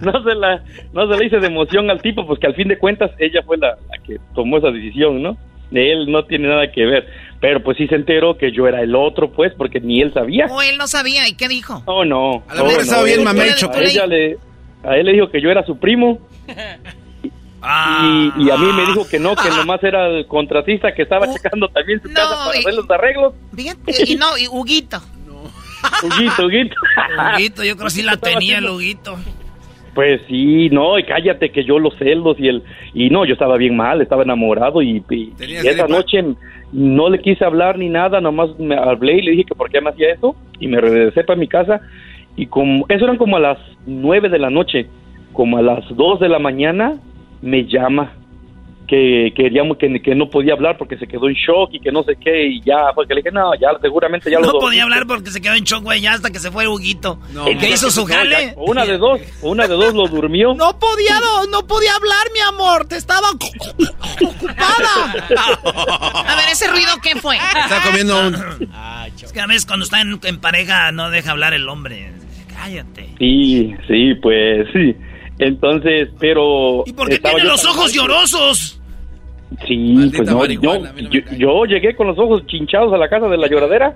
[0.02, 2.66] no se la, no se le hice de emoción al tipo, pues que al fin
[2.66, 5.36] de cuentas ella fue la, la que tomó esa decisión, ¿no?
[5.70, 7.06] De él no tiene nada que ver,
[7.40, 10.46] pero pues sí se enteró que yo era el otro, pues, porque ni él sabía.
[10.50, 11.84] O él no sabía, ¿y qué dijo?
[11.86, 12.42] No, no.
[12.48, 14.38] A lo mejor no, estaba no, bien mamecho, A ella le,
[14.82, 16.18] a él le dijo que yo era su primo.
[17.62, 18.30] Ah.
[18.36, 21.32] Y, y a mí me dijo que no, que nomás era el contratista que estaba
[21.32, 23.34] checando también su casa para y- hacer los arreglos.
[23.54, 24.98] Fíjate, y no, y Huguito.
[26.02, 26.76] Huguito, Huguito.
[27.36, 29.16] Huguito, yo creo que sí la tenía el Huguito.
[29.94, 32.62] Pues sí, no, y cállate que yo los celos y el
[32.94, 36.24] y no, yo estaba bien mal, estaba enamorado y, y- y ¿Tenías esa noche
[36.72, 39.82] no le quise hablar ni nada, nomás me hablé y le dije que por qué
[39.82, 41.82] me hacía eso y me regresé para mi casa
[42.34, 44.86] y como eso eran como a las nueve de la noche,
[45.34, 46.94] como a las dos de la mañana
[47.42, 48.14] me llama
[48.88, 52.02] que queríamos que, que no podía hablar porque se quedó en shock y que no
[52.02, 54.66] sé qué y ya porque le dije no ya seguramente ya lo No dormí".
[54.66, 57.18] podía hablar porque se quedó en shock, güey, ya hasta que se fue Huguito.
[57.32, 58.52] No, ¿Qué hizo su no, ya, jale?
[58.56, 60.52] o una de dos, o una de dos lo durmió.
[60.62, 61.18] No podía,
[61.50, 62.86] no podía hablar, mi amor.
[62.86, 63.30] Te estaba
[64.20, 65.14] ocupada.
[66.26, 67.36] A ver, ¿ese ruido qué fue?
[67.36, 68.34] Está comiendo un...
[69.22, 72.12] Es que a veces cuando está en, en pareja no deja hablar el hombre.
[72.54, 73.08] Cállate.
[73.18, 74.94] Sí, sí, pues sí.
[75.46, 76.84] Entonces, pero...
[76.86, 78.80] ¿Y por qué tiene los ojos llorosos?
[79.66, 80.80] Sí, Maldita pues no, yo,
[81.38, 83.94] no llegué con los ojos chinchados a la casa de la lloradera.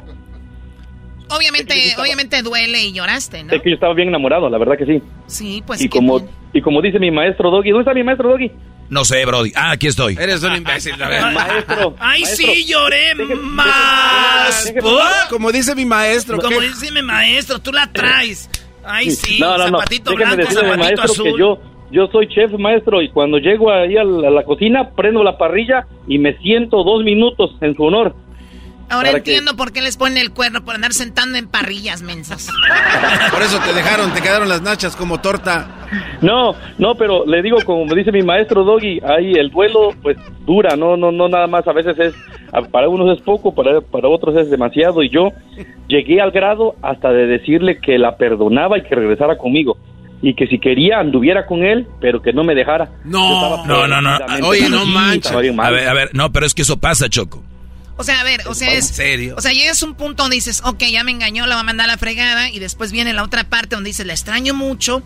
[1.29, 3.53] Obviamente, obviamente duele y lloraste, ¿no?
[3.53, 5.03] Es que yo estaba bien enamorado, la verdad que sí.
[5.27, 6.31] Sí, pues y como bien.
[6.53, 8.51] y como dice mi maestro Doggy, ¿dónde está mi maestro Doggy?
[8.89, 9.53] No sé, Brody.
[9.57, 10.17] Ah, aquí estoy.
[10.21, 11.33] Eres un imbécil, la verdad.
[11.33, 11.97] Maestro.
[12.01, 14.73] Ay, maestro, sí, lloré déjeme- más.
[15.29, 16.39] Como dice mi maestro.
[16.39, 16.69] Como ¿qué?
[16.69, 18.49] dice mi maestro, tú la traes.
[18.87, 19.79] Ay, sí, no, no, no.
[19.79, 21.25] zapatito Déjeme blanco, decirle, zapatito maestro, azul.
[21.25, 21.59] que yo,
[21.91, 25.37] yo soy chef, maestro, y cuando llego ahí a la, a la cocina, prendo la
[25.39, 28.15] parrilla y me siento dos minutos en su honor.
[28.89, 32.49] Ahora que- entiendo por qué les ponen el cuerno por andar sentando en parrillas mensas.
[33.33, 35.69] Por eso te dejaron, te quedaron las nachas como torta.
[36.21, 40.17] No, no, pero le digo, como me dice mi maestro Doggy, ahí el duelo, pues
[40.45, 42.15] dura, no, no, no, nada más, a veces es,
[42.71, 45.31] para unos es poco, para, para otros es demasiado, y yo
[45.89, 49.77] llegué al grado hasta de decirle que la perdonaba y que regresara conmigo,
[50.23, 52.89] y que si quería anduviera con él, pero que no me dejara.
[53.05, 54.19] No, No, no, no.
[54.47, 55.33] Oye, no manches.
[55.33, 57.43] A ver, a ver, no, pero es que eso pasa, Choco.
[57.99, 58.91] O sea, a ver, o sea, es.
[58.91, 59.35] ¿En serio?
[59.39, 61.65] O sea, llegas a un punto donde dices, ok, ya me engañó, la va a
[61.65, 62.51] mandar a la fregada.
[62.51, 65.03] Y después viene la otra parte donde dices, la extraño mucho.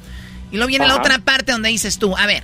[0.51, 2.43] Y luego viene la otra parte donde dices tú, a ver,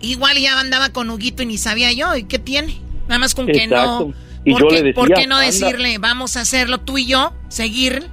[0.00, 2.14] igual ya andaba con Huguito y ni sabía yo.
[2.16, 2.80] ¿Y qué tiene?
[3.08, 4.12] Nada más con que no.
[4.44, 5.46] Y ¿Por yo qué, le decía, por qué no anda.
[5.46, 8.08] decirle, vamos a hacerlo tú y yo, seguir,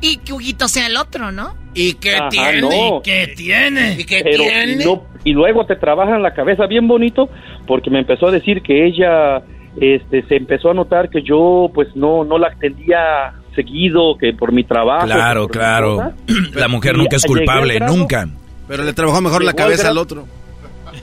[0.00, 1.54] y que Huguito sea el otro, ¿no?
[1.74, 2.60] ¿Y qué Ajá, tiene?
[2.62, 3.02] no.
[3.04, 3.96] ¿Qué tiene?
[3.98, 4.72] ¿Y qué pero tiene?
[4.82, 7.28] y, no- y luego te trabaja en la cabeza bien bonito
[7.68, 9.42] porque me empezó a decir que ella
[9.80, 14.52] este se empezó a notar que yo pues no no la atendía seguido que por
[14.52, 16.12] mi trabajo Claro, claro.
[16.54, 18.26] La mujer nunca es culpable, grado- nunca.
[18.68, 20.26] Pero le trabajó mejor la cabeza al otro.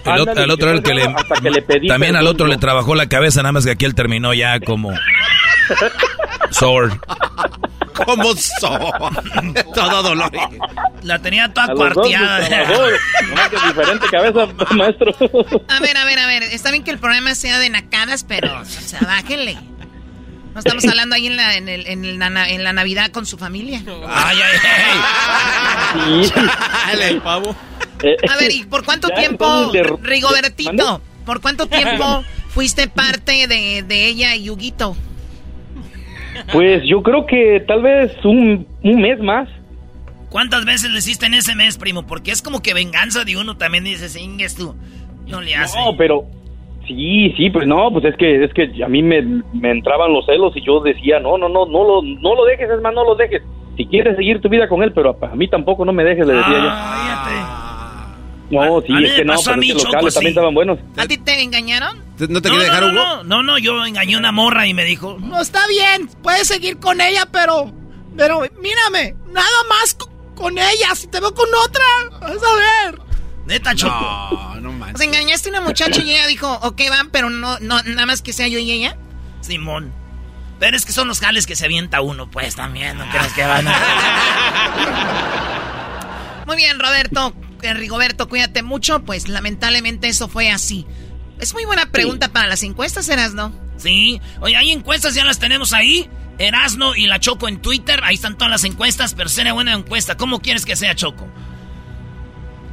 [0.05, 1.01] El, ot- Ándale, al otro era el que le...
[1.03, 2.59] al grado hasta que le pedí También al otro le ¿no?
[2.59, 4.91] trabajó la cabeza, nada más que aquí él terminó ya como...
[6.51, 6.91] Sword.
[7.93, 9.53] ¿Cómo son?
[9.73, 10.31] Todo dolor.
[11.03, 12.39] La tenía toda cuarteada.
[13.49, 14.45] que diferente cabeza
[14.75, 15.11] maestro
[15.69, 16.43] A ver, a ver, a ver.
[16.43, 19.57] Está bien que el programa sea de nacadas, pero, o sea, bájenle.
[20.53, 23.81] No estamos hablando ahí en la, en, el- en en la Navidad con su familia.
[24.07, 24.59] Ay, ay,
[26.99, 27.19] ay.
[27.23, 27.55] Pavo.
[28.03, 31.01] Eh, A ver, ¿y por cuánto ya tiempo, le- Rigobertito?
[31.25, 34.95] ¿Por cuánto tiempo fuiste parte de, de ella y Huguito?
[36.51, 39.49] Pues yo creo que tal vez un, un mes más
[40.33, 42.07] ¿Cuántas veces le hiciste en ese mes, primo?
[42.07, 44.73] Porque es como que venganza de uno también dices, ingues tú.
[45.27, 45.77] No le hace.
[45.79, 46.25] No, pero
[46.87, 50.25] sí, sí, pues no, pues es que es que a mí me, me entraban los
[50.25, 53.03] celos y yo decía, no, no, no, no lo, no lo dejes, es más, no
[53.05, 53.43] lo dejes.
[53.77, 56.25] Si quieres seguir tu vida con él, pero a, a mí tampoco no me dejes,
[56.25, 57.62] le decía Ah, yo.
[58.53, 60.17] No, sí, es que no, pero los Choco, locales sí.
[60.17, 60.79] también estaban buenos.
[60.97, 61.97] ¿A ti te engañaron?
[62.29, 62.93] ¿No te No, dejar no, Hugo?
[62.93, 66.47] no, no, no, yo engañé a una morra y me dijo, No está bien, puedes
[66.47, 67.71] seguir con ella, pero.
[68.15, 70.93] Pero mírame, nada más co- con ella.
[70.95, 71.83] Si te veo con otra,
[72.21, 72.55] vas a
[72.91, 72.99] ver.
[73.47, 73.91] neta, Choco.
[73.99, 74.99] No, no O manches.
[74.99, 78.21] sea, engañaste a una muchacha y ella dijo, ok, van, pero no, no, nada más
[78.21, 78.95] que sea yo y ella.
[79.41, 79.91] Simón.
[80.59, 83.43] Pero es que son los jales que se avienta uno, pues también, no crees que
[83.43, 83.73] van a...
[86.45, 87.33] Muy bien, Roberto,
[87.71, 89.03] Rigoberto, cuídate mucho.
[89.03, 90.85] Pues lamentablemente eso fue así.
[91.39, 93.53] Es muy buena pregunta para las encuestas, ¿eras no?
[93.77, 96.09] Sí, oye, hay encuestas, ya las tenemos ahí.
[96.37, 100.17] Erasno y la Choco en Twitter, ahí están todas las encuestas, pero sería buena encuesta.
[100.17, 101.27] ¿Cómo quieres que sea Choco?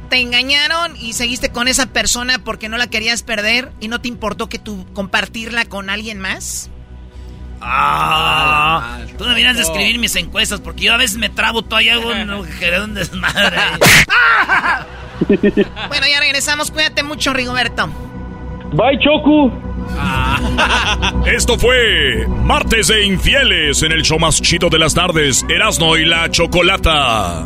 [0.09, 4.09] Te engañaron y seguiste con esa persona porque no la querías perder y no te
[4.09, 6.69] importó que tú compartirla con alguien más.
[7.61, 12.09] Ah, tú deberías de escribir mis encuestas porque yo a veces me trabo todavía hago
[12.09, 13.57] un desmadre.
[15.87, 16.71] Bueno, ya regresamos.
[16.71, 17.87] Cuídate mucho, Rigoberto.
[18.73, 19.51] Bye, Choco.
[21.25, 26.05] Esto fue Martes de Infieles en el show más chido de las tardes, Erasno y
[26.05, 27.45] la Chocolata.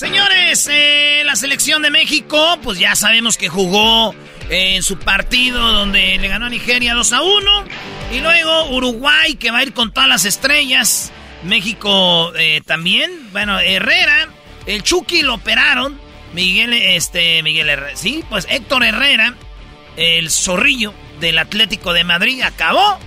[0.00, 4.14] Señores, eh, la selección de México, pues ya sabemos que jugó
[4.48, 7.64] en su partido donde le ganó a Nigeria 2 a 1.
[8.10, 11.12] Y luego Uruguay, que va a ir con todas las estrellas.
[11.42, 13.10] México eh, también.
[13.32, 14.30] Bueno, Herrera,
[14.64, 16.00] el Chucky lo operaron.
[16.32, 17.94] Miguel, este, Miguel Herrera.
[17.94, 19.34] Sí, pues Héctor Herrera,
[19.98, 22.98] el zorrillo del Atlético de Madrid, acabó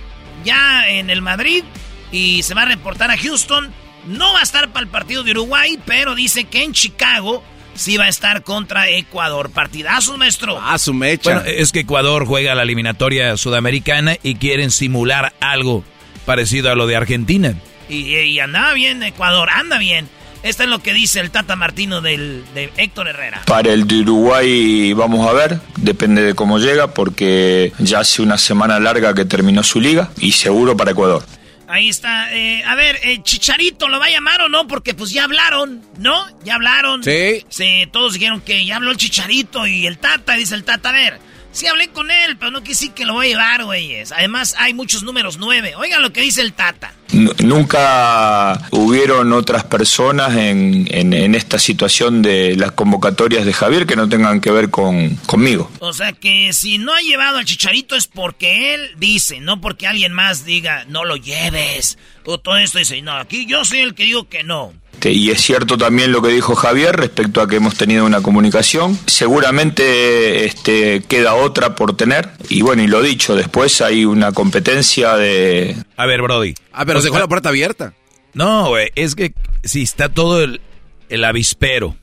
[0.44, 1.64] ya en el Madrid
[2.12, 3.74] y se va a reportar a Houston.
[4.06, 7.42] No va a estar para el partido de Uruguay, pero dice que en Chicago
[7.74, 9.50] sí va a estar contra Ecuador.
[9.50, 10.58] Partidazo, maestro.
[10.60, 11.34] Ah, su mecha.
[11.34, 15.84] Bueno, es que Ecuador juega la eliminatoria sudamericana y quieren simular algo
[16.26, 17.54] parecido a lo de Argentina.
[17.88, 20.08] Y, y andaba bien Ecuador, anda bien.
[20.42, 23.42] Esto es lo que dice el Tata Martino del, de Héctor Herrera.
[23.46, 28.36] Para el de Uruguay vamos a ver, depende de cómo llega, porque ya hace una
[28.36, 31.24] semana larga que terminó su liga y seguro para Ecuador.
[31.66, 32.34] Ahí está.
[32.34, 34.66] eh, a ver, eh, Chicharito, ¿lo va a llamar o no?
[34.66, 36.26] Porque pues ya hablaron, ¿no?
[36.44, 37.02] Ya hablaron.
[37.02, 37.44] Sí.
[37.48, 40.90] Sí, todos dijeron que ya habló el Chicharito y el Tata, dice el Tata.
[40.90, 41.18] A ver,
[41.54, 44.12] sí hablé con él, pero no que sí que lo voy a llevar, güeyes.
[44.12, 45.74] Además, hay muchos números nueve.
[45.76, 46.92] Oigan lo que dice el Tata.
[47.12, 47.30] N-
[47.78, 53.96] Nunca hubieron otras personas en, en- en esta situación de las convocatorias de Javier que
[53.96, 55.70] no tengan que ver con, conmigo.
[55.80, 59.86] O sea que si no ha llevado al Chicharito es porque él dice, no porque
[59.86, 61.98] alguien más diga, no lo lleves.
[62.26, 64.72] O todo esto dice, no, aquí yo soy el que digo que no.
[65.04, 68.22] Este, Y es cierto también lo que dijo Javier respecto a que hemos tenido una
[68.22, 68.98] comunicación.
[69.06, 72.30] Seguramente este, queda otra por tener.
[72.48, 75.76] Y bueno, y lo dicho, después hay una competencia de...
[75.98, 76.54] A ver, Brody.
[76.72, 77.92] Ah, pero O sea, dejó la puerta abierta.
[78.32, 80.62] No, güey, es que si está todo el,
[81.10, 81.96] el avispero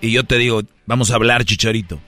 [0.00, 2.00] y yo te digo, vamos a hablar, chicharito.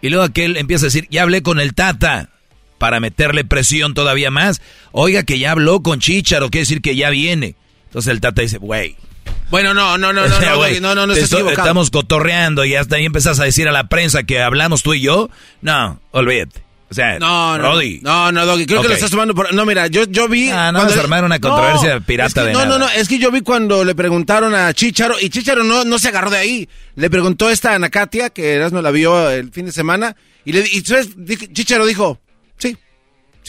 [0.00, 2.30] Y luego aquel empieza a decir, ya hablé con el Tata
[2.78, 4.60] para meterle presión todavía más.
[4.90, 7.54] Oiga que ya habló con Chicharo, quiere decir que ya viene.
[7.86, 8.96] Entonces el Tata dice, güey.
[9.50, 11.50] Bueno, no, no, no, O no, sea, no, güey, no, no, no equivocado.
[11.50, 15.00] Estamos cotorreando y hasta ahí empezás a decir a la prensa que hablamos tú y
[15.02, 15.28] yo.
[15.60, 16.62] No, olvídate.
[16.90, 18.00] O sea, No, no, Brody.
[18.02, 18.84] no, no, Doggy, creo Ok.
[18.84, 19.54] que lo estás tomando por...
[19.54, 20.50] No, mira, yo, yo vi...
[20.50, 22.78] Ah, no cuando vas a le- armar una controversia pirata es que- de No, nada.
[22.78, 25.98] no, no, es que yo vi cuando le preguntaron a Chicharo, y Chicharo no, no
[25.98, 26.68] se agarró de ahí.
[26.96, 30.66] Le preguntó esta Ana Katia, que Erasmo la vio el fin de semana, y, le,
[30.70, 32.20] y Chicharo dijo,
[32.58, 32.76] sí,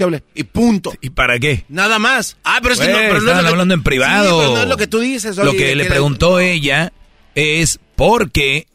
[0.01, 0.91] hablé, y punto.
[1.01, 1.65] ¿Y para qué?
[1.69, 2.37] Nada más.
[2.43, 4.29] Ah, pero es que no, Güey, pero no es lo que- hablando en privado.
[4.29, 5.37] Sí, pero no es lo que tú dices.
[5.37, 6.91] Lo Doggy, que le preguntó ella
[7.35, 8.65] es porque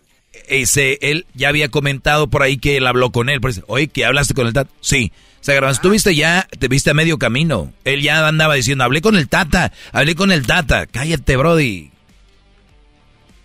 [0.46, 3.40] ese, él ya había comentado por ahí que él habló con él.
[3.40, 4.70] Por eso, Oye, ¿que hablaste con el Tata?
[4.80, 5.12] Sí.
[5.40, 7.72] O sea, Garbanzo, tú viste ya, te viste a medio camino.
[7.84, 10.86] Él ya andaba diciendo, hablé con el Tata, hablé con el Tata.
[10.86, 11.90] Cállate, Brody.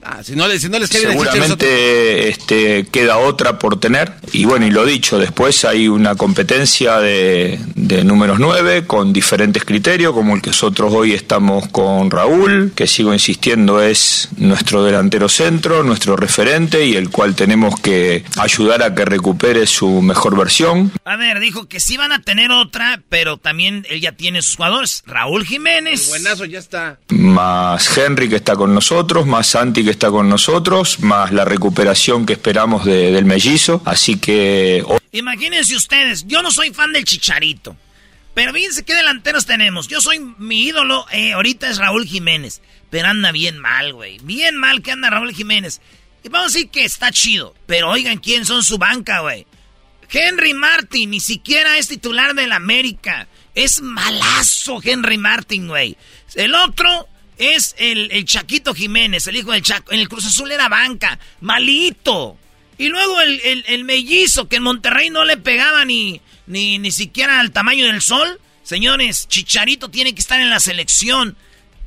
[0.05, 4.13] Ah, si no, le- si no les Seguramente este, queda otra por tener.
[4.31, 9.63] Y bueno, y lo dicho, después hay una competencia de, de números 9 con diferentes
[9.65, 15.29] criterios, como el que nosotros hoy estamos con Raúl, que sigo insistiendo es nuestro delantero
[15.29, 20.91] centro, nuestro referente y el cual tenemos que ayudar a que recupere su mejor versión.
[21.05, 24.57] A ver, dijo que sí van a tener otra, pero también él ya tiene sus
[24.57, 25.03] jugadores.
[25.05, 26.09] Raúl Jiménez.
[26.09, 26.99] Buenazo, ya está.
[27.09, 32.25] Más Henry que está con nosotros, más Santi que está con nosotros, más la recuperación
[32.25, 33.81] que esperamos de- del mellizo.
[33.85, 37.75] Así que Imagínense ustedes, yo no soy fan del Chicharito.
[38.33, 39.87] Pero fíjense qué delanteros tenemos.
[39.87, 42.61] Yo soy mi ídolo, eh, ahorita es Raúl Jiménez.
[42.89, 44.17] Pero anda bien mal, güey.
[44.23, 45.81] Bien mal que anda Raúl Jiménez.
[46.23, 47.53] Y vamos a decir que está chido.
[47.67, 49.45] Pero oigan quién son su banca, güey.
[50.09, 53.27] Henry Martin, ni siquiera es titular del América.
[53.55, 55.95] Es malazo Henry Martin, güey.
[56.35, 57.07] El otro
[57.37, 59.91] es el, el Chaquito Jiménez, el hijo del Chaco.
[59.91, 61.19] En el Cruz Azul era banca.
[61.41, 62.37] Malito.
[62.77, 66.91] Y luego el, el- el mellizo, que en Monterrey no le pegaba ni, ni, ni
[66.91, 68.39] siquiera al tamaño del sol.
[68.63, 71.37] Señores, Chicharito tiene que estar en la selección.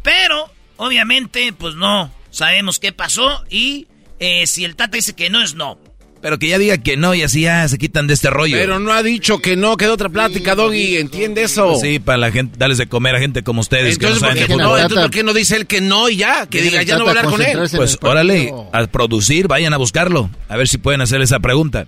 [0.02, 2.12] Pero, obviamente, pues no.
[2.31, 3.86] Sabemos qué pasó y
[4.20, 5.78] eh, si el Tata dice que no es no.
[6.27, 8.57] Pero que ya diga que no y así ya se quitan de este rollo.
[8.57, 11.77] Pero no ha dicho que no, quedó otra plática, Doggy, entiende eso.
[11.81, 14.35] Sí, para la gente, darles de comer a gente como ustedes que no Entonces, saben
[14.35, 16.47] ¿por de qué, no, entonces, ¿por qué no dice él que no y ya?
[16.47, 17.57] Que diga, ya no voy a hablar con él.
[17.77, 20.28] Pues órale, a producir, vayan a buscarlo.
[20.48, 21.86] A ver si pueden hacer esa pregunta.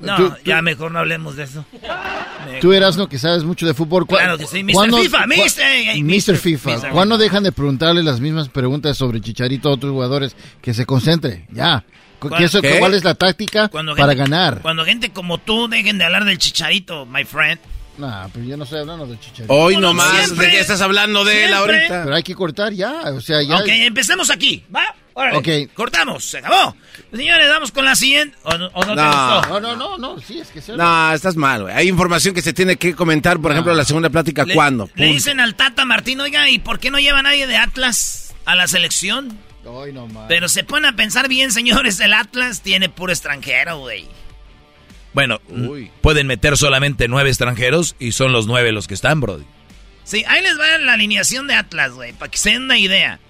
[0.00, 1.64] No, Tú- tú- ya mejor no hablemos de eso.
[2.60, 4.06] Tú Erasno, que sabes mucho de fútbol.
[4.06, 4.72] ¿cu- Claro que sí, Mr.
[4.74, 6.02] cuándo- FIFA, Mr.
[6.04, 6.36] Mr.
[6.36, 6.70] FIFA.
[6.76, 6.90] Mr.
[6.90, 10.36] ¿Cuándo dejan de preguntarle las mismas preguntas sobre Chicharito a otros jugadores?
[10.60, 11.86] Que se concentre, ya.
[12.24, 12.60] Cu- ¿Cuál- ¿Qué eso-?
[12.78, 14.60] ¿Cuál es la táctica Cuando para gente- ganar?
[14.62, 17.60] Cuando gente como tú dejen de hablar del chicharito, my friend.
[17.96, 19.54] Nah, pero yo no estoy hablando de Chicharito.
[19.54, 21.76] Hoy Bueno, nomás, siempre- ¿de qué estás hablando de él siempre.
[21.76, 22.02] ahorita?
[22.02, 23.54] Pero hay que cortar ya, o sea, ya.
[23.54, 24.82] Ok, empecemos aquí, ¿va?
[25.12, 25.72] Órale, Ok.
[25.74, 26.74] cortamos, se acabó.
[27.14, 28.36] Señores, vamos con la siguiente.
[28.42, 29.36] ¿O no, o no te No.
[29.36, 29.48] gustó?
[29.48, 31.72] No, no, no, no, sí, es que se No, estás mal, güey.
[31.76, 34.86] Hay información que se tiene que comentar, por ejemplo, la segunda plática, Le- ¿cuándo?
[34.86, 35.12] Le Punto.
[35.12, 38.66] dicen al Tata Martín, oiga, ¿y por qué no lleva nadie de Atlas a la
[38.66, 39.38] selección?
[39.66, 40.08] Ay, no.
[40.28, 44.06] Pero se ponen a pensar bien, señores, el Atlas tiene puro extranjero, güey.
[45.12, 45.40] Bueno,
[46.00, 49.44] pueden meter solamente nueve extranjeros y son los nueve los que están, Brody.
[50.02, 53.20] Sí, ahí les va la alineación de Atlas, güey, para que se den una idea.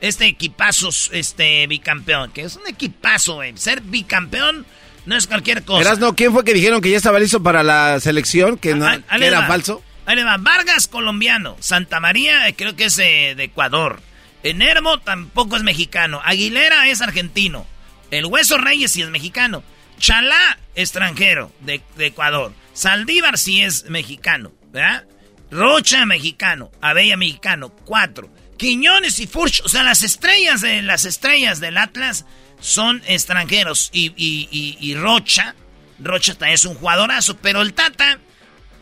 [0.00, 3.56] Este equipazo, este bicampeón, que es un equipazo, güey.
[3.56, 4.64] Ser bicampeón
[5.04, 5.80] no es cualquier cosa.
[5.82, 8.56] Erasno, ¿quién fue que dijeron que ya estaba listo para la selección?
[8.56, 9.46] Que, no, Ah, ahí que les era va.
[9.46, 9.82] falso.
[10.06, 10.36] Ahí le va.
[10.38, 11.56] Vargas, colombiano.
[11.60, 14.00] Santa María, eh, creo que es eh, de Ecuador.
[14.42, 16.20] Enermo tampoco es mexicano.
[16.24, 17.66] Aguilera es argentino.
[18.10, 19.62] El Hueso Reyes sí es mexicano.
[19.98, 22.52] Chalá, extranjero, de, Ecuador.
[22.72, 25.04] Saldívar sí es mexicano, ¿verdad?
[25.50, 26.70] Rocha, mexicano.
[26.80, 27.70] Abella, mexicano.
[27.84, 28.28] Cuatro.
[28.56, 32.26] Quiñones y Furch, o sea, las estrellas de las estrellas del Atlas
[32.60, 33.90] son extranjeros.
[33.92, 35.54] Y, y, y, y Rocha,
[35.98, 38.18] Rocha también es un jugadorazo, pero el Tata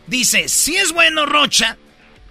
[0.06, 1.76] dice, sí es bueno Rocha,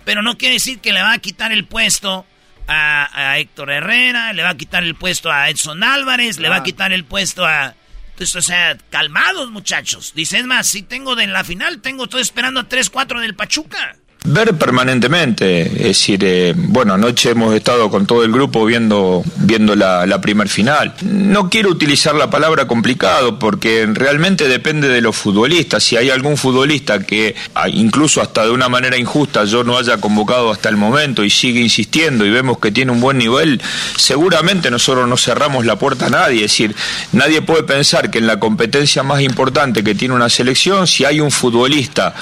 [0.05, 2.25] pero no quiere decir que le va a quitar el puesto
[2.69, 6.57] a, a Héctor Herrera, le va a quitar el puesto a Edson Álvarez, le va
[6.57, 7.73] a quitar el puesto a...
[8.11, 10.13] Entonces, o sea, calmados muchachos.
[10.13, 13.95] Dice, es más, si tengo de la final, tengo, estoy esperando a 3-4 del Pachuca.
[14.31, 19.75] Ver permanentemente, es decir, eh, bueno, anoche hemos estado con todo el grupo viendo, viendo
[19.75, 20.93] la, la primer final.
[21.01, 25.83] No quiero utilizar la palabra complicado porque realmente depende de los futbolistas.
[25.83, 29.97] Si hay algún futbolista que ah, incluso hasta de una manera injusta yo no haya
[29.97, 33.59] convocado hasta el momento y sigue insistiendo y vemos que tiene un buen nivel,
[33.95, 36.45] seguramente nosotros no cerramos la puerta a nadie.
[36.45, 36.75] Es decir,
[37.13, 41.19] nadie puede pensar que en la competencia más importante que tiene una selección, si hay
[41.19, 42.13] un futbolista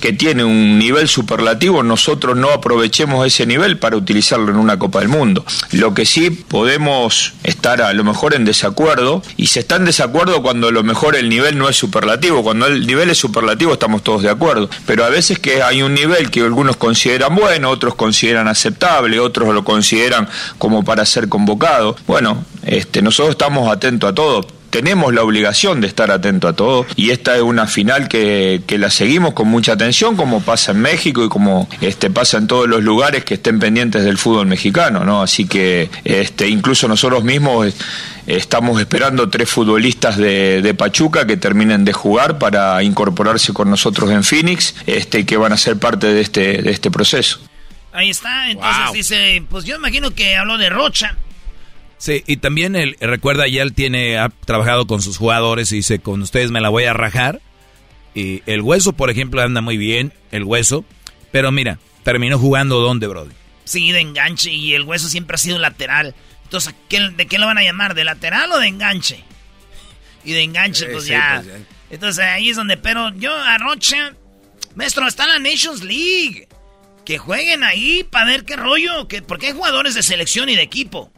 [0.00, 1.51] que tiene un nivel superlativo,
[1.82, 5.44] nosotros no aprovechemos ese nivel para utilizarlo en una Copa del Mundo.
[5.72, 10.42] Lo que sí podemos estar a lo mejor en desacuerdo, y se está en desacuerdo
[10.42, 14.02] cuando a lo mejor el nivel no es superlativo, cuando el nivel es superlativo estamos
[14.02, 17.94] todos de acuerdo, pero a veces que hay un nivel que algunos consideran bueno, otros
[17.94, 21.96] consideran aceptable, otros lo consideran como para ser convocado.
[22.06, 26.86] Bueno, este, nosotros estamos atentos a todo tenemos la obligación de estar atento a todo
[26.96, 30.80] y esta es una final que, que, la seguimos con mucha atención como pasa en
[30.80, 35.04] México y como este pasa en todos los lugares que estén pendientes del fútbol mexicano,
[35.04, 35.20] ¿no?
[35.20, 37.74] Así que este incluso nosotros mismos
[38.26, 44.10] estamos esperando tres futbolistas de, de, Pachuca que terminen de jugar para incorporarse con nosotros
[44.10, 47.40] en Phoenix, este que van a ser parte de este de este proceso.
[47.92, 48.94] Ahí está, entonces wow.
[48.94, 51.14] dice, pues yo imagino que habló de Rocha.
[52.02, 56.00] Sí, y también él, recuerda, ya él tiene, ha trabajado con sus jugadores y dice,
[56.00, 57.40] con ustedes me la voy a rajar.
[58.12, 60.84] Y el hueso, por ejemplo, anda muy bien, el hueso.
[61.30, 63.30] Pero mira, terminó jugando donde, Brody.
[63.62, 66.16] Sí, de enganche, y el hueso siempre ha sido lateral.
[66.42, 67.94] Entonces, ¿de qué lo van a llamar?
[67.94, 69.22] ¿De lateral o de enganche?
[70.24, 71.40] Y de enganche, pues, sí, ya.
[71.44, 71.64] pues ya.
[71.88, 74.16] Entonces ahí es donde, pero yo a Rocha,
[74.74, 76.48] maestro, está en la Nations League.
[77.04, 80.62] Que jueguen ahí para ver qué rollo, que, porque hay jugadores de selección y de
[80.62, 81.12] equipo.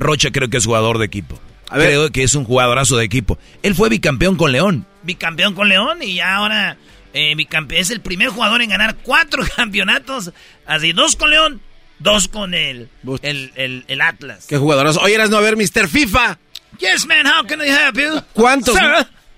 [0.00, 1.38] Rocha creo que es jugador de equipo.
[1.68, 1.88] A ver.
[1.88, 3.38] Creo que es un jugadorazo de equipo.
[3.62, 4.86] Él fue bicampeón con León.
[5.02, 6.76] Bicampeón con León y ya ahora
[7.14, 7.80] eh, bicampeón.
[7.80, 10.32] Es el primer jugador en ganar cuatro campeonatos.
[10.66, 11.60] Así, dos con León,
[12.00, 12.88] dos con el,
[13.22, 14.46] el, el, el Atlas.
[14.48, 15.00] Qué jugadorazo.
[15.00, 15.88] Oye, eras no a ver, Mr.
[15.88, 16.38] FIFA.
[16.78, 18.20] Yes, man, how can I help you?
[18.32, 18.76] ¿Cuántos,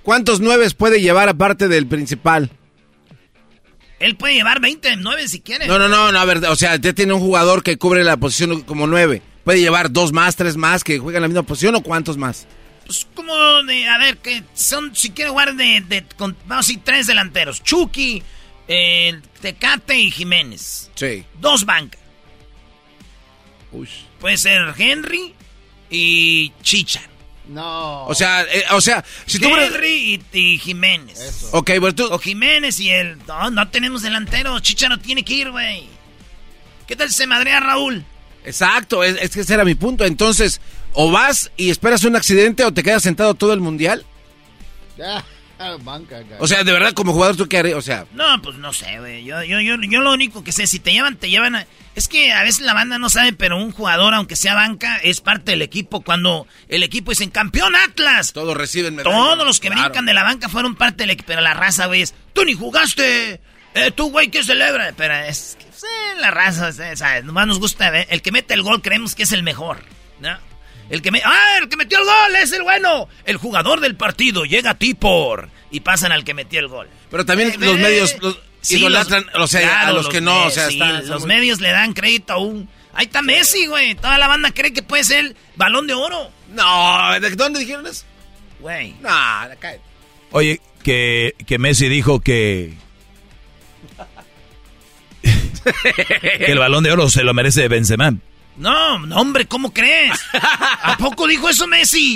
[0.02, 2.51] ¿Cuántos nueves puede llevar aparte del principal?
[3.98, 5.66] Él puede llevar 20 nueve si quiere.
[5.66, 8.16] No, no, no, no, a ver, o sea, ya tiene un jugador que cubre la
[8.16, 9.22] posición como nueve.
[9.44, 12.47] ¿Puede llevar dos más, tres más que juegan la misma posición o cuántos más?
[12.86, 16.69] Pues como de, a ver, que son, si quiere jugar de, de con, vamos a
[16.69, 17.62] decir, tres delanteros.
[17.62, 18.23] Chucky,
[18.69, 20.90] eh, Tecate y Jiménez.
[20.94, 21.24] Sí.
[21.40, 22.01] Dos bancas.
[23.73, 23.89] Uy.
[24.20, 25.35] Puede ser Henry
[25.90, 27.02] y Chicha.
[27.48, 28.05] No.
[28.06, 29.48] O sea, eh, o sea, si tú...
[29.48, 31.20] Henry y, y Jiménez.
[31.20, 31.51] Eso.
[31.52, 32.06] Ok, pues tú...
[32.06, 33.19] O Jiménez y él.
[33.27, 34.59] No, no tenemos delantero.
[34.60, 35.89] Chicha no tiene que ir, güey.
[36.86, 38.05] ¿Qué tal si se madrea Raúl?
[38.44, 40.05] Exacto, es, es, que ese era mi punto.
[40.05, 40.60] Entonces,
[40.93, 44.05] o vas y esperas un accidente o te quedas sentado todo el mundial.
[44.97, 45.24] Ya,
[45.82, 47.77] banca, o sea, de verdad, como jugador, ¿tú qué harías?
[47.77, 48.06] O sea.
[48.12, 49.24] No, pues no sé, güey.
[49.24, 51.66] Yo, yo, yo, yo lo único que sé, si te llevan, te llevan a...
[51.94, 55.20] Es que a veces la banda no sabe, pero un jugador, aunque sea banca, es
[55.20, 56.01] parte del equipo.
[56.01, 58.32] Cuando el equipo dice campeón Atlas.
[58.32, 59.14] Todos reciben medallas.
[59.14, 59.82] Todos los que claro.
[59.82, 61.27] brincan de la banca fueron parte del equipo.
[61.28, 63.40] Pero la raza, güey, es, tú ni jugaste.
[63.74, 64.93] Eh, tú, güey, ¿qué celebra?
[64.97, 65.86] Pero es que sí,
[66.19, 67.24] la raza, ¿sabes?
[67.24, 68.07] Nomás nos gusta, ¿eh?
[68.11, 69.78] el que mete el gol creemos que es el mejor,
[70.20, 70.36] ¿no?
[70.90, 71.23] El que me...
[71.24, 73.09] ¡Ah, el que metió el gol es el bueno!
[73.24, 75.49] El jugador del partido llega a ti por...
[75.70, 76.86] Y pasan al que metió el gol.
[77.11, 80.05] Pero también eh, los eh, medios los sí, idolatran, los, o sea, claro, a los,
[80.05, 82.69] los que no, o sea, sí, están, Los medios le dan crédito a un...
[82.93, 83.94] Ahí está Messi, güey.
[83.94, 86.31] Toda la banda cree que puede ser el balón de oro.
[86.51, 88.05] No, ¿de dónde dijeron eso?
[88.61, 88.94] Güey.
[89.01, 89.09] No,
[89.59, 89.81] cae.
[90.31, 92.74] Oye, que, que Messi dijo que
[96.39, 98.14] que el balón de oro se lo merece Benzema.
[98.56, 100.12] No, no, hombre, ¿cómo crees?
[100.82, 102.14] ¿A poco dijo eso Messi?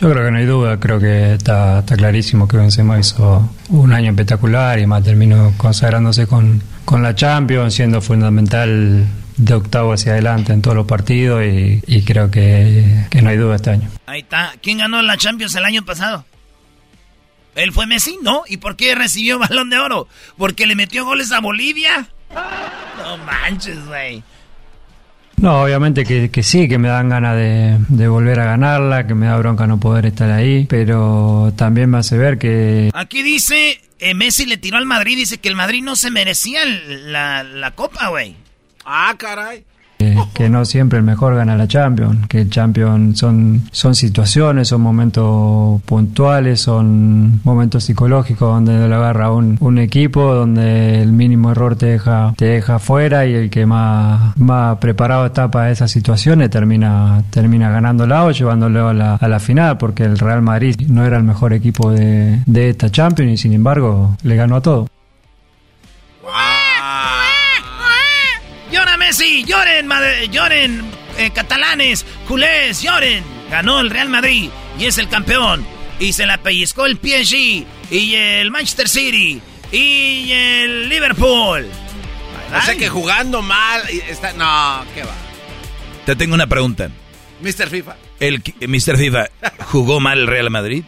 [0.00, 3.92] Yo creo que no hay duda, creo que está, está clarísimo que Benzema hizo un
[3.92, 9.04] año espectacular y más terminó consagrándose con, con la Champions, siendo fundamental
[9.36, 13.36] de octavo hacia adelante en todos los partidos y, y creo que, que no hay
[13.36, 13.90] duda este año.
[14.06, 14.52] Ahí está.
[14.62, 16.24] ¿Quién ganó la Champions el año pasado?
[17.56, 18.16] ¿Él fue Messi?
[18.22, 18.42] No.
[18.48, 20.08] ¿Y por qué recibió balón de oro?
[20.36, 22.08] ¿Porque le metió goles a Bolivia?
[22.30, 24.22] No manches, güey.
[25.36, 29.14] No, obviamente que, que, sí, que me dan ganas de, de, volver a ganarla, que
[29.14, 32.90] me da bronca no poder estar ahí, pero también me hace ver que...
[32.94, 36.64] Aquí dice, eh, Messi le tiró al Madrid, dice que el Madrid no se merecía
[36.64, 38.36] la, la copa, güey.
[38.84, 39.64] Ah, caray.
[39.98, 44.68] Eh, que no siempre el mejor gana la Champions, que el Champions son, son situaciones,
[44.68, 51.52] son momentos puntuales, son momentos psicológicos donde lo agarra un, un equipo, donde el mínimo
[51.52, 55.90] error te deja, te deja fuera y el que más, más preparado está para esas
[55.90, 60.76] situaciones termina, termina ganándola o llevándolo a la, a la final, porque el Real Madrid
[60.88, 64.60] no era el mejor equipo de, de esta Champions y sin embargo le ganó a
[64.60, 64.88] todo.
[69.16, 70.82] Messi, lloren, madre- lloren
[71.18, 73.22] eh, catalanes, culés, lloren.
[73.48, 75.64] Ganó el Real Madrid y es el campeón.
[76.00, 81.68] Y se la pellizcó el PSG y el Manchester City y el Liverpool.
[82.56, 85.14] O sea que jugando mal está no, qué va.
[86.06, 86.90] Te tengo una pregunta.
[87.40, 87.68] Mr.
[87.70, 87.94] FIFA.
[88.18, 88.98] El qui- Mr.
[88.98, 89.28] FIFA
[89.66, 90.82] jugó mal el Real Madrid.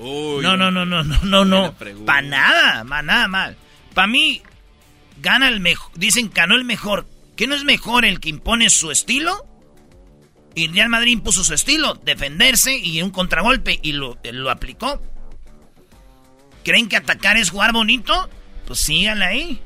[0.00, 1.72] No, no, no, no, no, no, no.
[2.04, 3.56] Para nada, para nada mal.
[3.94, 4.42] Para mí,
[5.20, 5.92] gana el mejor.
[5.94, 7.06] Dicen ganó el mejor.
[7.36, 9.46] ¿Qué no es mejor el que impone su estilo?
[10.54, 15.00] Y el Real Madrid impuso su estilo, defenderse y un contragolpe y lo, lo aplicó.
[16.62, 18.28] ¿Creen que atacar es jugar bonito?
[18.66, 19.60] Pues síganle ahí.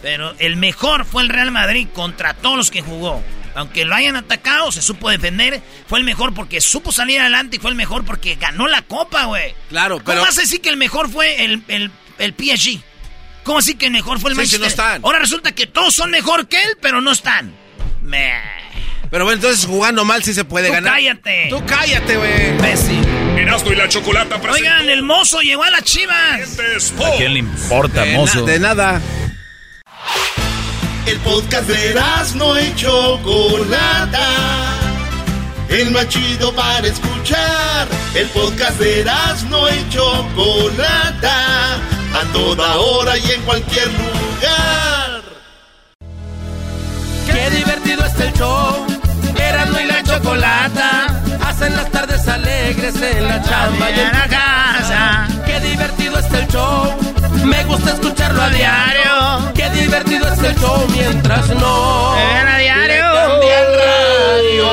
[0.00, 3.22] Pero el mejor fue el Real Madrid contra todos los que jugó.
[3.54, 5.62] Aunque lo hayan atacado, se supo defender.
[5.86, 9.26] Fue el mejor porque supo salir adelante y fue el mejor porque ganó la copa,
[9.26, 9.54] güey.
[9.68, 12.82] Claro, ¿Cómo pero vas a decir que el mejor fue el, el, el PSG?
[13.44, 15.00] ¿Cómo así que mejor fue el Sí, no están.
[15.04, 17.54] Ahora resulta que todos son mejor que él, pero no están.
[18.02, 18.32] Me...
[19.10, 20.94] Pero bueno, entonces jugando mal sí se puede Tú ganar.
[20.94, 21.46] cállate.
[21.50, 22.48] Tú cállate, güey.
[22.50, 23.04] Imbécil.
[23.38, 26.58] Erasmo y la chocolata Oigan, el mozo llegó a las chivas.
[26.98, 28.44] ¿A quién le importa, De, na- mozo?
[28.44, 29.00] de nada.
[31.06, 34.26] El podcast de Erasmo y Chocolata.
[35.68, 37.88] El más chido para escuchar.
[38.14, 41.74] El podcast de Erasmo y Chocolata.
[41.74, 45.22] A toda hora y en cualquier lugar.
[47.26, 48.86] Qué divertido está el show.
[49.36, 51.22] Erasmo y la chocolata.
[51.44, 55.28] Hacen las tardes alegres en la chamba y en la casa.
[55.44, 56.94] Qué divertido está el show.
[57.44, 59.52] Me gusta escucharlo a diario.
[59.54, 62.14] Qué divertido está el show mientras no.
[62.14, 63.13] a diario.
[63.44, 64.70] El radio.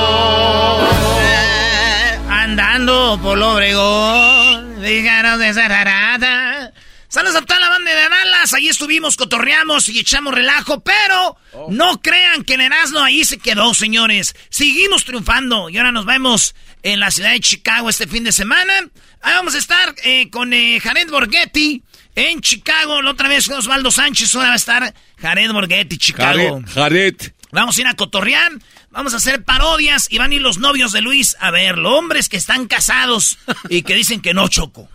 [2.30, 6.74] Andando por Obregón, díganos de esa rarata.
[7.08, 11.36] Saludos a toda la banda de Dallas, ahí estuvimos, cotorreamos y echamos relajo, pero
[11.70, 14.34] no crean que el Erasmo ahí se quedó, señores.
[14.50, 18.74] Seguimos triunfando y ahora nos vemos en la ciudad de Chicago este fin de semana.
[19.22, 21.84] Ahí vamos a estar eh, con eh, Jared Borghetti
[22.16, 26.62] en Chicago, la otra vez con Osvaldo Sánchez, ahora va a estar Jared Borghetti, Chicago.
[26.74, 27.16] Jared.
[27.52, 28.52] Vamos a ir a cotorrear,
[28.92, 31.98] vamos a hacer parodias y van a ir los novios de Luis a verlo.
[31.98, 33.38] Hombres que están casados
[33.70, 34.90] y que dicen que no choco.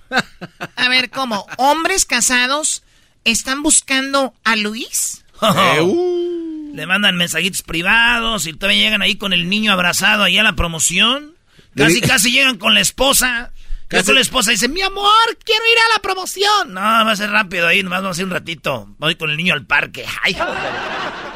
[0.77, 1.47] A ver, ¿cómo?
[1.59, 2.83] ¿Hombres casados
[3.25, 5.25] están buscando a Luis?
[5.43, 10.43] Eh, Le mandan mensajitos privados y todavía llegan ahí con el niño abrazado ahí a
[10.43, 11.35] la promoción.
[11.75, 13.53] Casi, casi llegan con la esposa.
[13.89, 16.75] Casi la esposa dice, mi amor, quiero ir a la promoción.
[16.75, 18.89] No, va a ser rápido ahí, nomás vamos a ir un ratito.
[18.99, 20.05] Voy con el niño al parque.
[20.23, 20.57] Ay, joder.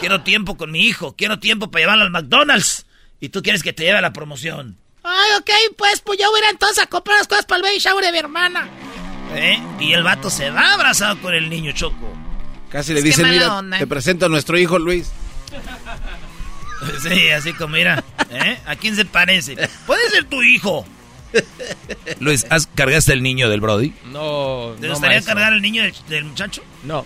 [0.00, 2.86] Quiero tiempo con mi hijo, quiero tiempo para llevarlo al McDonald's.
[3.20, 4.78] Y tú quieres que te lleve a la promoción.
[5.04, 7.62] Ay, ok, pues, pues yo voy a ir entonces a comprar las cosas para el
[7.62, 8.68] baby shower de mi hermana.
[9.34, 9.62] ¿Eh?
[9.78, 12.12] Y el vato se va abrazado con el niño Choco.
[12.70, 13.78] Casi le dicen, mira, onda.
[13.78, 15.10] te presento a nuestro hijo Luis.
[17.02, 18.58] Sí, así como mira, ¿eh?
[18.64, 19.54] ¿A quién se parece?
[19.86, 20.86] Puede ser tu hijo.
[22.20, 23.92] Luis, ¿has cargaste el niño del Brody?
[24.06, 25.34] No, ¿Te no, gustaría maestro.
[25.34, 26.62] cargar el niño del, del muchacho?
[26.82, 27.04] No.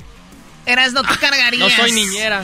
[0.67, 1.61] Eras, no tú cargarías.
[1.61, 2.43] No soy niñera.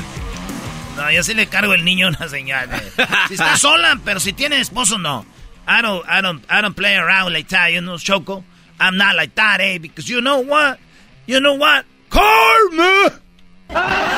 [0.97, 2.83] No, yo sí le cargo el niño a una señora.
[3.29, 5.25] Si está sola, pero si tiene esposo, no.
[5.67, 8.45] I don't, I don't, I don't play around like that, you know, Choco.
[8.79, 9.79] I'm not like that, eh?
[9.79, 10.79] Because you know what?
[11.27, 11.85] You know what?
[12.11, 13.21] Karma!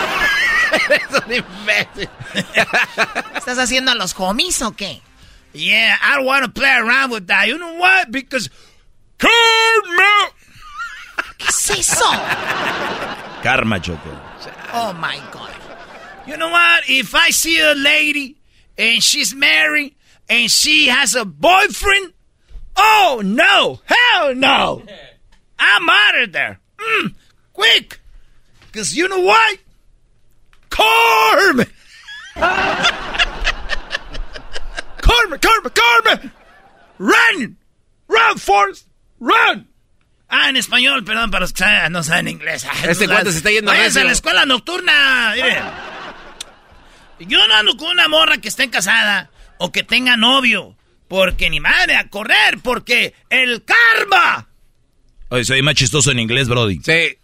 [0.72, 2.08] Eres un imbécil.
[3.36, 5.02] ¿Estás haciendo a los homies o qué?
[5.54, 7.46] Yeah, I don't want to play around with that.
[7.48, 8.10] You know what?
[8.10, 8.48] Because
[9.18, 10.30] karma.
[11.38, 12.04] ¿Qué es eso?
[13.42, 14.18] Karma, Choco.
[14.72, 15.54] Oh my God.
[16.26, 16.84] You know what?
[16.88, 18.36] If I see a lady
[18.78, 19.94] and she's married
[20.28, 22.12] and she has a boyfriend,
[22.76, 24.82] oh no, hell no.
[25.58, 26.60] I'm out of there.
[26.78, 27.14] Mm,
[27.52, 28.00] quick.
[28.66, 29.58] Because you know what?
[30.70, 31.66] Karma.
[35.20, 36.32] karma, karma, karma.
[36.98, 37.58] Run.
[38.08, 38.86] Run, Forrest.
[39.20, 39.68] Run.
[40.28, 42.64] Ah, en español, perdón, para los que saben- no saben inglés.
[42.70, 45.32] Ay, Este no cuate se está yendo Váyanse a la escuela nocturna.
[45.34, 45.62] Miren.
[47.20, 50.76] Yo no ando con una morra que esté casada o que tenga novio.
[51.08, 54.48] Porque ni madre, a correr, porque el karma.
[55.28, 56.80] Oye, soy más chistoso en inglés, Brody.
[56.82, 57.18] Sí.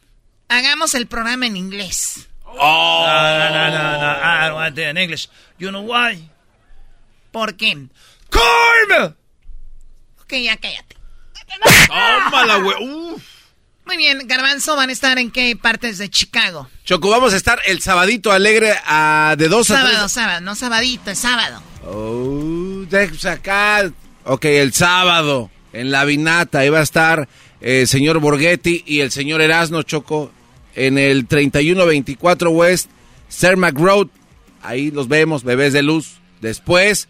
[0.51, 2.28] Hagamos el programa en inglés.
[2.44, 3.05] Oh.
[3.06, 4.12] No, no, no, no, no.
[4.12, 5.28] I don't want to in English.
[5.59, 6.28] You know why?
[7.39, 7.86] ¿Por qué?
[8.31, 9.16] ¡Corn!
[10.23, 10.97] Ok, ya cállate.
[11.86, 12.77] Tómala, güey.
[12.82, 13.23] Uf.
[13.86, 16.69] Muy bien, Garbanzo, ¿van a estar en qué partes de Chicago?
[16.85, 19.86] Choco, vamos a estar el sabadito alegre a, de 2 a 3.
[19.86, 21.62] Sábado, sábado, no sabadito, es sábado.
[21.86, 22.85] Oh,
[23.16, 23.93] sacar.
[24.24, 27.28] Ok, el sábado en la Vinata iba a estar
[27.60, 30.32] el señor Borghetti y el señor Erasno Choco
[30.74, 32.90] en el 3124 West
[33.28, 34.09] Cermac Road.
[34.60, 36.19] Ahí los vemos, bebés de luz.
[36.40, 37.09] Después,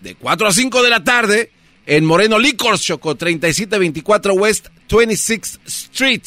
[0.00, 1.50] de 4 a 5 de la tarde,
[1.86, 6.22] en Moreno Liquors, Choco, 3724 West 26th Street.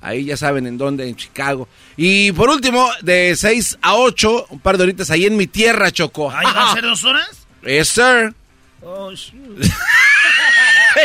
[0.00, 1.68] Ahí ya saben en dónde, en Chicago.
[1.96, 5.90] Y por último, de 6 a 8, un par de horitas ahí en mi tierra,
[5.92, 6.30] Choco.
[6.30, 7.28] ¿Ahí va a ser dos horas?
[7.64, 8.34] Yes, sir.
[8.80, 9.58] Oh, shoot.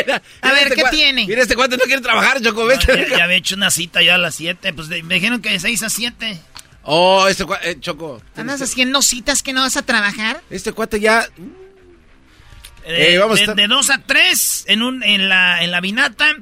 [0.04, 1.26] Mira, A ver, este ¿qué tiene?
[1.26, 4.16] Mira, este cuate no quiere trabajar, Choco, No, ya, ya había hecho una cita ya
[4.16, 4.72] a las 7.
[4.72, 6.38] Pues de- me dijeron que de 6 a 7.
[6.82, 8.20] Oh, este cuate, eh, Choco.
[8.36, 10.42] ¿Andas haciendo citas que no vas a trabajar?
[10.50, 11.28] Este cuate ya...
[12.88, 15.70] Eh, Eh, vamos a de, estar- de 2 a 3 en, un, en, la, en
[15.70, 16.36] la Vinata.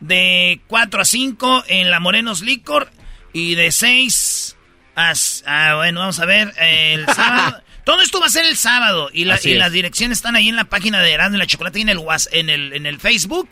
[0.00, 2.90] De 4 a 5 en la Morenos Licor.
[3.32, 4.56] Y de 6
[4.94, 5.12] a...
[5.46, 6.52] ah, bueno, vamos a ver.
[6.60, 7.62] eh, el sábado...
[7.84, 9.10] Todo esto va a ser el sábado.
[9.12, 11.78] Y, la- y las direcciones están ahí en la página de Erasmo y la Chocolate
[11.78, 12.00] y en el,
[12.32, 13.48] en el, en el Facebook.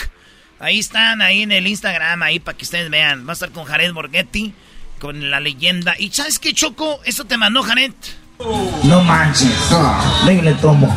[0.59, 3.27] Ahí están, ahí en el Instagram, ahí para que ustedes vean.
[3.27, 4.53] Va a estar con Jared Borghetti,
[4.99, 5.95] con la leyenda.
[5.99, 7.01] ¿Y sabes qué, Choco?
[7.05, 7.93] Eso te mandó Jared.
[8.85, 9.51] No manches.
[10.27, 10.95] Ven y le tomo.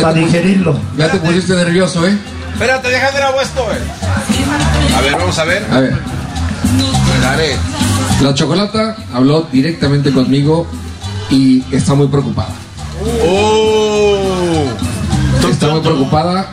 [0.00, 0.78] Para digerirlo.
[0.96, 2.16] Ya te pusiste nervioso, ¿eh?
[2.52, 3.78] Espérate, deja de grabo esto, güey.
[4.96, 5.66] A ver, vamos a ver.
[5.70, 5.98] A ver.
[7.22, 7.56] Daré.
[8.20, 10.66] La chocolata habló directamente conmigo
[11.30, 12.50] y está muy preocupada.
[13.24, 14.64] Oh.
[15.50, 16.46] Está muy preocupada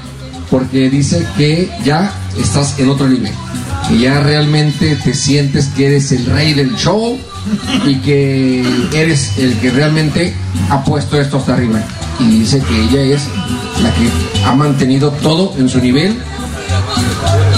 [0.50, 3.34] porque dice que ya estás en otro nivel.
[3.90, 7.20] Que ya realmente te sientes que eres el rey del show
[7.86, 8.64] y que
[8.94, 10.34] eres el que realmente
[10.70, 11.82] ha puesto esto hasta arriba.
[12.20, 13.24] Y dice que ella es
[13.82, 14.10] la que
[14.46, 16.16] ha mantenido todo en su nivel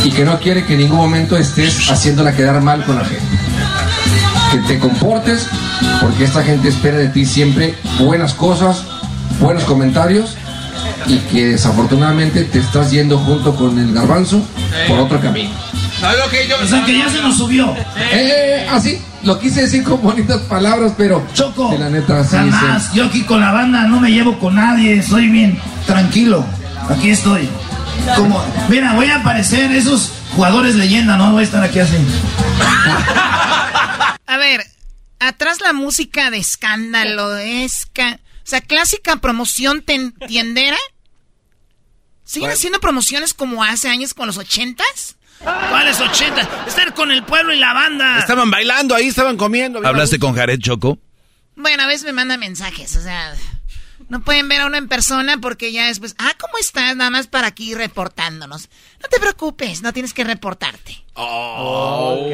[0.03, 3.25] y que no quiere que en ningún momento estés haciéndola quedar mal con la gente.
[4.51, 5.47] Que te comportes
[6.01, 8.83] porque esta gente espera de ti siempre buenas cosas,
[9.39, 10.35] buenos comentarios
[11.07, 14.41] y que desafortunadamente te estás yendo junto con el garbanzo
[14.87, 15.51] por otro camino.
[16.01, 16.55] ¿Sabes lo que yo...
[16.61, 17.73] O sea que ya se nos subió.
[17.95, 21.69] Eh, así, lo quise decir con bonitas palabras, pero Choco.
[21.71, 22.85] de la neta sí, Jamás.
[22.87, 22.89] sí.
[22.97, 25.01] Yo aquí con la banda no me llevo con nadie.
[25.03, 26.43] Soy bien tranquilo.
[26.89, 27.47] Aquí estoy.
[28.15, 31.31] Como, mira, voy a aparecer esos jugadores leyenda, ¿no?
[31.33, 31.95] Voy a estar aquí así.
[34.25, 34.65] A ver,
[35.19, 38.19] atrás la música de escándalo, esca...
[38.43, 40.77] O sea, clásica promoción ten- tiendera.
[42.23, 45.15] ¿Siguen haciendo promociones como hace años con los ochentas?
[45.43, 46.65] ¿Cuáles 80?
[46.67, 48.19] Estar con el pueblo y la banda.
[48.19, 49.85] Estaban bailando ahí, estaban comiendo.
[49.85, 50.99] ¿Hablaste con Jared Choco?
[51.55, 53.33] Bueno, a veces me manda mensajes, o sea...
[54.09, 56.15] No pueden ver a uno en persona porque ya después...
[56.17, 56.97] Ah, ¿cómo estás?
[56.97, 58.69] Nada más para aquí reportándonos.
[59.01, 61.05] No te preocupes, no tienes que reportarte.
[61.13, 62.29] Oh.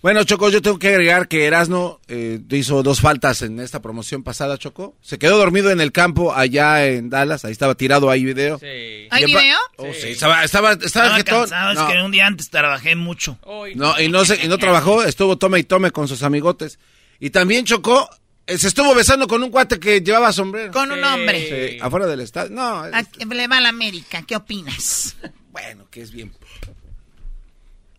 [0.00, 4.22] Bueno, Choco, yo tengo que agregar que Erasno eh, hizo dos faltas en esta promoción
[4.22, 4.94] pasada, Choco.
[5.02, 7.44] Se quedó dormido en el campo allá en Dallas.
[7.44, 8.60] Ahí estaba tirado ahí video.
[8.60, 9.08] Sí.
[9.10, 9.58] ¿Hay video?
[9.76, 11.40] Oh, sí, estaba, estaba, estaba, Estaba jetón.
[11.40, 11.88] cansado, es No.
[11.88, 13.38] que un día antes trabajé mucho.
[13.74, 16.78] No, y no, se, y no trabajó, estuvo tome y tome con sus amigotes.
[17.18, 18.08] Y también chocó,
[18.46, 20.72] eh, se estuvo besando con un cuate que llevaba sombrero.
[20.72, 21.72] Con un hombre.
[21.72, 22.50] Sí, afuera del estadio.
[22.54, 24.22] No, es- ¿A qué le va a la América?
[24.22, 25.16] ¿Qué opinas?
[25.50, 26.32] bueno, que es bien.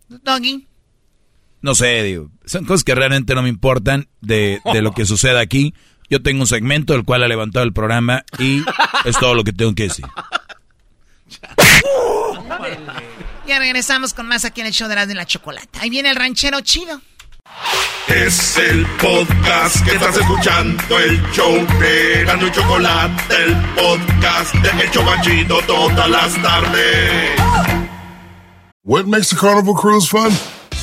[0.08, 0.66] Doggy.
[1.62, 2.30] No sé, digo.
[2.46, 5.74] Son cosas que realmente no me importan de, de lo que suceda aquí.
[6.10, 8.64] Yo tengo un segmento el cual ha levantado el programa y
[9.06, 10.06] es todo lo que tengo que decir.
[13.46, 15.82] Ya regresamos con más aquí en el show de las de la chocolata.
[15.82, 17.02] Ahí viene el ranchero chido.
[18.08, 24.84] Es el podcast que estás escuchando, el show de Erasmo y Chocolate, el podcast de
[24.84, 27.40] El Chobachito todas las tardes.
[28.84, 30.32] What makes a carnival cruise fun?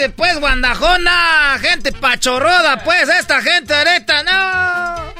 [0.00, 5.12] Pues, gente, pues, guandajona, gente pachorroda, pues, esta gente ahorita, no.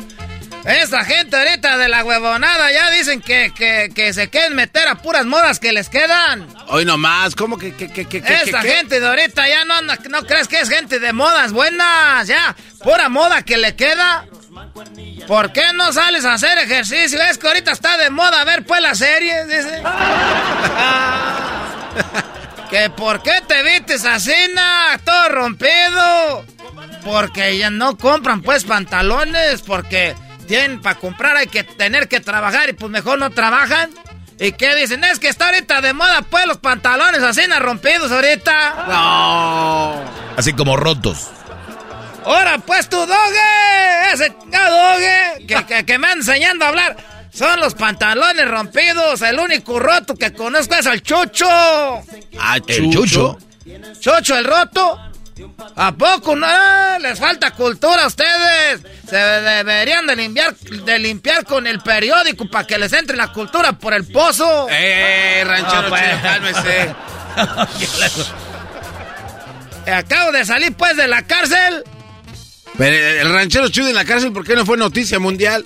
[0.64, 4.94] Esta gente ahorita de la huevonada ya dicen que, que, que se quieren meter a
[4.96, 6.46] puras modas que les quedan.
[6.68, 9.74] Hoy nomás, ¿cómo que, que, que, que Esta que- que- gente de ahorita ya no,
[9.74, 14.24] anda- no crees que es gente de modas buenas, ya, pura moda que le queda.
[15.26, 17.20] ¿Por qué no sales a hacer ejercicio?
[17.22, 19.82] Es que ahorita está de moda ver pues las series, dice.
[22.70, 26.44] Que por qué te vistes así, na, todo rompido.
[27.04, 30.14] Porque ya no compran pues pantalones, porque
[30.46, 33.90] tienen para comprar hay que tener que trabajar y pues mejor no trabajan.
[34.38, 35.04] ¿Y qué dicen?
[35.04, 38.86] Es que está ahorita de moda pues los pantalones así na, rompidos ahorita.
[38.88, 40.04] No.
[40.36, 41.28] Así como rotos.
[42.24, 46.96] Ahora pues tu doge, ese chingado doge que, que, que me anda enseñando a hablar.
[47.32, 51.46] Son los pantalones rompidos, el único roto que conozco es el Chucho.
[51.48, 53.38] Ah, El chucho.
[54.00, 54.98] Chucho el roto.
[55.76, 56.46] ¿A poco no?
[56.48, 58.80] Ah, Les falta cultura a ustedes.
[59.08, 63.72] Se deberían de limpiar, de limpiar con el periódico para que les entre la cultura
[63.72, 64.66] por el pozo.
[64.70, 66.02] Eh, ranchero Ah, pues.
[66.02, 66.94] chido, cálmese.
[69.92, 71.84] Acabo de salir pues de la cárcel.
[72.76, 75.64] Pero el ranchero chido en la cárcel, ¿por qué no fue noticia mundial?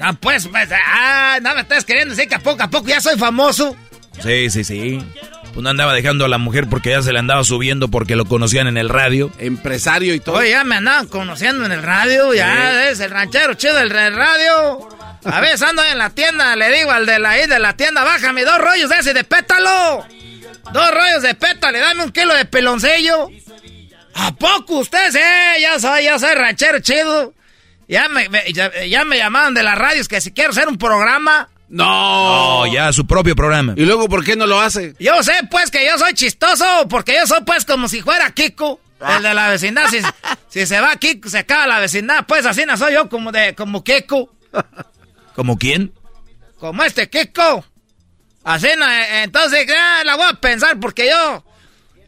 [0.00, 3.00] Ah, pues, pues, ah, no me estás queriendo decir que a poco a poco ya
[3.00, 3.76] soy famoso.
[4.22, 5.04] Sí, sí, sí.
[5.52, 8.24] Pues no andaba dejando a la mujer porque ya se le andaba subiendo porque lo
[8.24, 9.32] conocían en el radio.
[9.38, 10.36] Empresario y todo.
[10.36, 14.88] Oye, ya me andaban conociendo en el radio, ya es el ranchero chido del radio.
[15.24, 18.04] A veces ando en la tienda, le digo al de la ahí de la tienda,
[18.04, 20.06] bájame dos rollos de ese de pétalo.
[20.72, 23.28] Dos rollos de pétalo, y dame un kilo de peloncillo.
[24.14, 25.14] ¿A poco ustedes?
[25.14, 27.34] Eh, ya soy, ya soy ranchero chido.
[27.90, 30.78] Ya me, me- ya, ya me llamaban de las radios que si quiero hacer un
[30.78, 31.48] programa.
[31.68, 32.64] No.
[32.72, 33.74] Ya, su propio programa.
[33.76, 34.94] ¿Y luego por qué no lo hace?
[35.00, 38.80] Yo sé, pues, que yo soy chistoso, porque yo soy, pues, como si fuera Kiko,
[39.16, 39.86] el de la vecindad.
[39.88, 39.98] Si,
[40.48, 43.54] si se va Kiko, se acaba la vecindad, pues, así no soy yo como de,
[43.56, 44.32] como Kiko.
[45.34, 45.92] ¿Como quién?
[46.58, 47.64] Como este Kiko.
[48.44, 51.44] Así no, eh, entonces, ya la voy a pensar, porque yo...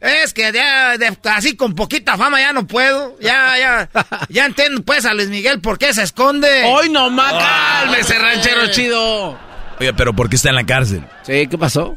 [0.03, 3.17] Es que ya, de- así con poquita fama ya no puedo.
[3.21, 3.89] Ya, ya,
[4.29, 6.65] ya entiendo, pues, a Luis Miguel por qué se esconde.
[6.65, 9.39] Hoy nomás, cálmese, ranchero chido.
[9.79, 11.05] Oye, pero ¿por qué está en la cárcel?
[11.23, 11.97] Sí, ¿qué pasó?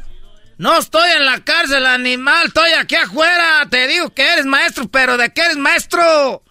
[0.58, 2.46] No estoy en la cárcel, animal.
[2.46, 3.66] Estoy aquí afuera.
[3.68, 6.42] Te digo que eres maestro, pero ¿de qué eres maestro?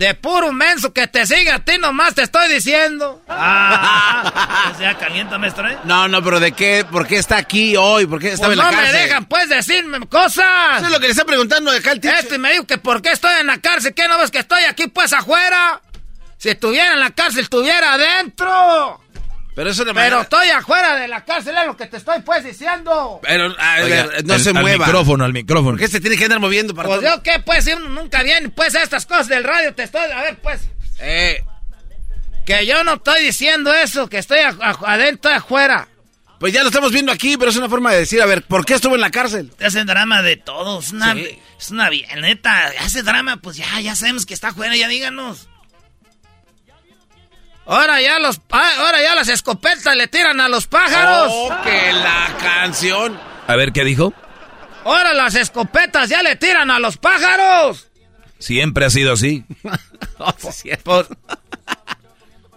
[0.00, 3.20] De puro menso que te siga a ti nomás te estoy diciendo.
[3.28, 5.68] Ah, sea calienta, maestro.
[5.68, 5.76] ¿eh?
[5.84, 6.86] No, no, pero ¿de qué?
[6.90, 8.06] ¿Por qué está aquí hoy?
[8.06, 8.94] ¿Por qué estaba Pues en la no cárcel?
[8.94, 10.78] me dejan, pues, decirme cosas.
[10.78, 12.18] Eso es lo que le está preguntando de acá el teacher.
[12.18, 13.92] Este me dijo que por qué estoy en la cárcel.
[13.92, 15.82] ¿Qué no ves que estoy aquí, pues, afuera?
[16.38, 19.02] Si estuviera en la cárcel, estuviera adentro.
[19.60, 22.22] Pero eso de Pero manera- estoy afuera de la cárcel, es lo que te estoy,
[22.22, 23.20] pues, diciendo.
[23.22, 24.86] Pero, a Oiga, ver, no al- se al mueva.
[24.86, 25.72] micrófono, al micrófono.
[25.72, 27.14] ¿Por qué se tiene que andar moviendo para Pues todo?
[27.16, 30.00] yo qué, pues, si uno nunca viene, pues, a estas cosas del radio, te estoy,
[30.10, 30.62] a ver, pues.
[30.98, 31.44] Eh,
[32.46, 35.88] Que yo no estoy diciendo eso, que estoy a- a- adentro y afuera.
[36.38, 38.64] pues ya lo estamos viendo aquí, pero es una forma de decir, a ver, ¿por
[38.64, 39.50] qué estuvo en la cárcel?
[39.58, 41.38] Te hacen drama de todo, es una, Sí.
[41.60, 45.49] es una bien, neta, hace drama, pues ya, ya sabemos que está afuera, ya díganos.
[47.72, 51.30] Ahora ya los, pa- ahora ya las escopetas le tiran a los pájaros.
[51.32, 53.16] Oh, que la canción.
[53.46, 54.12] A ver, ¿qué dijo?
[54.84, 57.86] Ahora las escopetas ya le tiran a los pájaros.
[58.40, 59.44] Siempre ha sido así.
[60.42, 60.64] Pues,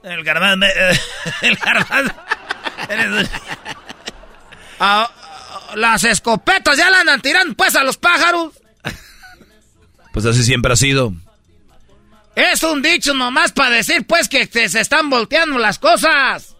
[0.03, 0.99] el garbanzo, eh,
[1.44, 2.14] el garbanzo.
[2.90, 3.30] eres-
[4.80, 8.53] Ah, ah, las escopetas ya le andan tirando pues a los pájaros.
[10.11, 11.14] Pues así siempre ha sido.
[12.35, 16.55] Es un dicho nomás para decir pues que te- se están volteando las cosas.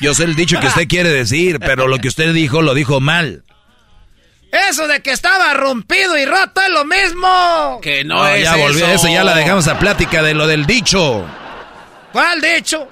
[0.00, 3.00] Yo sé el dicho que usted quiere decir, pero lo que usted dijo lo dijo
[3.00, 3.44] mal.
[4.70, 7.80] Eso de que estaba rompido y roto es lo mismo.
[7.82, 9.06] Que no, No, es ya volvió eso.
[9.06, 11.24] eso, ya la dejamos a plática de lo del dicho.
[12.12, 12.86] ¿Cuál dicho?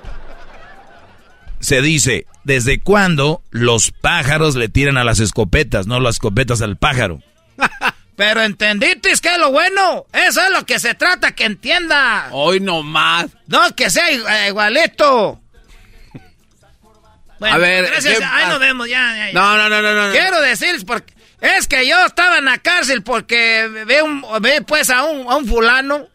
[1.58, 6.78] Se dice, ¿desde cuándo los pájaros le tiran a las escopetas, no las escopetas al
[6.78, 7.20] pájaro?
[8.20, 10.04] Pero entendiste que es lo bueno.
[10.12, 12.28] Eso es lo que se trata que entienda.
[12.32, 13.28] Hoy nomás.
[13.46, 15.40] No que sea i- igualito.
[17.38, 18.18] Bueno, A ver, gracias.
[18.18, 18.48] ¿qué- Ahí ah.
[18.50, 19.16] nos vemos ya.
[19.16, 19.32] ya, ya.
[19.32, 20.12] No, no, no, no, no.
[20.12, 24.90] Quiero decirles porque es que yo estaba en la cárcel porque ve un ve pues
[24.90, 26.06] a un, a un fulano.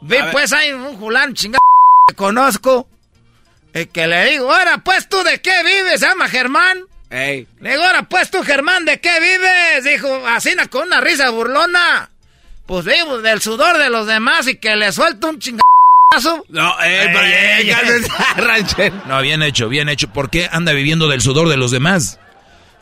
[0.00, 1.60] Ve A pues hay un fulano chingado
[2.08, 2.88] que conozco.
[3.72, 6.80] El que le digo, ahora pues tú de qué vives, se llama Germán.
[7.10, 7.46] Ey.
[7.60, 9.84] Le digo, ahora pues tú Germán, ¿de qué vives?
[9.84, 12.10] Dijo, así na- con una risa burlona.
[12.66, 17.04] Pues vivo del sudor de los demás y que le suelto un chingadazo No, eh,
[17.14, 18.06] eh,
[18.36, 19.02] ranchero.
[19.06, 20.08] No, bien hecho, bien hecho.
[20.08, 22.18] ¿Por qué anda viviendo del sudor de los demás?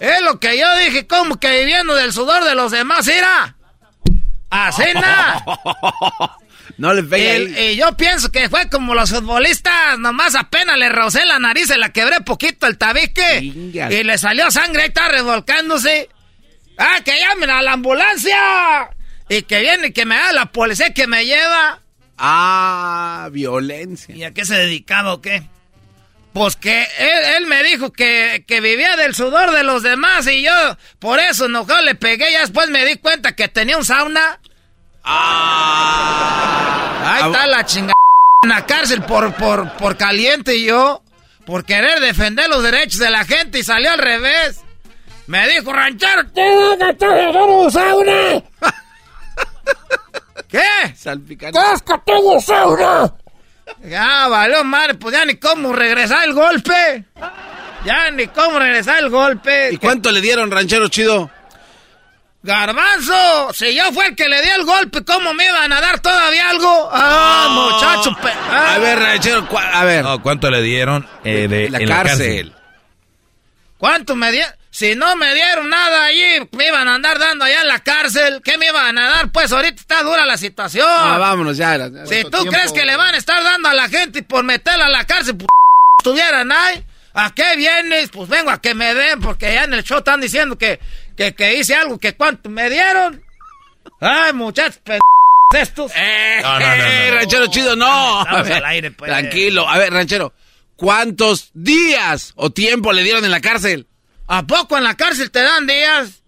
[0.01, 3.55] Es lo que yo dije, ¿cómo que viviendo del sudor de los demás, era?
[4.51, 5.45] ¡Acena!
[6.79, 7.73] no le pegué.
[7.73, 11.79] Y yo pienso que fue como los futbolistas, nomás apenas le rocé la nariz, se
[11.79, 13.41] la quebré poquito el tabique.
[13.43, 16.09] Y le salió sangre, ahí está revolcándose.
[16.77, 18.91] ¡Ah, que llamen a la ambulancia!
[19.29, 21.81] Y que viene, que me da la policía que me lleva.
[22.19, 24.15] Ah, violencia.
[24.15, 25.43] ¿Y a qué se dedicaba o qué?
[26.33, 26.87] Pues que
[27.37, 30.53] él, me dijo que, vivía del sudor de los demás y yo
[30.99, 34.41] por eso enojado le pegué y después me di cuenta que tenía un sauna.
[35.05, 36.65] Ah.
[37.07, 37.95] Ahí está la chingada
[38.43, 41.03] en la cárcel por, por, por caliente y yo
[41.45, 44.61] por querer defender los derechos de la gente y salió al revés.
[45.27, 46.23] Me dijo, ranchero,
[47.47, 48.43] un sauna.
[50.49, 50.95] ¿Qué?
[50.97, 51.61] Salpicando.
[51.61, 53.15] ¡Casca, tengo sauna!
[53.83, 57.05] Ya, valió madre, pues ya ni cómo regresar el golpe.
[57.85, 59.73] Ya ni cómo regresar el golpe.
[59.73, 61.31] ¿Y cuánto le dieron, ranchero chido?
[62.45, 65.99] Garbanzo, si yo fue el que le dio el golpe, ¿cómo me iban a dar
[66.01, 66.91] todavía algo?
[66.93, 68.15] Ah, muchacho.
[68.51, 70.05] A ver, ranchero, a ver.
[70.23, 72.55] ¿Cuánto le dieron eh, de la, cárcel?
[73.79, 74.53] ¿Cuánto me dieron?
[74.71, 78.43] Si no me dieron nada allí, me iban a andar dando allá en la cárcel.
[78.45, 79.33] ¿Qué me iban a dar?
[79.33, 80.87] Pues ahorita está dura la situación.
[80.87, 81.79] Ah, vámonos ya.
[82.05, 84.91] si tú crees que le van a estar dando a la gente por meterla a
[84.91, 85.47] la cárcel, p
[85.99, 86.85] estuvieran ahí.
[87.15, 88.11] ¿A qué vienes?
[88.11, 90.81] Pues vengo a que me den, porque ya en el show están diciendo que,
[91.17, 93.23] que, que hice algo, que cuánto me dieron.
[94.01, 94.99] Ay, muchachos, p
[95.55, 95.93] estos.
[95.95, 98.23] Eh, no, no, no, ranchero chido, no.
[98.23, 99.11] Estamos al aire, pues.
[99.11, 99.69] Tranquilo.
[99.69, 100.33] A ver, ranchero,
[100.77, 103.87] ¿cuántos días o tiempo le dieron en la cárcel?
[104.27, 106.23] ¿A poco en la cárcel te dan días?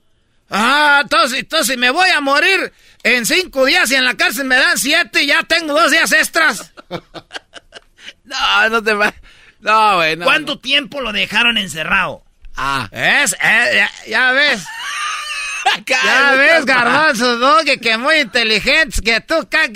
[0.50, 2.72] Ah, entonces, entonces me voy a morir
[3.02, 6.12] en cinco días y en la cárcel me dan siete y ya tengo dos días
[6.12, 6.72] extras.
[8.24, 9.12] no, no te va.
[9.60, 10.16] No, güey.
[10.18, 12.22] ¿Cuánto tiempo lo dejaron encerrado?
[12.56, 12.88] Ah.
[12.90, 13.36] ¿Es?
[13.40, 14.64] Eh, ya, ves.
[15.86, 17.58] ya ves, garbanzo, ¿no?
[17.64, 19.72] Que, que muy inteligentes, que tú, ¿qué?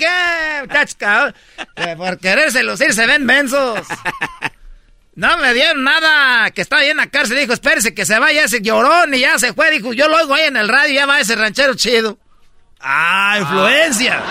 [1.75, 3.79] Que por quererse lucir se ven mensos.
[5.13, 7.37] No me dieron nada, que estaba ahí en la cárcel.
[7.37, 9.69] Dijo, espérese que se vaya ese llorón y ya se fue.
[9.69, 12.17] Dijo, yo lo oigo ahí en el radio, ya va ese ranchero chido.
[12.79, 14.21] Ah, influencia.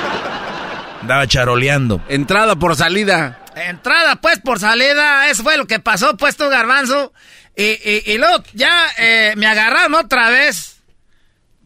[1.03, 2.03] Andaba charoleando.
[2.09, 3.39] Entrada por salida.
[3.55, 7.13] Entrada pues por salida, eso fue lo que pasó pues tu garbanzo.
[7.57, 10.81] Y, y, luego ya eh, me agarraron otra vez.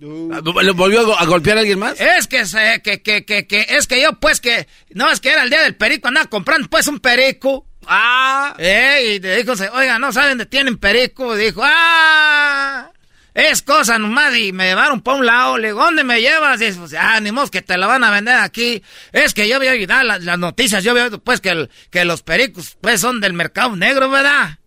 [0.00, 2.00] ¿Le volvió a golpear a alguien más?
[2.00, 5.30] Es que, se, que, que, que, que, es que yo pues que, no, es que
[5.30, 7.66] era el día del perico, andaba comprando pues un perico.
[7.86, 8.54] Ah.
[8.58, 11.36] Eh, y le dijo, oiga, ¿no saben dónde tienen perico?
[11.36, 12.90] dijo, ah,
[13.34, 14.36] es cosa nomás.
[14.36, 15.58] Y me llevaron para un lado.
[15.58, 16.60] Le digo, ¿dónde me llevas?
[16.60, 18.82] Y pues, ah, ni modo que te la van a vender aquí.
[19.12, 22.76] Es que yo veo y las, las noticias, yo veo pues que, que los pericos
[22.80, 24.58] pues son del mercado negro, ¿verdad?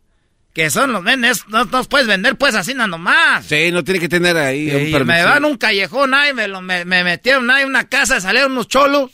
[0.58, 3.46] Que son los vendes, no los puedes vender pues así nada nomás.
[3.46, 6.64] Sí, no tiene que tener ahí y, un me van un callejón ahí, me, lo,
[6.64, 9.12] me, metieron ahí en una casa, salieron unos cholos.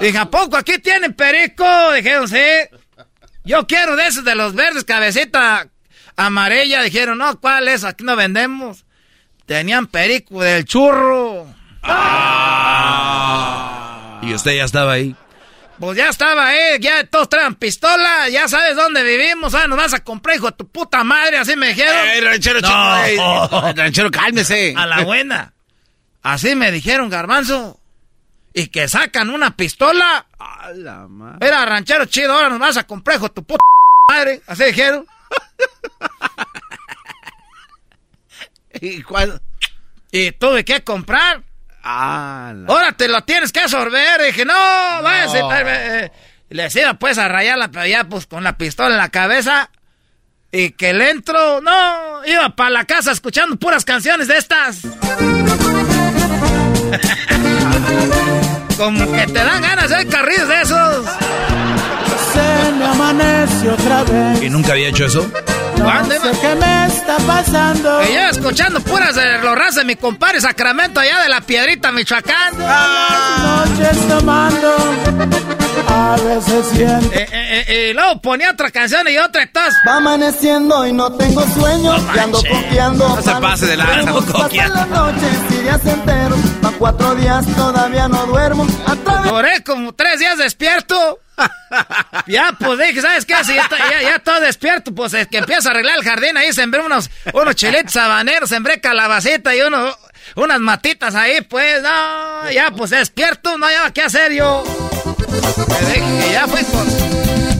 [0.00, 1.64] Dije, ¿a poco aquí tienen perico?
[1.92, 2.36] Dijeron, sí.
[3.44, 5.68] Yo quiero de esos de los verdes, cabecita
[6.16, 6.82] amarilla.
[6.82, 7.84] Dijeron, no, ¿cuál es?
[7.84, 8.84] Aquí no vendemos.
[9.46, 11.46] Tenían perico del churro.
[11.84, 12.98] Ah.
[14.20, 15.14] Y usted ya estaba ahí.
[15.78, 19.68] Pues ya estaba ahí, ya todos traen pistola, ya sabes dónde vivimos, ¿sabes?
[19.68, 22.08] Nos vas a comprar, hijo de tu puta madre, así me dijeron.
[22.08, 23.72] ¡Ey, ranchero, no.
[23.74, 24.74] ranchero, cálmese!
[24.76, 25.52] A la buena.
[26.22, 27.78] Así me dijeron, garbanzo
[28.56, 30.26] y que sacan una pistola.
[30.38, 31.46] A la madre.
[31.46, 33.62] Era ranchero chido, ahora nos vas a comprar, tu puta
[34.08, 34.40] madre.
[34.46, 35.06] Así dijeron.
[38.80, 39.42] ¿Y cuál?
[40.10, 41.42] Y tuve que comprar.
[41.88, 44.20] Ah, Ahora te lo tienes que absorber.
[44.26, 45.40] dije, no, váyase.
[45.40, 46.10] Eh,
[46.50, 49.70] les iba pues a rayar la ya pues con la pistola en la cabeza.
[50.50, 54.80] Y que le entro, no, iba para la casa escuchando puras canciones de estas.
[58.76, 61.06] Como que te dan ganas de carriles de esos.
[62.32, 64.42] Se me amanece otra vez.
[64.42, 65.30] ¿Y nunca había hecho eso?
[65.78, 68.02] No sé qué me está pasando.
[68.02, 71.92] Y yo escuchando puras de los ras de mi compadre Sacramento allá de la Piedrita,
[71.92, 72.54] Michoacán.
[72.60, 73.64] Ah.
[73.66, 75.55] Noches tomando.
[75.88, 77.12] A veces siento.
[77.12, 79.74] Eh, eh, eh, y luego ponía otra canción y otra estás.
[79.86, 81.96] Va amaneciendo y no tengo sueño.
[81.96, 83.08] No y ando coqueando.
[83.08, 86.38] No se pase de la las noches y días enteros.
[86.62, 88.66] Pa' cuatro días todavía no duermo.
[89.24, 91.20] Duré como tres días despierto.
[92.26, 93.34] ya, pues dije, ¿sabes qué?
[93.44, 96.36] Si ya, ya, ya, todo despierto, pues es que empiezo a arreglar el jardín.
[96.36, 99.96] Ahí sembré unos, unos chilitos habaneros, sembré calabacita y unos,
[100.34, 104.64] unas matitas ahí, pues, no, ya, pues despierto, no, ya, ¿qué hacer yo?
[105.28, 106.60] Que ya fue.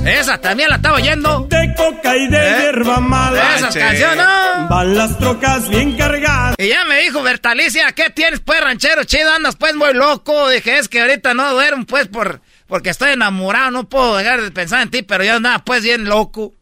[0.06, 1.47] Esa también la estaba oyendo.
[1.51, 2.56] De coca y de ¿Eh?
[2.60, 3.56] hierba mala.
[3.56, 4.68] Esas canciones, ¿no?
[4.68, 6.55] Van las trocas bien cargadas.
[6.59, 9.32] Y ya me dijo Bertalicia, ¿qué tienes pues ranchero chido?
[9.32, 10.48] Andas pues muy loco.
[10.48, 12.40] Dije, es que ahorita no duermo pues por...
[12.68, 16.05] Porque estoy enamorado, no puedo dejar de pensar en ti, pero ya andaba pues bien
[16.05, 16.52] loco.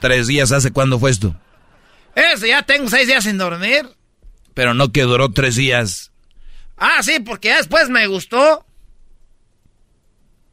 [0.00, 1.34] Tres días hace cuándo fue esto.
[2.14, 3.86] Eso, ya tengo seis días sin dormir.
[4.54, 6.10] Pero no que duró tres días.
[6.76, 8.64] Ah, sí, porque ya después me gustó.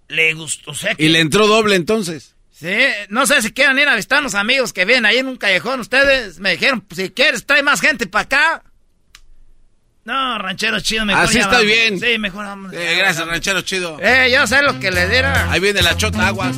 [0.09, 2.33] Le gustó, o sea que- Y le entró doble entonces.
[2.51, 2.75] Sí,
[3.09, 5.37] no sé si quieren ir a visitar a unos amigos que vienen ahí en un
[5.37, 5.79] callejón.
[5.79, 8.63] Ustedes me dijeron, si quieres, trae más gente para acá.
[10.05, 11.67] No, ranchero chido, mejor Así estoy vamos.
[11.67, 11.99] bien.
[11.99, 12.73] Sí, mejor vamos.
[12.73, 13.99] Eh, gracias, ranchero chido.
[14.01, 15.51] Eh, yo sé lo que le diera.
[15.51, 16.55] Ahí viene la chota aguas.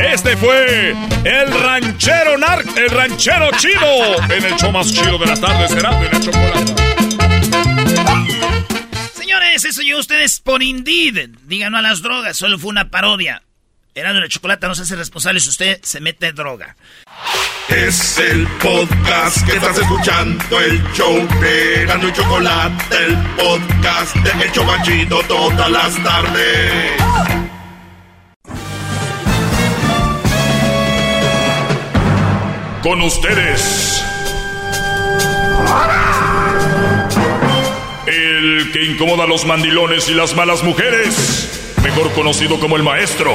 [0.00, 0.90] Este fue
[1.24, 6.00] el ranchero nar, el ranchero chido, en el show más chido de las tardes, será
[6.00, 6.74] de la chocolate.
[9.30, 11.36] Señores, eso yo ustedes por Indeed.
[11.44, 13.44] Digan no a las drogas, solo fue una parodia.
[13.94, 16.74] Era de la chocolate, no se hace responsable si usted se mete droga.
[17.68, 24.44] Es el podcast que estás escuchando, el show de Erasmo y Chocolate, el podcast de
[24.46, 26.92] El Chobachito todas las tardes.
[32.82, 34.02] Con ustedes.
[38.60, 43.32] El que incomoda a los mandilones y las malas mujeres, mejor conocido como el maestro.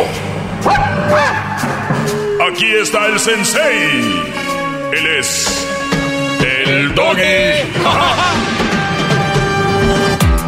[2.48, 4.24] Aquí está el sensei.
[4.94, 5.68] Él es
[6.68, 7.22] el doggy.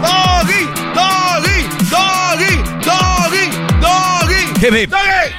[0.03, 0.63] Doggy,
[0.93, 1.57] doggy,
[1.89, 3.49] doggy, doggy,
[3.81, 4.65] doggy.
[4.65, 4.89] Hip, hip.
[4.91, 5.33] Doggy.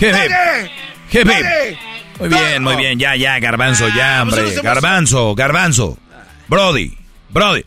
[0.00, 0.30] Hip, hip.
[0.30, 0.70] Doggy.
[1.12, 1.44] Hip, hip.
[1.46, 1.78] Doggy.
[2.20, 2.98] Muy bien, muy bien.
[2.98, 4.42] Ya, ya, garbanzo, ya, Ah, hombre.
[4.42, 5.96] pues, pues, Garbanzo, garbanzo.
[6.48, 6.92] Brody,
[7.32, 7.62] Brody.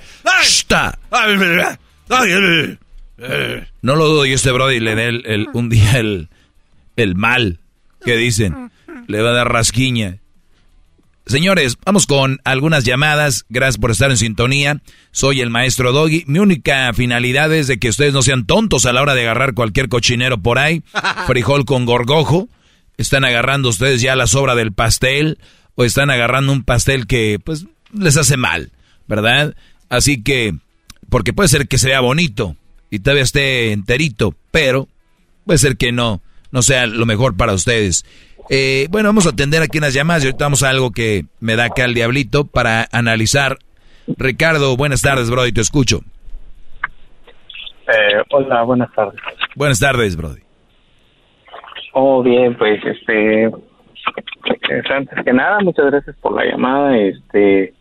[3.82, 6.30] No lo dudo y este Brody le dé el, el- un día el,
[6.96, 7.60] el mal
[8.04, 8.72] que dicen.
[9.08, 10.18] Le va a dar rasquiña.
[11.28, 13.46] Señores, vamos con algunas llamadas.
[13.50, 14.82] Gracias por estar en sintonía.
[15.12, 16.24] Soy el maestro Doggy.
[16.28, 19.54] Mi única finalidad es de que ustedes no sean tontos a la hora de agarrar
[19.56, 20.84] cualquier cochinero por ahí.
[21.28, 22.48] Frijol con gorgojo.
[22.98, 25.40] Están agarrando ustedes ya la sobra del pastel
[25.76, 28.72] o están agarrando un pastel que pues les hace mal,
[29.08, 29.56] ¿verdad?
[29.90, 30.54] Así que,
[31.10, 32.56] porque puede ser que se vea bonito
[32.90, 34.88] y todavía esté enterito, pero
[35.46, 36.22] puede ser que no,
[36.52, 38.06] no sea lo mejor para ustedes.
[38.50, 41.56] Eh, bueno, vamos a atender aquí unas llamadas y ahorita vamos a algo que me
[41.56, 43.58] da acá el diablito para analizar.
[44.08, 46.02] Ricardo, buenas tardes, Brody, te escucho.
[47.88, 49.20] Eh, hola, buenas tardes.
[49.56, 50.42] Buenas tardes, Brody.
[51.94, 56.98] Oh, bien, pues, este, pues, antes que nada, muchas gracias por la llamada.
[56.98, 57.74] Este,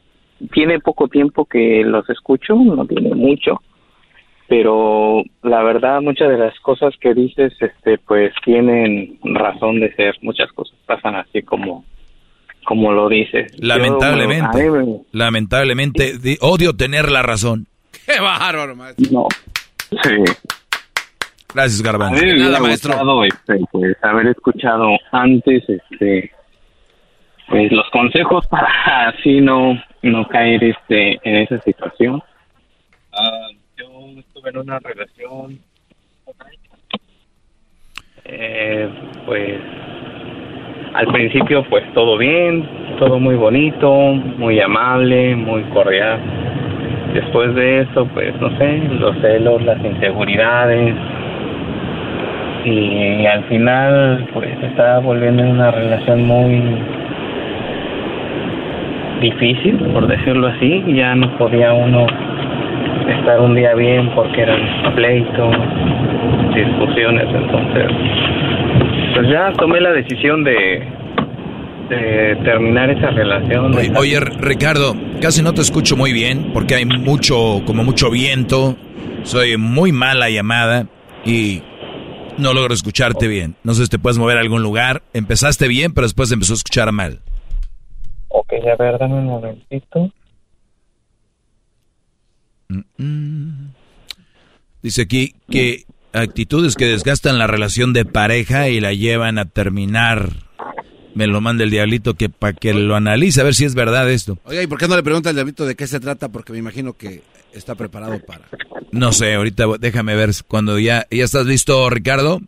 [0.52, 3.60] tiene poco tiempo que los escucho, no tiene mucho,
[4.48, 10.14] pero la verdad, muchas de las cosas que dices, este, pues, tienen razón de ser.
[10.22, 11.84] Muchas cosas pasan así como,
[12.64, 13.50] como lo dices.
[13.56, 17.66] Yo, Lamentablemente, bueno, me- lamentablemente, di- odio tener la razón.
[18.06, 19.06] Qué bárbaro, maestro.
[19.12, 19.28] No.
[20.02, 20.10] Sí.
[21.54, 22.20] Gracias, A Garbanzo.
[22.20, 26.30] mí me hubiera gustado, este, pues, haber escuchado antes, este,
[27.48, 32.22] pues, los consejos para así no, no caer, este, en esa situación.
[33.12, 33.86] Ah, yo
[34.18, 35.58] estuve en una relación,
[38.24, 38.88] eh,
[39.26, 39.60] pues,
[40.94, 42.68] al principio, pues, todo bien,
[42.98, 46.20] todo muy bonito, muy amable, muy cordial.
[47.12, 50.94] Después de eso, pues, no sé, los celos, las inseguridades,
[52.64, 56.78] y al final pues estaba volviendo en una relación muy
[59.20, 62.06] difícil por decirlo así ya no podía uno
[63.08, 65.56] estar un día bien porque eran pleitos
[66.54, 67.86] discusiones entonces
[69.14, 71.04] pues ya tomé la decisión de
[71.88, 76.86] de terminar esa relación Oye, oye, Ricardo, casi no te escucho muy bien porque hay
[76.86, 78.76] mucho, como mucho viento.
[79.22, 80.86] Soy muy mala llamada
[81.26, 81.62] y
[82.38, 83.56] no logro escucharte bien.
[83.64, 85.02] No sé si te puedes mover a algún lugar.
[85.12, 87.20] Empezaste bien, pero después empezó a escuchar mal.
[88.34, 90.12] Ok a ver dame un momentito
[94.82, 100.28] Dice aquí que actitudes que desgastan la relación de pareja y la llevan a terminar.
[101.14, 104.10] Me lo manda el diablito que para que lo analice, a ver si es verdad
[104.10, 104.36] esto.
[104.44, 106.28] Oiga, ¿y por qué no le pregunta al diablito de qué se trata?
[106.30, 108.48] Porque me imagino que está preparado para...
[108.90, 112.40] No sé, ahorita déjame ver cuando ya, ya estás listo, Ricardo.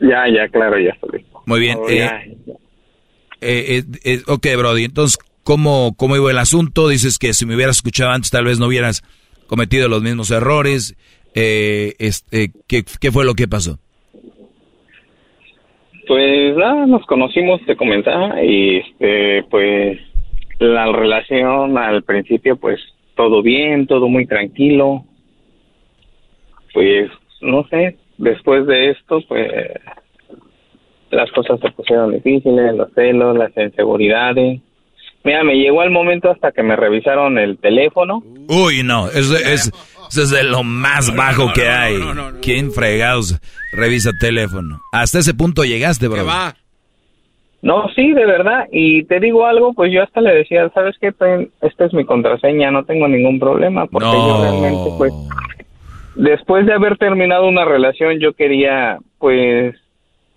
[0.00, 1.78] ya ya claro ya estoy Muy bien.
[1.80, 2.22] Oh, eh, ya.
[3.40, 6.88] Eh, eh, eh, ok, Brody, entonces, ¿cómo, ¿cómo iba el asunto?
[6.88, 9.02] Dices que si me hubieras escuchado antes tal vez no hubieras
[9.46, 10.96] cometido los mismos errores.
[11.34, 13.78] Eh, este, ¿qué, ¿Qué fue lo que pasó?
[16.06, 20.00] Pues nada, nos conocimos, te comentaba, y este, pues
[20.58, 22.80] la relación al principio, pues
[23.14, 25.04] todo bien, todo muy tranquilo.
[26.74, 27.10] Pues
[27.40, 29.50] no sé, después de esto, pues
[31.10, 34.60] las cosas se pusieron difíciles, los celos, las inseguridades.
[35.22, 38.22] Mira, me llegó el momento hasta que me revisaron el teléfono.
[38.48, 39.70] Uy, no, eso es,
[40.08, 41.98] eso es de lo más bajo que hay.
[42.40, 43.38] ¿Quién fregados
[43.72, 44.80] revisa teléfono?
[44.92, 46.24] Hasta ese punto llegaste, bro.
[47.62, 48.66] No, sí, de verdad.
[48.72, 51.12] Y te digo algo, pues yo hasta le decía, ¿sabes qué?
[51.60, 55.12] Esta es mi contraseña, no tengo ningún problema, porque yo realmente, pues,
[56.14, 59.76] después de haber terminado una relación, yo quería, pues,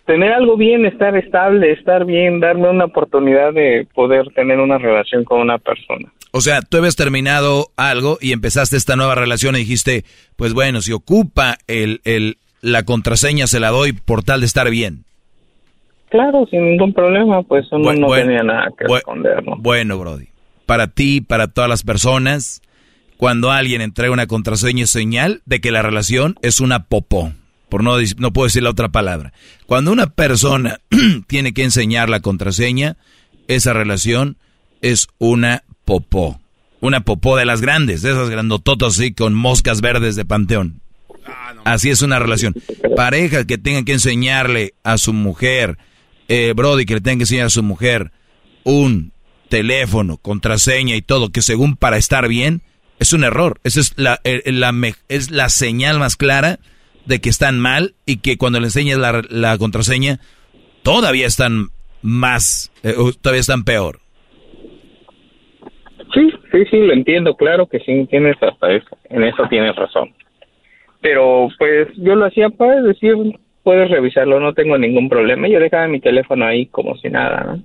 [0.05, 5.23] tener algo bien, estar estable, estar bien, darme una oportunidad de poder tener una relación
[5.23, 6.11] con una persona.
[6.31, 10.03] O sea, tú habías terminado algo y empezaste esta nueva relación y dijiste,
[10.35, 14.69] pues bueno, si ocupa el, el, la contraseña se la doy por tal de estar
[14.69, 15.05] bien.
[16.09, 19.57] Claro, sin ningún problema, pues uno no tenía nada que esconder, ¿no?
[19.57, 20.27] Bueno, Brody,
[20.65, 22.61] para ti, para todas las personas,
[23.17, 27.31] cuando alguien entrega una contraseña es señal de que la relación es una popó,
[27.73, 29.33] por no, no puedo decir la otra palabra.
[29.65, 30.79] Cuando una persona
[31.27, 32.97] tiene que enseñar la contraseña,
[33.47, 34.37] esa relación
[34.83, 36.39] es una popó.
[36.81, 40.81] Una popó de las grandes, de esas grandototas así con moscas verdes de panteón.
[41.63, 42.53] Así es una relación.
[42.95, 45.79] Pareja que tenga que enseñarle a su mujer,
[46.27, 48.11] eh, Brody, que le tenga que enseñar a su mujer
[48.63, 49.13] un
[49.49, 52.61] teléfono, contraseña y todo, que según para estar bien,
[52.99, 53.59] es un error.
[53.63, 56.59] Esa es la, la, es la señal más clara
[57.05, 60.19] de que están mal y que cuando le enseñas la, la contraseña,
[60.83, 61.67] todavía están
[62.01, 63.99] más, eh, todavía están peor.
[66.13, 70.13] Sí, sí, sí, lo entiendo, claro que sí, tienes hasta eso, en eso tienes razón.
[71.01, 73.15] Pero pues yo lo hacía para decir,
[73.63, 75.47] puedes revisarlo, no tengo ningún problema.
[75.47, 77.63] Yo dejaba mi teléfono ahí como si nada, ¿no?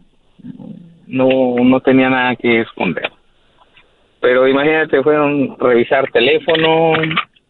[1.07, 3.11] No, no tenía nada que esconder.
[4.21, 6.93] Pero imagínate, fueron revisar teléfono,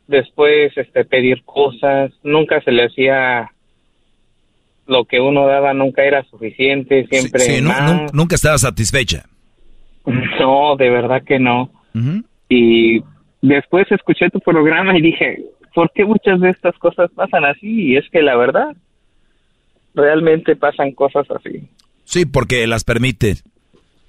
[0.08, 3.52] después este pedir cosas, nunca se le hacía
[4.86, 7.60] lo que uno daba, nunca era suficiente, siempre sí,
[8.12, 9.26] nunca estaba satisfecha.
[10.40, 11.70] No, de verdad que no.
[12.48, 13.02] Y
[13.42, 15.42] después escuché tu programa y dije,
[15.74, 17.90] ¿por qué muchas de estas cosas pasan así?
[17.90, 18.74] Y es que la verdad,
[19.94, 21.68] realmente pasan cosas así.
[22.04, 23.44] Sí, porque las permites,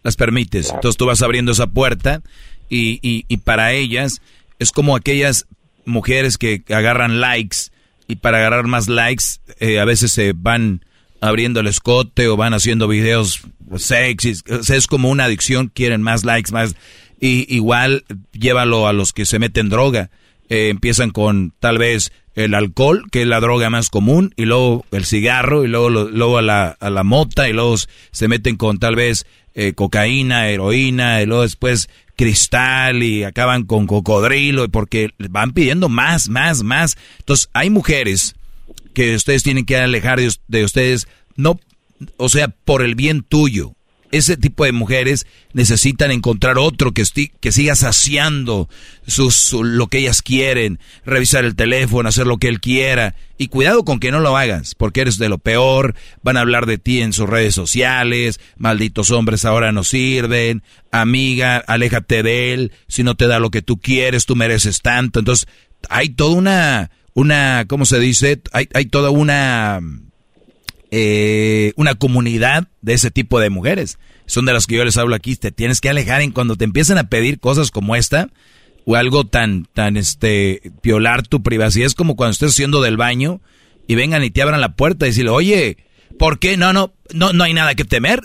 [0.03, 0.71] las permites.
[0.73, 2.21] Entonces tú vas abriendo esa puerta
[2.69, 4.21] y, y, y para ellas
[4.57, 5.47] es como aquellas
[5.85, 7.71] mujeres que agarran likes
[8.07, 9.25] y para agarrar más likes
[9.59, 10.83] eh, a veces se van
[11.21, 13.41] abriendo el escote o van haciendo videos
[13.77, 14.43] sexys.
[14.49, 16.75] O sea, es como una adicción, quieren más likes, más...
[17.21, 20.09] Y igual llévalo a los que se meten droga.
[20.47, 24.85] Eh, empiezan con tal vez el alcohol, que es la droga más común, y luego
[24.91, 27.75] el cigarro, y luego, luego a, la, a la mota, y luego
[28.11, 31.89] se meten con tal vez eh, cocaína, heroína, y luego después
[32.19, 36.97] cristal, y acaban con cocodrilo, porque van pidiendo más, más, más.
[37.19, 38.35] Entonces, hay mujeres
[38.93, 41.61] que ustedes tienen que alejar de, de ustedes, no,
[42.17, 43.73] o sea, por el bien tuyo,
[44.11, 47.03] ese tipo de mujeres necesitan encontrar otro que,
[47.39, 48.69] que siga saciando
[49.05, 53.15] sus, lo que ellas quieren, revisar el teléfono, hacer lo que él quiera.
[53.37, 56.65] Y cuidado con que no lo hagas, porque eres de lo peor, van a hablar
[56.65, 62.71] de ti en sus redes sociales, malditos hombres ahora no sirven, amiga, aléjate de él,
[62.87, 65.19] si no te da lo que tú quieres, tú mereces tanto.
[65.19, 65.47] Entonces,
[65.89, 68.41] hay toda una, una, ¿cómo se dice?
[68.51, 69.79] Hay, hay toda una
[70.91, 73.99] eh, una comunidad de ese tipo de mujeres.
[74.25, 75.35] Son de las que yo les hablo aquí.
[75.35, 78.29] Te tienes que alejar en cuando te empiezan a pedir cosas como esta
[78.85, 81.87] o algo tan, tan, este, violar tu privacidad.
[81.87, 83.41] Es como cuando estés haciendo del baño
[83.87, 85.77] y vengan y te abran la puerta y decirle, oye,
[86.17, 86.57] ¿por qué?
[86.57, 88.21] No, no, no, no hay nada que temer.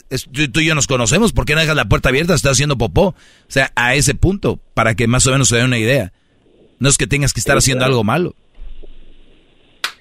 [0.52, 1.32] tú, y yo nos conocemos.
[1.32, 2.34] ¿Por qué no dejas la puerta abierta?
[2.34, 3.08] Estás haciendo popó.
[3.08, 3.14] O
[3.48, 6.12] sea, a ese punto, para que más o menos se dé una idea.
[6.78, 8.34] No es que tengas que estar haciendo algo malo.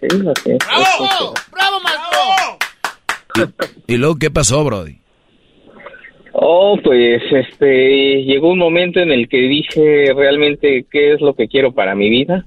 [0.01, 1.33] ¡Bravo!
[1.51, 2.02] ¡Bravo, maestro!
[3.87, 4.97] ¿Y, luego qué pasó, Brody?
[6.33, 11.47] Oh, pues este llegó un momento en el que dije realmente qué es lo que
[11.47, 12.45] quiero para mi vida.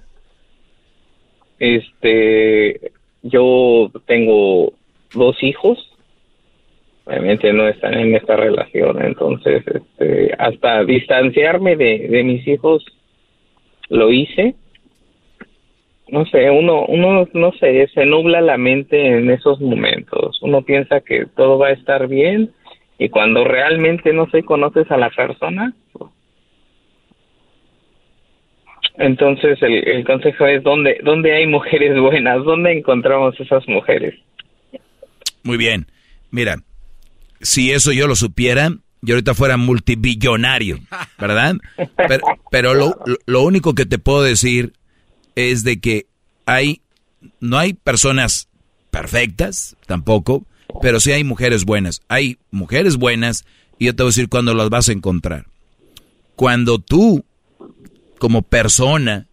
[1.58, 2.92] Este,
[3.22, 4.72] yo tengo
[5.14, 5.78] dos hijos.
[7.04, 12.84] Obviamente no están en esta relación, entonces este, hasta distanciarme de, de mis hijos
[13.88, 14.56] lo hice
[16.08, 20.38] no sé, uno, uno, no sé, se nubla la mente en esos momentos.
[20.42, 22.52] Uno piensa que todo va a estar bien
[22.98, 25.74] y cuando realmente no sé, conoces a la persona,
[28.98, 34.14] Entonces el, el consejo es dónde dónde hay mujeres buenas, dónde encontramos esas mujeres.
[35.42, 35.86] Muy bien.
[36.30, 36.56] Mira,
[37.40, 38.70] si eso yo lo supiera,
[39.02, 40.78] yo ahorita fuera multibillonario,
[41.18, 41.56] ¿verdad?
[41.96, 42.96] Pero, pero lo,
[43.26, 44.72] lo único que te puedo decir
[45.36, 46.06] es de que
[46.46, 46.82] hay,
[47.38, 48.48] no hay personas
[48.90, 50.44] perfectas tampoco,
[50.82, 52.02] pero sí hay mujeres buenas.
[52.08, 53.44] Hay mujeres buenas
[53.78, 55.46] y yo te voy a decir cuándo las vas a encontrar.
[56.34, 57.24] Cuando tú,
[58.18, 59.28] como persona,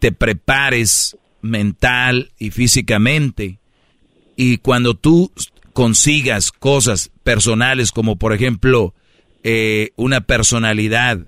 [0.00, 3.58] te prepares mental y físicamente
[4.36, 5.32] y cuando tú
[5.72, 8.94] consigas cosas personales como por ejemplo
[9.42, 11.20] eh, una personalidad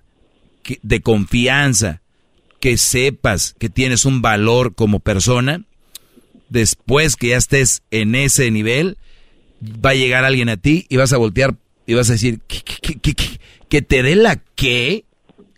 [0.83, 2.02] de confianza,
[2.63, 5.65] que sepas que tienes un valor como persona,
[6.49, 8.99] después que ya estés en ese nivel,
[9.61, 11.57] va a llegar alguien a ti y vas a voltear
[11.89, 12.39] y vas a decir,
[13.69, 15.05] que te dé la qué?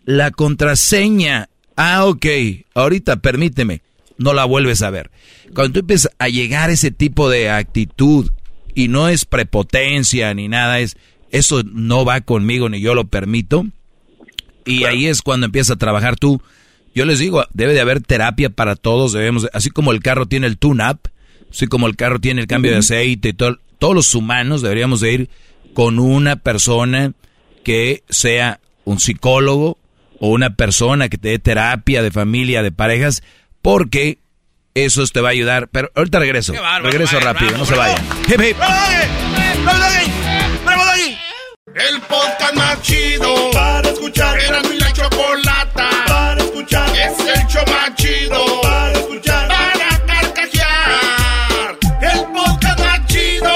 [0.03, 1.49] La contraseña.
[1.75, 2.25] Ah, ok,
[2.73, 3.83] ahorita permíteme,
[4.17, 5.11] no la vuelves a ver.
[5.53, 8.31] Cuando tú empiezas a llegar a ese tipo de actitud,
[8.73, 10.97] y no es prepotencia ni nada, es
[11.29, 13.67] eso no va conmigo ni yo lo permito.
[14.65, 16.41] Y ahí es cuando empieza a trabajar tú.
[16.95, 20.47] Yo les digo, debe de haber terapia para todos, debemos, así como el carro tiene
[20.47, 20.99] el tune-up,
[21.51, 25.01] así como el carro tiene el cambio de aceite y todo, todos los humanos deberíamos
[25.01, 25.29] de ir
[25.73, 27.11] con una persona
[27.65, 29.77] que sea un psicólogo
[30.19, 33.23] o una persona que te dé terapia de familia, de parejas,
[33.61, 34.19] porque
[34.73, 35.67] eso te va a ayudar.
[35.67, 36.53] Pero ahorita regreso.
[36.81, 38.05] regreso rápido, no se vayan.
[38.27, 38.57] Hip, hip.
[41.75, 44.39] El podcast más chido para escuchar.
[44.39, 45.54] Era mi la chocolata para
[46.65, 46.89] escuchar.
[46.95, 49.47] Es el show más chido para escuchar.
[49.47, 51.77] Para carcajear.
[52.01, 53.55] El podcast más chido.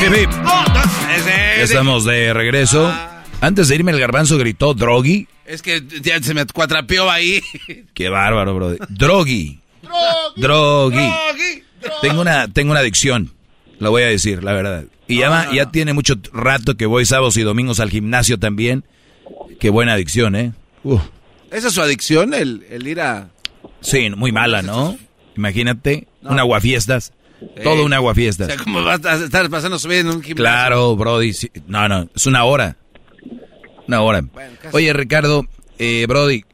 [0.00, 0.30] Hip, hip.
[1.56, 2.92] Ya estamos de regreso.
[3.40, 5.28] Antes de irme, el garbanzo gritó Drogi.
[5.44, 7.40] Es que ya se me cuatrapeó ahí.
[7.94, 8.76] Qué bárbaro, bro.
[8.88, 9.60] Drogi.
[10.36, 11.10] Drogi.
[12.02, 13.32] Tengo una, tengo una adicción.
[13.80, 14.84] Lo voy a decir, la verdad.
[15.06, 18.84] Y ya, va- ya tiene mucho rato que voy sábados y domingos al gimnasio también.
[19.60, 20.52] Qué buena adicción, ¿eh?
[20.84, 21.00] Uf.
[21.50, 23.28] ¿Esa es su adicción, el, el ir a...?
[23.80, 24.98] Sí, muy mala, ¿no?
[25.36, 27.12] Imagínate, un aguafiestas.
[27.62, 28.48] Todo un O aguafiestas.
[28.48, 30.34] sea, ¿cómo vas a estar pasando su vida en un gimnasio?
[30.36, 31.32] Claro, Brody.
[31.32, 31.50] sí.
[31.68, 32.76] No, no, es una hora.
[33.86, 34.24] Una hora.
[34.72, 35.46] Oye, Ricardo,
[35.78, 36.44] eh, Brody,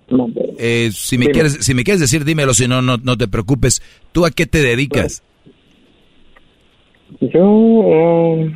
[0.58, 1.32] eh, si, me Dime.
[1.32, 3.82] quieres, si me quieres decir, dímelo, si no, no, no te preocupes.
[4.12, 5.22] ¿Tú a qué te dedicas?
[7.20, 8.54] Yo, um,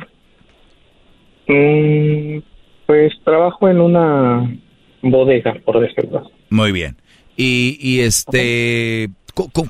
[1.47, 2.41] mm,
[2.85, 4.59] pues trabajo en una
[5.01, 6.29] bodega, por decirlo.
[6.49, 6.97] Muy bien.
[7.37, 9.09] Y, y este,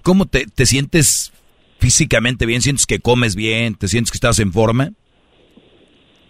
[0.04, 1.32] ¿cómo, te, te sientes
[1.78, 2.62] físicamente bien?
[2.62, 3.76] ¿Sientes que comes bien?
[3.76, 4.92] ¿Te sientes que estás en forma?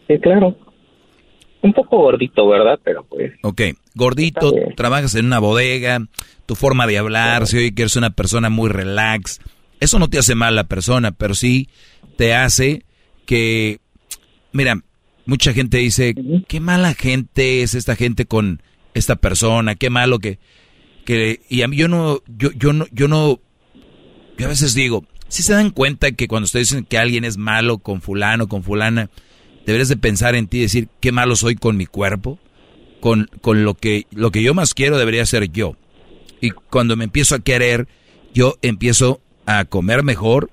[0.08, 0.58] Sí, claro.
[1.62, 2.80] Un poco gordito, ¿verdad?
[2.84, 3.34] Pero pues.
[3.44, 3.62] Ok,
[3.94, 6.00] gordito, trabajas en una bodega,
[6.46, 9.40] tu forma de hablar, se oye que eres una persona muy relax.
[9.80, 11.70] Eso no te hace mal la persona, pero sí
[12.20, 12.84] te hace
[13.26, 13.80] que,
[14.52, 14.84] mira,
[15.26, 16.14] mucha gente dice,
[16.50, 18.62] qué mala gente es esta gente con
[18.94, 20.38] esta persona, qué malo que,
[21.06, 23.40] que, y a mí yo no, yo, yo no, yo no,
[24.38, 27.38] yo a veces digo, si se dan cuenta que cuando ustedes dicen que alguien es
[27.38, 29.10] malo con fulano, con fulana,
[29.66, 32.38] deberías de pensar en ti y decir, qué malo soy con mi cuerpo,
[33.00, 35.78] con, con lo que, lo que yo más quiero debería ser yo.
[36.42, 37.88] Y cuando me empiezo a querer,
[38.34, 40.52] yo empiezo a comer mejor,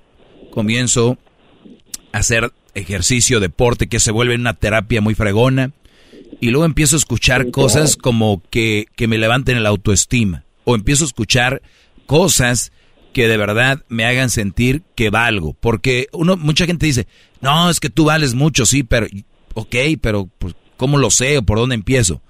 [0.49, 1.17] comienzo
[2.17, 5.71] hacer ejercicio, deporte, que se vuelve una terapia muy fregona.
[6.39, 10.43] Y luego empiezo a escuchar cosas como que, que me levanten la autoestima.
[10.65, 11.61] O empiezo a escuchar
[12.05, 12.71] cosas
[13.13, 15.55] que de verdad me hagan sentir que valgo.
[15.59, 17.07] Porque uno, mucha gente dice,
[17.41, 19.07] no, es que tú vales mucho, sí, pero,
[19.55, 22.21] ok, pero pues, ¿cómo lo sé o por dónde empiezo?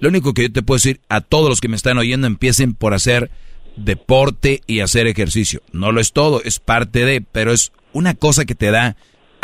[0.00, 2.74] Lo único que yo te puedo decir a todos los que me están oyendo, empiecen
[2.74, 3.30] por hacer
[3.76, 5.62] deporte y hacer ejercicio.
[5.72, 8.96] No lo es todo, es parte de, pero es una cosa que te da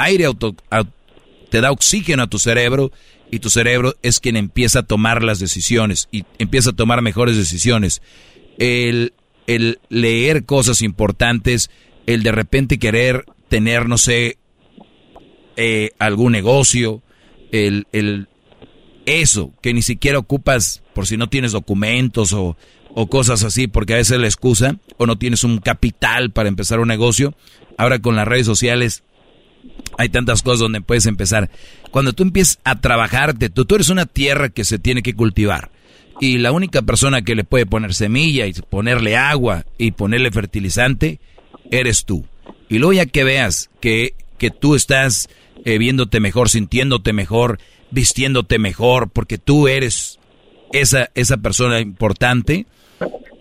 [0.02, 0.86] aire, auto, au-
[1.50, 2.92] te da oxígeno a tu cerebro
[3.30, 7.36] y tu cerebro es quien empieza a tomar las decisiones y empieza a tomar mejores
[7.36, 8.02] decisiones.
[8.58, 9.12] El,
[9.46, 11.70] el leer cosas importantes,
[12.06, 14.38] el de repente querer tener, no sé,
[15.56, 17.02] eh, algún negocio,
[17.52, 18.28] el, el,
[19.06, 22.56] eso, que ni siquiera ocupas por si no tienes documentos o,
[22.94, 26.48] o cosas así, porque a veces es la excusa, o no tienes un capital para
[26.48, 27.34] empezar un negocio.
[27.76, 29.02] Ahora con las redes sociales
[30.00, 31.50] hay tantas cosas donde puedes empezar.
[31.90, 35.70] Cuando tú empiezas a trabajarte, tú, tú eres una tierra que se tiene que cultivar.
[36.20, 41.20] Y la única persona que le puede poner semilla y ponerle agua y ponerle fertilizante,
[41.70, 42.24] eres tú.
[42.70, 45.28] Y luego ya que veas que, que tú estás
[45.66, 47.58] eh, viéndote mejor, sintiéndote mejor,
[47.90, 50.18] vistiéndote mejor, porque tú eres
[50.72, 52.64] esa, esa persona importante,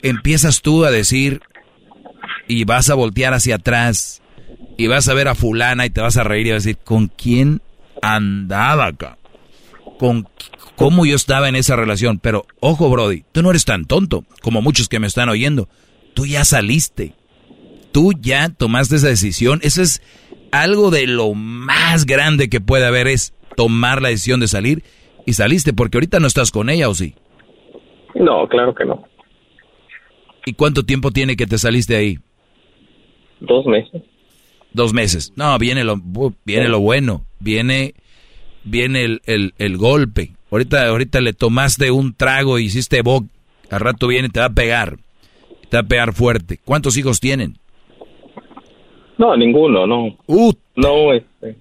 [0.03, 1.39] empiezas tú a decir
[2.49, 4.21] y vas a voltear hacia atrás
[4.79, 6.77] y vas a ver a fulana y te vas a reír y vas a decir,
[6.81, 7.61] ¿con quién
[8.01, 9.17] andaba acá?
[9.99, 10.25] ¿Con
[10.77, 12.17] cómo yo estaba en esa relación?
[12.17, 15.67] Pero ojo, Brody, tú no eres tan tonto como muchos que me están oyendo.
[16.13, 17.11] Tú ya saliste.
[17.91, 19.59] Tú ya tomaste esa decisión.
[19.63, 20.01] Eso es
[20.53, 24.83] algo de lo más grande que puede haber es tomar la decisión de salir
[25.25, 27.15] y saliste porque ahorita no estás con ella o sí.
[28.15, 29.03] No, claro que no.
[30.45, 32.19] ¿Y cuánto tiempo tiene que te saliste ahí?
[33.41, 34.03] Dos meses.
[34.73, 35.33] Dos meses.
[35.35, 36.01] No, viene lo,
[36.45, 37.25] viene lo bueno.
[37.39, 37.95] Viene,
[38.63, 40.33] viene el, el, el golpe.
[40.51, 43.25] Ahorita, ahorita le tomaste un trago y hiciste boc.
[43.69, 44.97] Al rato viene y te va a pegar.
[45.69, 46.59] Te va a pegar fuerte.
[46.63, 47.57] ¿Cuántos hijos tienen?
[49.17, 50.17] No, ninguno, no.
[50.27, 51.57] Uh, no, este.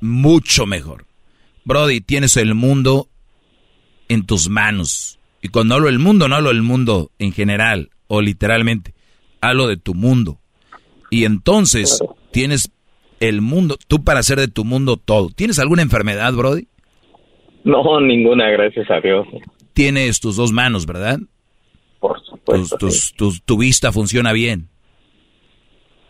[0.00, 1.06] Mucho mejor.
[1.64, 3.08] Brody, tienes el mundo
[4.08, 5.18] en tus manos.
[5.42, 8.94] Y cuando hablo del mundo, no hablo del mundo en general o literalmente.
[9.40, 10.40] Hablo de tu mundo.
[11.10, 12.70] Y entonces tienes
[13.20, 15.30] el mundo, tú para hacer de tu mundo todo.
[15.30, 16.68] ¿Tienes alguna enfermedad, Brody?
[17.64, 19.26] No, ninguna, gracias a Dios.
[19.72, 21.18] Tienes tus dos manos, ¿verdad?
[22.00, 22.78] Por supuesto.
[22.78, 24.68] Tus, tus, tu vista funciona bien.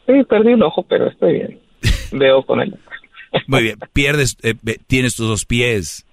[0.06, 1.60] Sí, perdí un ojo, pero estoy bien.
[2.12, 2.76] Veo con él.
[3.46, 3.78] Muy bien.
[3.92, 4.54] Pierdes, eh,
[4.86, 6.06] tienes tus dos pies.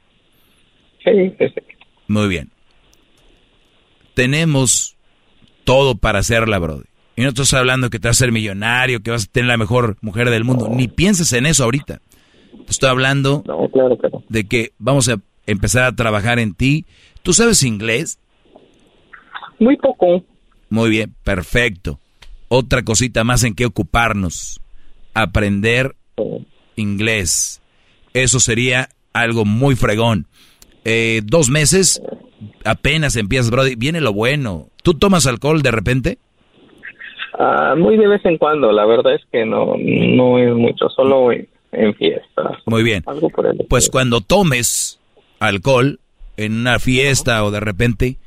[1.03, 1.61] Sí, sí, sí.
[2.07, 2.51] Muy bien.
[4.13, 4.97] Tenemos
[5.63, 6.85] todo para hacerla, Brody.
[7.15, 9.57] Y no estás hablando que te vas a ser millonario, que vas a tener la
[9.57, 10.67] mejor mujer del mundo.
[10.69, 12.01] Ni pienses en eso ahorita.
[12.67, 13.43] Estoy hablando
[14.27, 16.85] de que vamos a empezar a trabajar en ti.
[17.23, 18.19] ¿Tú sabes inglés?
[19.59, 20.23] Muy poco.
[20.69, 21.99] Muy bien, perfecto.
[22.47, 24.59] Otra cosita más en que ocuparnos.
[25.13, 25.95] Aprender
[26.75, 27.61] inglés.
[28.13, 30.27] Eso sería algo muy fregón.
[30.83, 32.01] Eh, dos meses,
[32.65, 33.75] apenas empiezas, Brody.
[33.75, 34.69] Viene lo bueno.
[34.83, 36.19] ¿Tú tomas alcohol de repente?
[37.37, 41.31] Ah, muy de vez en cuando, la verdad es que no, no es mucho, solo
[41.31, 41.47] en,
[41.95, 42.57] fiestas.
[42.65, 43.03] Muy bien.
[43.69, 44.99] pues cuando tomes
[45.39, 45.99] alcohol
[46.37, 48.17] en una fiesta o de repente,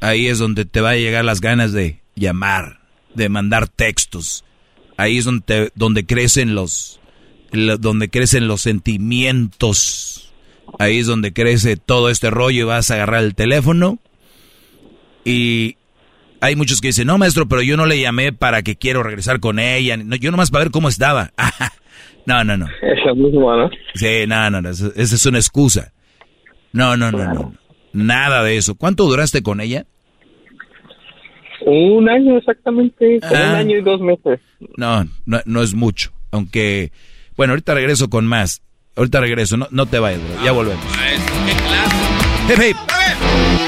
[0.00, 2.80] ahí es donde te va a llegar las ganas de llamar,
[3.14, 4.44] de mandar textos.
[4.96, 7.00] Ahí es donde, donde crecen los,
[7.52, 10.32] donde crecen los sentimientos.
[10.80, 13.98] Ahí es donde crece todo este rollo y vas a agarrar el teléfono
[15.24, 15.76] y
[16.40, 19.40] hay muchos que dicen, no, maestro, pero yo no le llamé para que quiero regresar
[19.40, 19.96] con ella.
[19.96, 21.32] No, yo nomás para ver cómo estaba.
[22.26, 22.66] no, no, no.
[22.82, 23.70] Eso mismo, ¿no?
[23.94, 24.70] Sí, no, no, no.
[24.70, 25.92] Esa es una excusa.
[26.72, 27.54] No, no, no, no.
[27.92, 28.76] Nada de eso.
[28.76, 29.86] ¿Cuánto duraste con ella?
[31.66, 33.58] Un año exactamente, un ah.
[33.58, 34.40] año y dos meses.
[34.76, 36.12] No, no, no es mucho.
[36.30, 36.92] Aunque,
[37.36, 38.62] bueno, ahorita regreso con más.
[38.96, 40.44] Ahorita regreso, no, no te vayas, bro.
[40.44, 40.84] ya volvemos.
[42.46, 43.67] ¿qué clase?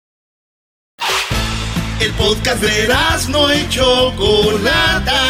[2.01, 2.87] El podcast de
[3.29, 5.21] no y Chocolata.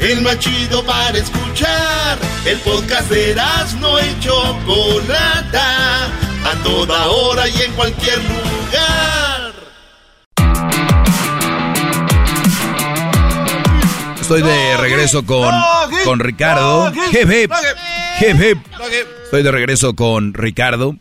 [0.00, 2.18] El más chido para escuchar.
[2.44, 3.36] El podcast de
[3.78, 6.06] no y Chocolata.
[6.44, 9.52] A toda hora y en cualquier lugar.
[14.20, 15.54] Estoy de regreso con,
[16.04, 16.92] con Ricardo.
[19.22, 20.96] Estoy de regreso con Ricardo.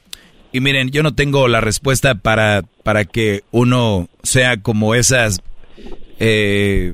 [0.51, 5.42] Y miren, yo no tengo la respuesta para, para que uno sea como esas,
[6.19, 6.93] eh,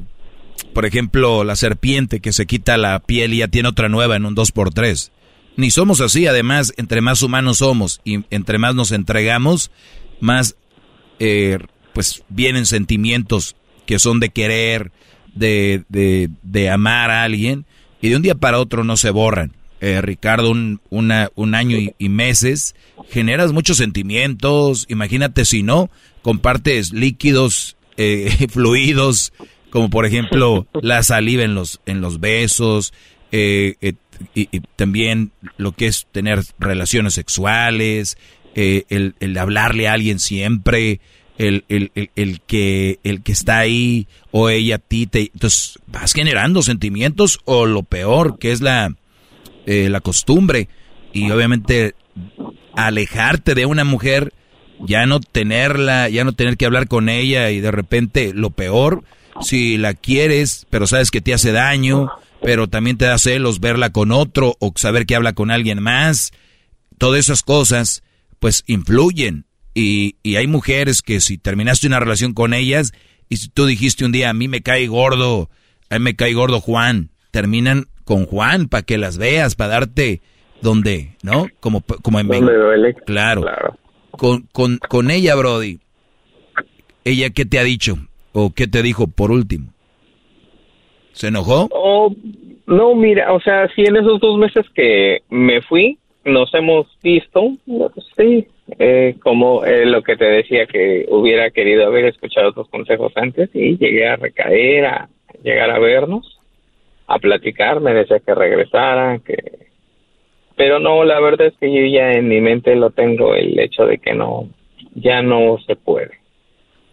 [0.73, 4.25] por ejemplo, la serpiente que se quita la piel y ya tiene otra nueva en
[4.25, 5.11] un 2x3.
[5.56, 9.69] Ni somos así, además, entre más humanos somos y entre más nos entregamos,
[10.19, 10.56] más
[11.19, 11.59] eh,
[11.93, 14.91] pues vienen sentimientos que son de querer,
[15.35, 17.65] de, de, de amar a alguien,
[18.01, 19.53] y de un día para otro no se borran.
[19.85, 22.73] Eh, Ricardo, un, un año y, meses,
[23.09, 25.89] generas muchos sentimientos, imagínate si no,
[26.21, 29.33] compartes líquidos, eh, fluidos,
[29.71, 32.93] como por ejemplo la saliva en los, en los besos,
[33.33, 33.75] eh,
[34.33, 38.17] y, también lo que es tener relaciones sexuales,
[38.55, 41.01] el, el, hablarle a alguien siempre,
[41.37, 46.13] el, el, el, que, el que está ahí o ella a ti, te, entonces vas
[46.13, 48.95] generando sentimientos o lo peor que es la
[49.66, 50.67] eh, la costumbre.
[51.14, 51.95] y obviamente
[52.75, 54.33] alejarte de una mujer,
[54.80, 59.03] ya no tenerla, ya no tener que hablar con ella y de repente lo peor,
[59.42, 62.09] si la quieres, pero sabes que te hace daño,
[62.42, 66.32] pero también te da celos verla con otro o saber que habla con alguien más,
[66.98, 68.03] todas esas cosas
[68.40, 72.92] pues influyen y, y hay mujeres que si terminaste una relación con ellas
[73.30, 75.50] y si tú dijiste un día a mí me cae gordo,
[75.90, 80.21] a mí me cae gordo Juan, terminan con Juan para que las veas, para darte
[80.61, 81.47] donde, ¿no?
[81.59, 82.93] Como, como en duele.
[83.05, 83.43] Claro.
[84.11, 85.79] Con, con, con ella, Brody.
[87.03, 87.95] ¿Ella qué te ha dicho?
[88.33, 89.73] ¿O qué te dijo por último?
[91.13, 91.67] ¿Se enojó?
[91.71, 92.15] Oh,
[92.67, 97.51] no, mira, o sea, sí, en esos dos meses que me fui, nos hemos visto,
[98.15, 98.47] sí,
[98.77, 103.49] eh, como eh, lo que te decía que hubiera querido haber escuchado tus consejos antes
[103.53, 105.09] y llegué a recaer, a
[105.43, 106.32] llegar a vernos,
[107.16, 109.35] a platicar, me decía que regresara, que...
[110.56, 113.85] Pero no, la verdad es que yo ya en mi mente lo tengo el hecho
[113.85, 114.50] de que no,
[114.93, 116.11] ya no se puede.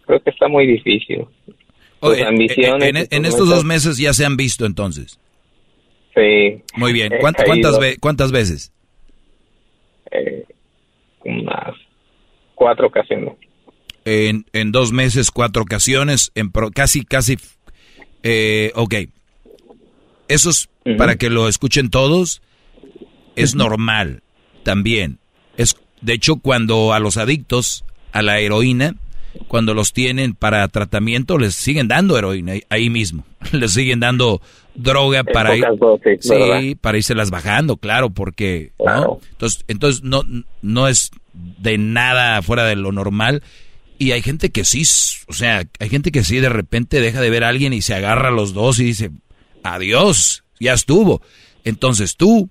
[0.07, 1.25] Creo que está muy difícil.
[2.01, 5.19] En- ambiciones en, estos dos meses ya se han visto entonces.
[6.15, 6.61] Sí.
[6.75, 7.13] Muy bien.
[7.13, 7.45] He ¿Cuánt- caído.
[7.45, 8.73] ¿Cuántas, ve- ¿Cuántas veces?
[10.11, 10.43] eh,
[11.23, 11.75] unas
[12.55, 13.33] cuatro ocasiones.
[14.03, 17.37] En, en dos meses, cuatro ocasiones, en pro- casi, casi,
[18.23, 18.95] eh, ok.
[20.31, 22.41] Eso es para que lo escuchen todos,
[23.35, 24.23] es normal
[24.63, 25.19] también.
[25.57, 28.95] Es, de hecho, cuando a los adictos a la heroína,
[29.47, 33.25] cuando los tienen para tratamiento, les siguen dando heroína ahí- mismo.
[33.53, 34.41] Les siguen dando
[34.75, 39.19] droga para ir, dosis, sí, para irse bajando, claro, porque ¿no?
[39.31, 40.23] entonces, entonces no,
[40.61, 43.41] no es de nada fuera de lo normal.
[43.97, 44.83] Y hay gente que sí,
[45.27, 47.93] o sea, hay gente que sí de repente deja de ver a alguien y se
[47.93, 49.11] agarra a los dos y dice,
[49.63, 51.21] adiós, ya estuvo.
[51.63, 52.49] Entonces tú,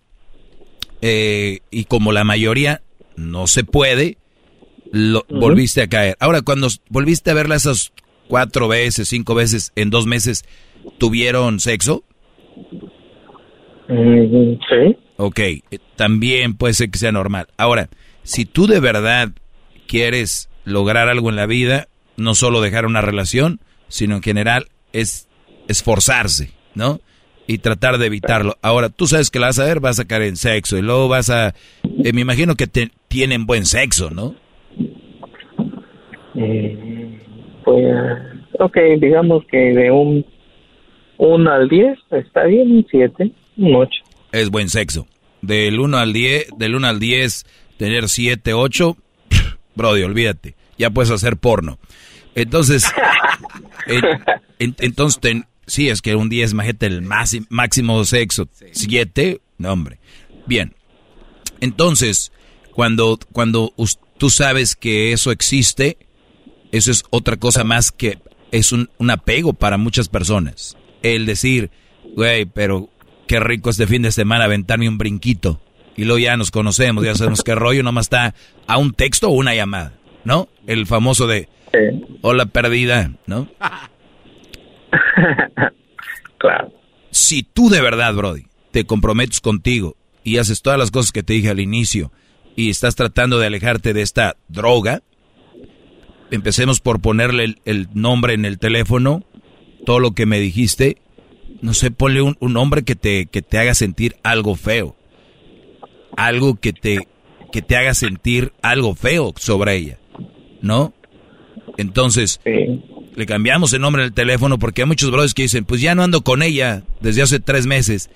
[1.02, 2.82] eh, y como la mayoría
[3.16, 4.18] no se puede,
[4.92, 6.16] lo, volviste a caer.
[6.20, 7.92] Ahora, cuando volviste a verla esas
[8.28, 10.44] cuatro veces, cinco veces en dos meses,
[10.98, 12.04] ¿tuvieron sexo?
[13.88, 14.96] Mm, sí.
[15.16, 15.62] Ok, eh,
[15.96, 17.48] también puede ser que sea normal.
[17.56, 17.88] Ahora,
[18.22, 19.32] si tú de verdad
[19.86, 25.28] quieres lograr algo en la vida, no solo dejar una relación, sino en general es
[25.68, 27.00] esforzarse, ¿no?
[27.46, 28.56] Y tratar de evitarlo.
[28.62, 31.08] Ahora, tú sabes que la vas a ver, vas a caer en sexo y luego
[31.08, 31.48] vas a...
[32.04, 34.34] eh, me imagino que te- tienen buen sexo, ¿no?
[36.34, 37.18] Mm,
[37.64, 37.84] Pues,
[38.58, 40.24] ok, digamos que de un
[41.18, 43.90] 1 al 10 está bien, un 7, un 8.
[44.32, 45.06] Es buen sexo.
[45.42, 47.44] Del 1 al 10, del 1 al 10,
[47.78, 48.96] tener 7, 8,
[49.74, 50.54] brody, olvídate.
[50.78, 51.78] Ya puedes hacer porno.
[52.34, 52.90] Entonces,
[53.86, 54.04] en-
[54.58, 58.48] en- entonces, ten- sí, es que un 10, imagínate el máximo, máximo sexo.
[58.72, 59.98] 7, no, hombre.
[60.46, 60.74] Bien.
[61.60, 62.32] Entonces,
[62.72, 63.72] cuando, cuando
[64.18, 65.96] tú sabes que eso existe,
[66.72, 68.18] eso es otra cosa más que
[68.50, 70.76] es un, un apego para muchas personas.
[71.02, 71.70] El decir,
[72.14, 72.90] güey, pero
[73.26, 75.60] qué rico este fin de semana aventarme un brinquito.
[75.96, 78.34] Y luego ya nos conocemos, ya sabemos qué rollo, nomás está
[78.66, 79.92] a un texto o una llamada,
[80.24, 80.48] ¿no?
[80.66, 81.48] El famoso de,
[82.22, 83.48] hola perdida, ¿no?
[86.38, 86.72] claro.
[87.10, 91.32] Si tú de verdad, Brody, te comprometes contigo y haces todas las cosas que te
[91.32, 92.12] dije al inicio
[92.56, 95.02] y estás tratando de alejarte de esta droga,
[96.30, 99.24] empecemos por ponerle el, el nombre en el teléfono,
[99.84, 100.98] todo lo que me dijiste,
[101.62, 104.96] no sé, ponle un, un nombre que te, que te haga sentir algo feo.
[106.16, 107.08] Algo que te,
[107.52, 109.98] que te haga sentir algo feo sobre ella,
[110.60, 110.92] ¿no?
[111.76, 112.40] Entonces,
[113.14, 116.02] le cambiamos el nombre del teléfono porque hay muchos brothers que dicen, pues ya no
[116.02, 118.10] ando con ella desde hace tres meses.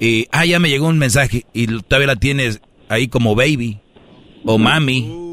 [0.00, 3.78] Y, ah, ya me llegó un mensaje y todavía la tienes ahí como baby,
[4.44, 5.32] o mami,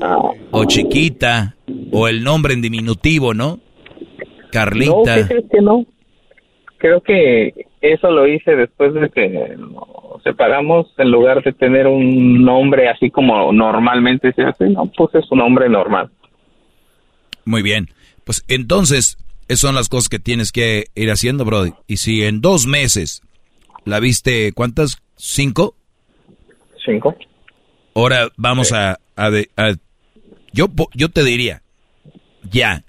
[0.51, 1.55] o chiquita,
[1.91, 3.57] o el nombre en diminutivo, ¿no?
[3.57, 3.59] No,
[4.51, 5.15] Carlita.
[5.15, 5.85] ¿qué crees que no?
[6.77, 12.43] Creo que eso lo hice después de que nos separamos, en lugar de tener un
[12.43, 16.09] nombre así como normalmente se hace, no, puse su nombre normal.
[17.45, 17.87] Muy bien.
[18.27, 21.71] Pues entonces, esas son las cosas que tienes que ir haciendo, Brody.
[21.87, 23.21] Y si en dos meses
[23.85, 24.97] la viste, ¿cuántas?
[25.15, 25.75] ¿Cinco?
[26.85, 27.15] Cinco.
[27.95, 29.73] Ahora vamos a, a de- a-
[30.53, 31.63] yo, yo te diría,
[32.51, 32.83] ya.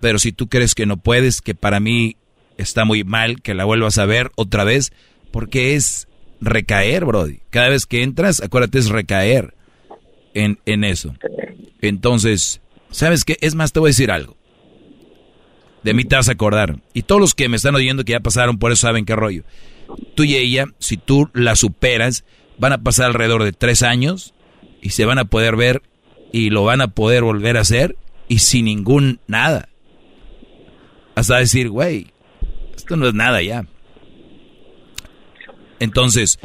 [0.00, 2.16] Pero si tú crees que no puedes, que para mí
[2.58, 4.92] está muy mal que la vuelvas a ver otra vez,
[5.30, 6.08] porque es
[6.40, 7.40] recaer, Brody.
[7.50, 9.54] Cada vez que entras, acuérdate, es recaer
[10.34, 11.14] en, en eso.
[11.80, 12.60] Entonces,
[12.90, 13.36] ¿sabes qué?
[13.40, 14.36] Es más, te voy a decir algo.
[15.82, 16.80] De mí te vas a acordar.
[16.92, 19.44] Y todos los que me están oyendo que ya pasaron por eso saben qué rollo.
[20.14, 22.24] Tú y ella, si tú la superas,
[22.58, 24.34] van a pasar alrededor de tres años
[24.82, 25.82] y se van a poder ver
[26.32, 27.96] y lo van a poder volver a hacer
[28.28, 29.68] y sin ningún nada.
[31.14, 32.08] Hasta decir, güey,
[32.76, 33.66] esto no es nada ya.
[35.80, 36.38] Entonces,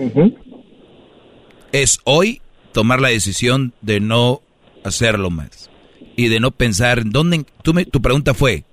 [1.72, 2.42] es hoy
[2.72, 4.42] tomar la decisión de no
[4.84, 5.70] hacerlo más
[6.16, 7.46] y de no pensar en dónde.
[7.62, 8.64] Tú me, tu pregunta fue,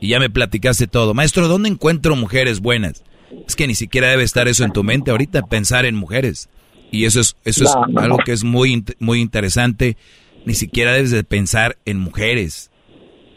[0.00, 3.02] y ya me platicaste todo, maestro, ¿dónde encuentro mujeres buenas?
[3.46, 6.48] Es que ni siquiera debe estar eso en tu mente ahorita, pensar en mujeres.
[6.90, 9.96] Y eso es, eso es No, no, algo que es muy, muy interesante.
[10.46, 12.70] Ni siquiera debes de pensar en mujeres.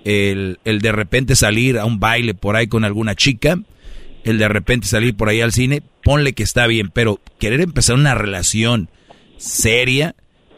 [0.05, 3.59] El, el de repente salir a un baile por ahí con alguna chica,
[4.23, 7.95] el de repente salir por ahí al cine, ponle que está bien, pero querer empezar
[7.95, 8.89] una relación
[9.37, 10.15] seria,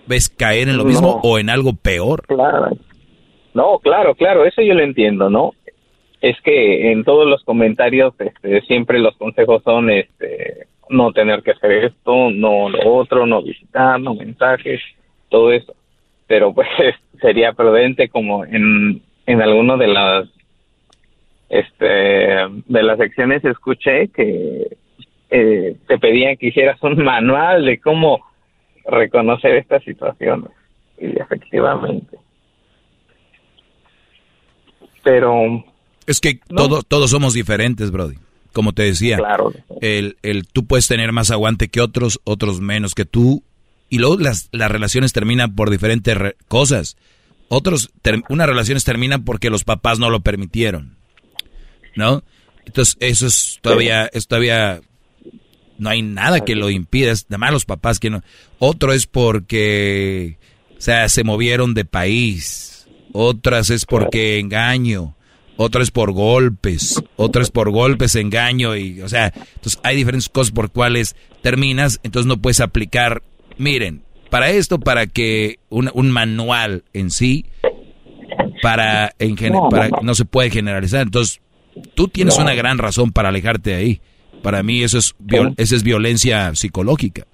[0.07, 0.89] ves caer en lo No.
[0.89, 2.23] mismo o en algo peor.
[2.27, 2.77] Claro.
[3.55, 5.51] No, claro, claro, eso yo lo entiendo, ¿no?
[6.23, 11.51] Es que en todos los comentarios este, siempre los consejos son este, no tener que
[11.51, 14.79] hacer esto, no lo otro, no visitar, no mensajes,
[15.27, 15.75] todo eso.
[16.25, 16.69] Pero pues
[17.21, 20.29] sería prudente como en, en alguno de las
[21.49, 24.77] este de las secciones escuché que
[25.29, 28.25] eh, te pedían que hicieras un manual de cómo
[28.85, 30.51] reconocer estas situaciones
[30.97, 32.17] y efectivamente
[35.03, 35.63] pero
[36.07, 38.15] Es que todo, todos somos diferentes, Brody.
[38.51, 39.17] Como te decía,
[39.81, 43.43] el, el, tú puedes tener más aguante que otros, otros menos que tú.
[43.89, 46.97] Y luego las, las relaciones terminan por diferentes re- cosas.
[47.47, 47.91] Otros,
[48.29, 50.97] unas relaciones terminan porque los papás no lo permitieron.
[51.95, 52.23] ¿No?
[52.65, 54.81] Entonces, eso es todavía, es todavía,
[55.77, 58.23] no hay nada que lo impida, es nada más los papás que no.
[58.57, 60.37] Otro es porque,
[60.77, 62.87] o sea, se movieron de país.
[63.11, 65.15] Otras es porque engaño.
[65.57, 67.01] Otra es por golpes.
[67.15, 68.75] Otra es por golpes, engaño.
[68.75, 71.99] Y, o sea, entonces hay diferentes cosas por cuales terminas.
[72.03, 73.21] Entonces no puedes aplicar.
[73.57, 77.45] Miren, para esto, para que un, un manual en sí,
[78.61, 79.35] para, en
[79.69, 80.15] para no.
[80.15, 81.03] se puede generalizar.
[81.03, 81.39] Entonces,
[81.93, 84.01] tú tienes una gran razón para alejarte de ahí.
[84.41, 87.25] Para mí eso es, viol- eso es violencia psicológica.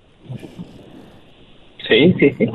[1.88, 2.46] sí sí sí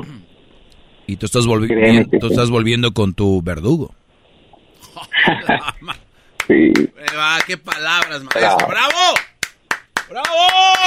[1.07, 3.93] Y tú estás, volvi- Créeme que tú estás volviendo con tu verdugo.
[6.47, 6.73] sí
[7.17, 8.67] Ah, qué palabras, maestro.
[8.67, 9.15] ¡Bravo!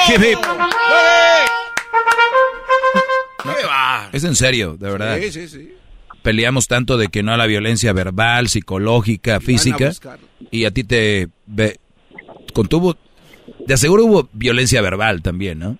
[0.08, 0.38] Hip, hip.
[3.42, 4.08] ¡Qué va!
[4.12, 5.18] Es en serio, de verdad.
[5.18, 5.72] Sí, sí, sí.
[6.22, 9.90] Peleamos tanto de que no a la violencia verbal, psicológica, física.
[10.50, 11.28] Y a ti te...
[11.46, 11.76] Ve,
[12.52, 12.96] contuvo...
[13.66, 15.78] De aseguro hubo violencia verbal también, ¿no?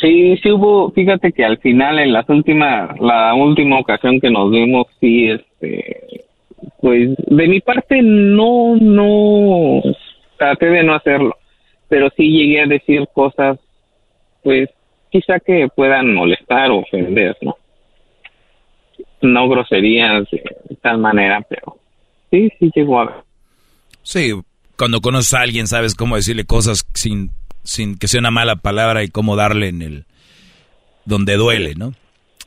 [0.00, 4.50] Sí, sí hubo, fíjate que al final en las últimas, la última ocasión que nos
[4.50, 6.23] vimos, sí, este,
[6.80, 9.80] pues de mi parte no, no,
[10.38, 11.36] traté de no hacerlo,
[11.88, 13.58] pero sí llegué a decir cosas,
[14.42, 14.68] pues
[15.10, 17.56] quizá que puedan molestar o ofender, ¿no?
[19.22, 21.78] No groserías de tal manera, pero
[22.30, 23.24] sí, sí llegó a.
[24.02, 24.32] Sí,
[24.76, 27.30] cuando conoces a alguien sabes cómo decirle cosas sin,
[27.62, 30.04] sin que sea una mala palabra y cómo darle en el...
[31.06, 31.94] donde duele, ¿no?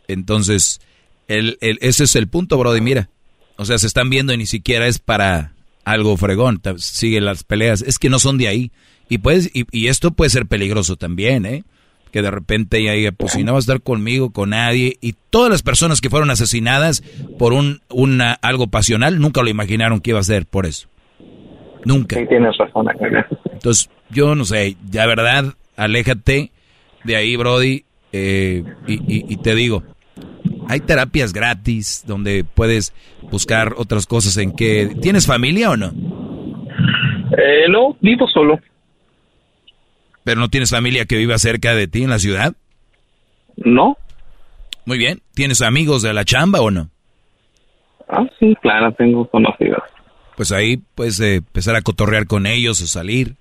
[0.08, 0.80] Entonces,
[1.28, 3.10] el, el- ese es el punto, Brody, mira.
[3.58, 5.53] O sea, se están viendo y ni siquiera es para
[5.84, 6.61] algo fregón.
[6.77, 7.82] Sigue las peleas.
[7.82, 8.72] Es que no son de ahí.
[9.10, 11.64] Y, puedes, y, y esto puede ser peligroso también, ¿eh?
[12.11, 14.98] Que de repente ella diga, pues si no va a estar conmigo, con nadie.
[15.02, 17.03] Y todas las personas que fueron asesinadas
[17.38, 20.88] por un una, algo pasional nunca lo imaginaron que iba a ser por eso.
[21.86, 22.18] Nunca.
[22.18, 22.90] Sí, tienes razón.
[22.90, 23.27] acá.
[23.53, 26.52] Entonces, yo no sé, ya verdad, aléjate
[27.03, 27.84] de ahí, Brody.
[28.14, 29.84] eh, y, y- y te digo,
[30.68, 32.94] hay terapias gratis donde puedes
[33.32, 34.96] buscar otras cosas en que...
[35.02, 35.94] ¿Tienes familia o no?
[37.38, 38.60] Eh, no, vivo solo.
[40.24, 42.54] Pero no tienes familia que viva cerca de ti en la ciudad.
[43.56, 43.98] No.
[44.86, 45.22] Muy bien.
[45.34, 46.90] ¿Tienes amigos de la chamba o no?
[48.10, 49.84] Ah, sí, claro, tengo conocidos.
[50.36, 53.36] Pues ahí puedes eh, empezar a cotorrear con ellos o salir.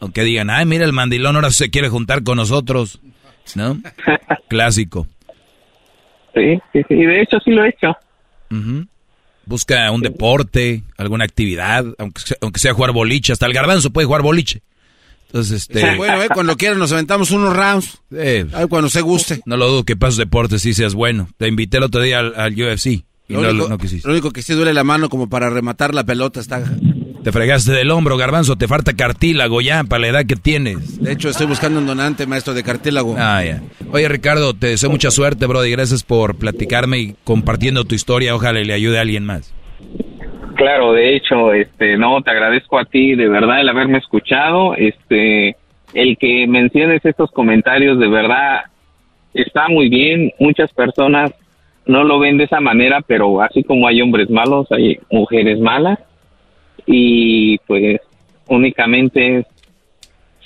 [0.00, 3.00] Aunque digan, ay, mira, el mandilón ahora se quiere juntar con nosotros.
[3.54, 3.78] ¿No?
[4.48, 5.06] Clásico.
[6.34, 7.96] Sí, sí, sí, y de hecho sí lo he hecho.
[9.46, 13.32] Busca un deporte, alguna actividad, aunque sea, aunque sea jugar boliche.
[13.32, 14.62] Hasta el garbanzo puede jugar boliche.
[15.26, 15.96] Entonces, este...
[15.96, 18.00] Bueno, eh, cuando quieran nos aventamos unos rounds.
[18.12, 19.40] eh, Ay, cuando se guste.
[19.46, 21.28] no lo dudo que pases deportes sí seas bueno.
[21.36, 24.06] Te invité el otro día al, al UFC y Lo, no, único, no quisiste.
[24.08, 26.62] lo único que sí duele la mano como para rematar la pelota está.
[27.22, 28.56] Te fregaste del hombro, garbanzo.
[28.56, 31.02] Te falta cartílago ya para la edad que tienes.
[31.02, 33.14] De hecho, estoy buscando un donante, maestro de cartílago.
[33.18, 33.60] Ah, ya.
[33.92, 35.70] Oye, Ricardo, te deseo mucha suerte, Brody.
[35.70, 38.34] Gracias por platicarme y compartiendo tu historia.
[38.34, 39.54] Ojalá le ayude a alguien más.
[40.56, 45.56] Claro, de hecho, este, no, te agradezco a ti de verdad el haberme escuchado, este,
[45.94, 48.64] el que menciones estos comentarios de verdad
[49.32, 50.32] está muy bien.
[50.38, 51.32] Muchas personas
[51.86, 55.98] no lo ven de esa manera, pero así como hay hombres malos, hay mujeres malas.
[56.86, 58.00] Y pues
[58.46, 59.46] únicamente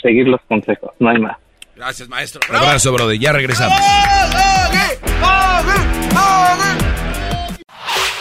[0.01, 1.37] seguir los consejos, no hay más.
[1.77, 2.41] Gracias, maestro.
[2.49, 3.19] Un abrazo, brother.
[3.19, 3.79] Ya regresamos.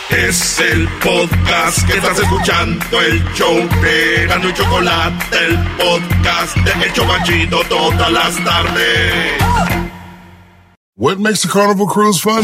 [0.09, 6.85] Es el podcast que estás escuchando, el show de Gano y Chocolate, el podcast de
[6.85, 9.43] El Chobachito todas las tardes.
[10.95, 12.43] What makes a carnival cruise fun?